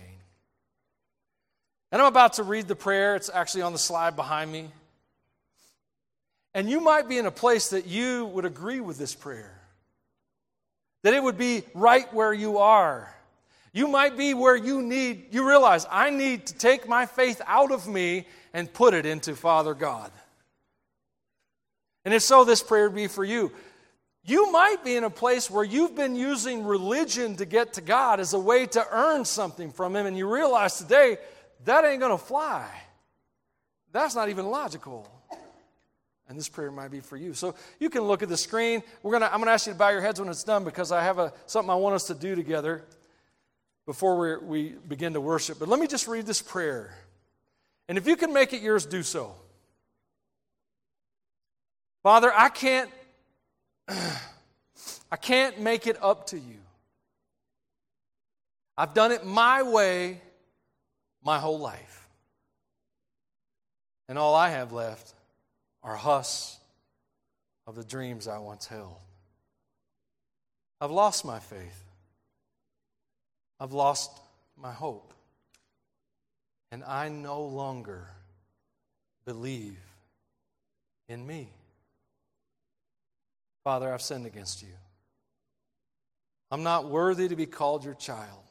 And 1.91 2.01
I'm 2.01 2.07
about 2.07 2.33
to 2.33 2.43
read 2.43 2.67
the 2.67 2.75
prayer. 2.75 3.15
It's 3.15 3.29
actually 3.33 3.63
on 3.63 3.73
the 3.73 3.79
slide 3.79 4.15
behind 4.15 4.51
me. 4.51 4.69
And 6.53 6.69
you 6.69 6.79
might 6.79 7.07
be 7.07 7.17
in 7.17 7.25
a 7.25 7.31
place 7.31 7.69
that 7.69 7.87
you 7.87 8.25
would 8.27 8.45
agree 8.45 8.79
with 8.79 8.97
this 8.97 9.15
prayer, 9.15 9.61
that 11.03 11.13
it 11.13 11.21
would 11.21 11.37
be 11.37 11.63
right 11.73 12.11
where 12.13 12.33
you 12.33 12.57
are. 12.57 13.13
You 13.73 13.87
might 13.87 14.17
be 14.17 14.33
where 14.33 14.55
you 14.55 14.81
need, 14.81 15.27
you 15.31 15.47
realize, 15.47 15.85
I 15.89 16.09
need 16.09 16.47
to 16.47 16.55
take 16.55 16.87
my 16.87 17.05
faith 17.05 17.41
out 17.45 17.71
of 17.71 17.87
me 17.87 18.25
and 18.53 18.71
put 18.71 18.93
it 18.93 19.05
into 19.05 19.35
Father 19.35 19.75
God. 19.75 20.11
And 22.05 22.13
if 22.13 22.23
so, 22.23 22.43
this 22.43 22.63
prayer 22.63 22.89
would 22.89 22.95
be 22.95 23.07
for 23.07 23.23
you. 23.23 23.51
You 24.27 24.51
might 24.51 24.83
be 24.83 24.97
in 24.97 25.05
a 25.05 25.09
place 25.09 25.49
where 25.49 25.63
you've 25.63 25.95
been 25.95 26.17
using 26.17 26.65
religion 26.65 27.37
to 27.37 27.45
get 27.45 27.73
to 27.73 27.81
God 27.81 28.19
as 28.19 28.33
a 28.33 28.39
way 28.39 28.65
to 28.65 28.85
earn 28.91 29.23
something 29.23 29.71
from 29.71 29.95
Him, 29.95 30.05
and 30.05 30.17
you 30.17 30.31
realize 30.31 30.77
today 30.77 31.17
that 31.63 31.85
ain't 31.85 32.01
going 32.01 32.11
to 32.11 32.23
fly. 32.23 32.69
That's 33.93 34.15
not 34.15 34.27
even 34.27 34.47
logical. 34.47 35.09
And 36.27 36.37
this 36.37 36.49
prayer 36.49 36.71
might 36.71 36.91
be 36.91 36.99
for 36.99 37.15
you. 37.15 37.33
So 37.33 37.55
you 37.79 37.89
can 37.89 38.01
look 38.01 38.21
at 38.21 38.27
the 38.27 38.35
screen. 38.35 38.83
We're 39.01 39.13
gonna, 39.13 39.27
I'm 39.27 39.37
going 39.37 39.45
to 39.45 39.51
ask 39.53 39.65
you 39.65 39.71
to 39.71 39.79
bow 39.79 39.89
your 39.89 40.01
heads 40.01 40.19
when 40.19 40.27
it's 40.27 40.43
done 40.43 40.65
because 40.65 40.91
I 40.91 41.01
have 41.03 41.19
a, 41.19 41.31
something 41.45 41.69
I 41.69 41.75
want 41.75 41.95
us 41.95 42.07
to 42.07 42.13
do 42.13 42.35
together 42.35 42.83
before 43.85 44.39
we 44.39 44.73
begin 44.89 45.13
to 45.13 45.21
worship. 45.21 45.57
But 45.57 45.69
let 45.69 45.79
me 45.79 45.87
just 45.87 46.05
read 46.05 46.25
this 46.25 46.41
prayer. 46.41 46.93
And 47.87 47.97
if 47.97 48.05
you 48.05 48.17
can 48.17 48.33
make 48.33 48.51
it 48.51 48.61
yours, 48.61 48.85
do 48.85 49.03
so. 49.03 49.35
Father, 52.03 52.31
I 52.35 52.49
can't 52.49 52.91
I 55.11 55.15
can't 55.15 55.59
make 55.59 55.87
it 55.87 55.97
up 56.01 56.27
to 56.27 56.37
you. 56.37 56.59
I've 58.77 58.93
done 58.93 59.11
it 59.11 59.25
my 59.25 59.63
way 59.63 60.21
my 61.23 61.39
whole 61.39 61.59
life. 61.59 62.07
And 64.07 64.17
all 64.17 64.35
I 64.35 64.49
have 64.49 64.71
left 64.71 65.13
are 65.83 65.95
husks 65.95 66.57
of 67.65 67.75
the 67.75 67.83
dreams 67.83 68.27
I 68.27 68.37
once 68.37 68.65
held. 68.67 68.95
I've 70.79 70.91
lost 70.91 71.25
my 71.25 71.39
faith. 71.39 71.83
I've 73.59 73.73
lost 73.73 74.11
my 74.55 74.71
hope. 74.71 75.13
And 76.71 76.83
I 76.83 77.09
no 77.09 77.41
longer 77.41 78.07
believe 79.25 79.79
in 81.09 81.25
me. 81.25 81.49
Father, 83.67 83.93
I've 83.93 84.01
sinned 84.01 84.25
against 84.25 84.61
you. 84.61 84.69
I'm 86.49 86.63
not 86.63 86.89
worthy 86.89 87.27
to 87.27 87.35
be 87.35 87.45
called 87.45 87.83
your 87.83 87.95
child, 87.95 88.45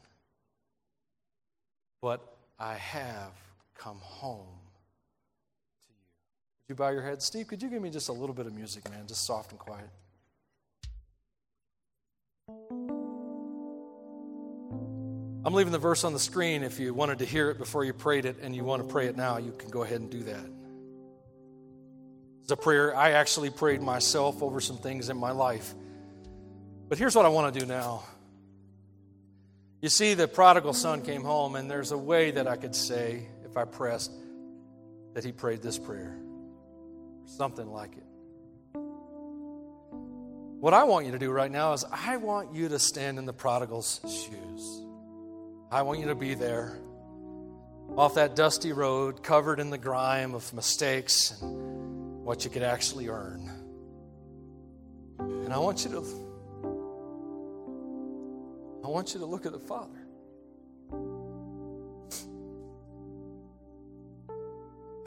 but 2.03 2.21
I 2.59 2.75
have 2.75 3.31
come 3.73 3.97
home 3.97 4.59
to 5.81 5.89
you. 5.89 5.95
Would 6.67 6.69
you 6.69 6.75
bow 6.75 6.89
your 6.89 7.01
head? 7.01 7.23
Steve, 7.23 7.47
could 7.47 7.63
you 7.63 7.67
give 7.67 7.81
me 7.81 7.89
just 7.89 8.09
a 8.09 8.13
little 8.13 8.35
bit 8.35 8.45
of 8.45 8.53
music, 8.53 8.87
man? 8.91 9.07
Just 9.07 9.25
soft 9.25 9.49
and 9.49 9.59
quiet. 9.59 9.89
I'm 15.43 15.53
leaving 15.55 15.73
the 15.73 15.79
verse 15.79 16.03
on 16.03 16.13
the 16.13 16.19
screen. 16.19 16.61
If 16.61 16.79
you 16.79 16.93
wanted 16.93 17.17
to 17.17 17.25
hear 17.25 17.49
it 17.49 17.57
before 17.57 17.83
you 17.83 17.93
prayed 17.93 18.25
it 18.25 18.35
and 18.43 18.55
you 18.55 18.63
want 18.63 18.83
to 18.83 18.87
pray 18.87 19.07
it 19.07 19.17
now, 19.17 19.37
you 19.37 19.51
can 19.57 19.71
go 19.71 19.81
ahead 19.81 19.99
and 19.99 20.11
do 20.11 20.21
that. 20.25 20.56
It's 22.47 22.53
a 22.53 22.55
prayer 22.55 22.95
I 22.95 23.11
actually 23.11 23.49
prayed 23.49 23.81
myself 23.81 24.41
over 24.41 24.61
some 24.61 24.77
things 24.77 25.09
in 25.09 25.17
my 25.17 25.31
life. 25.31 25.75
But 26.87 26.97
here's 26.97 27.13
what 27.13 27.25
I 27.25 27.27
want 27.27 27.53
to 27.53 27.59
do 27.59 27.65
now. 27.65 28.03
You 29.81 29.89
see, 29.89 30.13
the 30.13 30.29
prodigal 30.29 30.71
son 30.71 31.01
came 31.01 31.25
home, 31.25 31.57
and 31.57 31.69
there's 31.69 31.91
a 31.91 31.97
way 31.97 32.31
that 32.31 32.47
I 32.47 32.55
could 32.55 32.73
say, 32.73 33.27
if 33.43 33.57
I 33.57 33.65
pressed, 33.65 34.13
that 35.13 35.25
he 35.25 35.33
prayed 35.33 35.61
this 35.61 35.77
prayer. 35.77 36.17
or 36.17 37.27
Something 37.27 37.69
like 37.69 37.97
it. 37.97 38.05
What 40.61 40.73
I 40.73 40.85
want 40.85 41.05
you 41.05 41.11
to 41.11 41.19
do 41.19 41.31
right 41.31 41.51
now 41.51 41.73
is 41.73 41.83
I 41.91 42.15
want 42.15 42.55
you 42.55 42.69
to 42.69 42.79
stand 42.79 43.19
in 43.19 43.25
the 43.25 43.33
prodigal's 43.33 43.99
shoes. 44.05 44.83
I 45.69 45.81
want 45.81 45.99
you 45.99 46.05
to 46.05 46.15
be 46.15 46.33
there 46.33 46.79
off 47.97 48.15
that 48.15 48.37
dusty 48.37 48.71
road, 48.71 49.21
covered 49.21 49.59
in 49.59 49.69
the 49.69 49.77
grime 49.77 50.33
of 50.33 50.53
mistakes 50.53 51.41
and 51.41 51.76
what 52.27 52.43
you 52.43 52.51
could 52.51 52.61
actually 52.61 53.07
earn. 53.07 53.49
And 55.17 55.53
I 55.53 55.57
want 55.57 55.85
you 55.85 55.91
to 55.91 55.99
I 58.83 58.89
want 58.89 59.13
you 59.13 59.21
to 59.21 59.25
look 59.25 59.45
at 59.45 59.53
the 59.53 59.59
Father. 59.59 60.05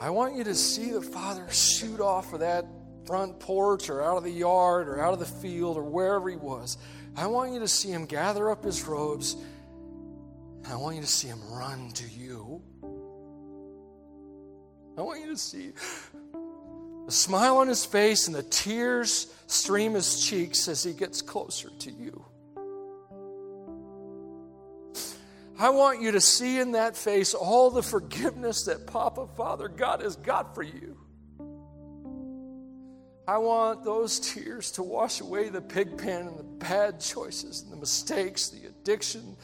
I 0.01 0.09
want 0.09 0.35
you 0.35 0.43
to 0.45 0.55
see 0.55 0.89
the 0.89 1.01
Father 1.01 1.47
shoot 1.51 1.99
off 1.99 2.33
of 2.33 2.39
that 2.39 2.65
front 3.05 3.39
porch 3.39 3.91
or 3.91 4.03
out 4.03 4.17
of 4.17 4.23
the 4.23 4.31
yard 4.31 4.87
or 4.87 4.99
out 4.99 5.13
of 5.13 5.19
the 5.19 5.25
field 5.25 5.77
or 5.77 5.83
wherever 5.83 6.27
he 6.27 6.37
was. 6.37 6.79
I 7.15 7.27
want 7.27 7.53
you 7.53 7.59
to 7.59 7.67
see 7.67 7.89
him 7.89 8.07
gather 8.07 8.49
up 8.49 8.63
his 8.63 8.83
robes 8.87 9.35
I 10.67 10.75
want 10.75 10.95
you 10.95 11.01
to 11.01 11.07
see 11.07 11.27
him 11.27 11.41
run 11.51 11.91
to 11.91 12.07
you. 12.07 12.61
I 14.97 15.01
want 15.01 15.21
you 15.21 15.27
to 15.27 15.37
see 15.37 15.73
the 17.05 17.11
smile 17.11 17.57
on 17.57 17.67
his 17.67 17.85
face 17.85 18.27
and 18.27 18.35
the 18.35 18.43
tears 18.43 19.33
stream 19.47 19.93
his 19.93 20.25
cheeks 20.25 20.67
as 20.67 20.83
he 20.83 20.93
gets 20.93 21.21
closer 21.21 21.69
to 21.79 21.91
you. 21.91 22.25
I 25.59 25.69
want 25.69 26.01
you 26.01 26.11
to 26.13 26.21
see 26.21 26.59
in 26.59 26.71
that 26.71 26.95
face 26.95 27.33
all 27.35 27.69
the 27.69 27.83
forgiveness 27.83 28.63
that 28.63 28.87
Papa, 28.87 29.27
Father, 29.37 29.67
God 29.67 30.01
has 30.01 30.15
got 30.15 30.55
for 30.55 30.63
you. 30.63 30.97
I 33.27 33.37
want 33.37 33.83
those 33.83 34.19
tears 34.19 34.71
to 34.71 34.83
wash 34.83 35.21
away 35.21 35.49
the 35.49 35.61
pig 35.61 35.97
pen 35.97 36.27
and 36.27 36.39
the 36.39 36.43
bad 36.43 36.99
choices 36.99 37.61
and 37.61 37.71
the 37.71 37.77
mistakes, 37.77 38.49
the 38.49 38.67
addiction, 38.67 39.37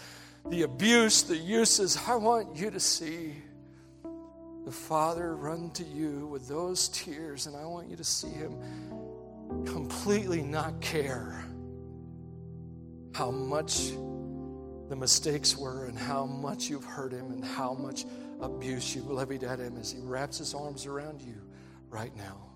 the 0.49 0.63
abuse, 0.63 1.21
the 1.21 1.37
uses. 1.37 1.99
I 2.07 2.15
want 2.15 2.55
you 2.55 2.71
to 2.71 2.79
see 2.79 3.35
the 4.67 4.73
Father 4.73 5.33
run 5.37 5.69
to 5.69 5.85
you 5.85 6.27
with 6.27 6.45
those 6.49 6.89
tears, 6.89 7.45
and 7.47 7.55
I 7.55 7.63
want 7.63 7.89
you 7.89 7.95
to 7.95 8.03
see 8.03 8.27
Him 8.27 8.53
completely 9.65 10.41
not 10.41 10.81
care 10.81 11.45
how 13.13 13.31
much 13.31 13.91
the 14.89 14.95
mistakes 14.97 15.55
were 15.55 15.85
and 15.85 15.97
how 15.97 16.25
much 16.25 16.69
you've 16.69 16.83
hurt 16.83 17.13
Him 17.13 17.31
and 17.31 17.45
how 17.45 17.75
much 17.75 18.03
abuse 18.41 18.93
you've 18.93 19.09
levied 19.09 19.45
at 19.45 19.57
Him 19.57 19.77
as 19.77 19.93
He 19.93 20.01
wraps 20.01 20.39
His 20.39 20.53
arms 20.53 20.85
around 20.85 21.21
you 21.21 21.41
right 21.89 22.11
now. 22.17 22.49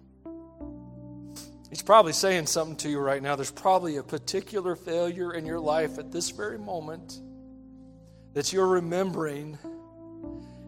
He's 1.70 1.82
probably 1.82 2.12
saying 2.12 2.48
something 2.48 2.76
to 2.76 2.90
you 2.90 3.00
right 3.00 3.24
now. 3.24 3.38
There's 3.38 3.52
probably 3.52 3.96
a 3.96 4.04
particular 4.04 4.76
failure 4.76 5.34
in 5.34 5.46
your 5.46 5.62
life 5.62 5.98
at 5.98 6.12
this 6.12 6.30
very 6.32 6.60
moment 6.60 7.22
that 8.34 8.52
you're 8.52 8.68
remembering. 8.68 9.58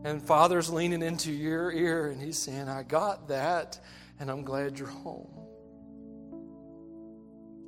And 0.04 0.22
Father's 0.22 0.70
leaning 0.70 1.02
into 1.02 1.32
your 1.32 1.72
ear 1.72 2.10
and 2.10 2.22
He's 2.22 2.38
saying, 2.38 2.68
I 2.68 2.84
got 2.84 3.30
that, 3.30 3.80
and 4.20 4.30
I'm 4.30 4.44
glad 4.44 4.78
you're 4.78 4.88
home. 4.88 5.32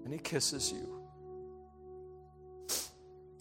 And 0.03 0.11
He 0.13 0.19
kisses 0.19 0.71
you. 0.71 1.01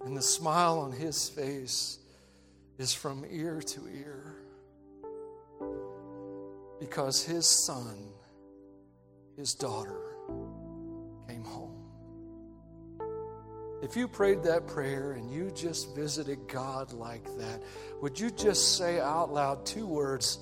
And 0.04 0.16
the 0.16 0.22
smile 0.22 0.78
on 0.78 0.92
His 0.92 1.28
face 1.28 1.98
is 2.78 2.92
from 2.92 3.24
ear 3.28 3.60
to 3.60 3.80
ear 3.88 4.36
because 6.78 7.24
His 7.24 7.46
son, 7.66 7.96
His 9.36 9.54
daughter, 9.54 10.00
came 11.26 11.44
home. 11.44 11.73
If 13.84 13.96
you 13.96 14.08
prayed 14.08 14.42
that 14.44 14.66
prayer 14.66 15.12
and 15.12 15.30
you 15.30 15.50
just 15.50 15.94
visited 15.94 16.48
God 16.48 16.94
like 16.94 17.22
that, 17.36 17.62
would 18.00 18.18
you 18.18 18.30
just 18.30 18.78
say 18.78 18.98
out 18.98 19.30
loud 19.30 19.66
two 19.66 19.86
words, 19.86 20.38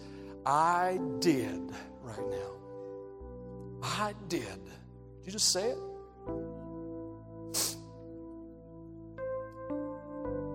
I 0.47 1.01
did, 1.19 1.73
right 2.03 2.31
now? 2.31 2.53
I 3.83 4.15
did. 4.29 4.45
Did 4.45 5.27
you 5.27 5.33
just 5.33 5.51
say 5.51 5.71
it? 5.71 5.79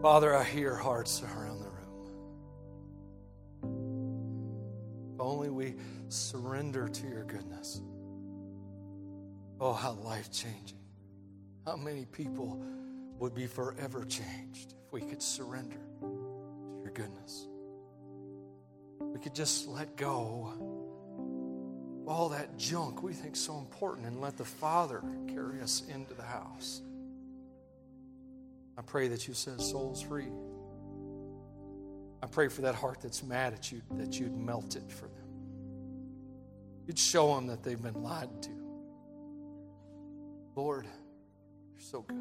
Father, 0.01 0.33
I 0.33 0.45
hear 0.45 0.73
hearts 0.73 1.21
around 1.23 1.59
the 1.59 1.69
room. 1.69 1.91
If 5.13 5.19
only 5.19 5.49
we 5.49 5.75
surrender 6.07 6.87
to 6.87 7.07
your 7.07 7.25
goodness. 7.25 7.81
Oh, 9.59 9.73
how 9.73 9.91
life 9.91 10.31
changing. 10.31 10.77
How 11.67 11.75
many 11.75 12.05
people 12.05 12.63
would 13.19 13.35
be 13.35 13.45
forever 13.45 14.05
changed 14.05 14.73
if 14.85 14.93
we 14.93 15.01
could 15.01 15.21
surrender 15.21 15.75
to 15.99 16.79
your 16.81 16.91
goodness. 16.93 17.45
We 19.01 19.19
could 19.19 19.35
just 19.35 19.67
let 19.67 19.97
go 19.97 20.53
of 22.05 22.07
all 22.07 22.29
that 22.29 22.57
junk 22.57 23.03
we 23.03 23.11
think 23.11 23.35
so 23.35 23.57
important 23.57 24.07
and 24.07 24.21
let 24.21 24.37
the 24.37 24.45
Father 24.45 25.03
carry 25.27 25.59
us 25.59 25.83
into 25.93 26.13
the 26.13 26.23
house. 26.23 26.81
I 28.77 28.81
pray 28.81 29.09
that 29.09 29.27
you 29.27 29.33
set 29.33 29.59
souls 29.59 30.01
free. 30.01 30.31
I 32.23 32.27
pray 32.27 32.47
for 32.47 32.61
that 32.61 32.75
heart 32.75 32.99
that's 33.01 33.23
mad 33.23 33.51
at 33.51 33.73
you 33.73 33.81
that 33.97 34.17
you'd 34.17 34.37
melt 34.37 34.77
it 34.77 34.89
for 34.89 35.07
them. 35.07 35.27
You'd 36.85 36.97
show 36.97 37.35
them 37.35 37.47
that 37.47 37.61
they've 37.61 37.81
been 37.81 38.01
lied 38.01 38.41
to. 38.43 38.51
Lord, 40.55 40.87
you're 41.77 41.85
so 41.85 42.01
good. 42.01 42.17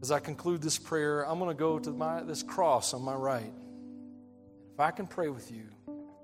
As 0.00 0.10
I 0.10 0.20
conclude 0.20 0.62
this 0.62 0.78
prayer, 0.78 1.22
I'm 1.28 1.38
going 1.38 1.50
to 1.50 1.58
go 1.58 1.78
to 1.78 1.90
my, 1.90 2.22
this 2.22 2.42
cross 2.42 2.94
on 2.94 3.02
my 3.02 3.14
right. 3.14 3.52
If 4.72 4.80
I 4.80 4.90
can 4.90 5.06
pray 5.06 5.28
with 5.28 5.50
you 5.50 5.64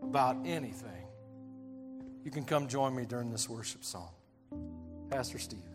about 0.03 0.37
anything, 0.47 0.91
you 2.25 2.31
can 2.31 2.45
come 2.45 2.69
join 2.69 2.95
me 2.95 3.05
during 3.05 3.31
this 3.31 3.49
worship 3.49 3.85
song. 3.85 4.11
Pastor 5.11 5.39
Steve. 5.39 5.74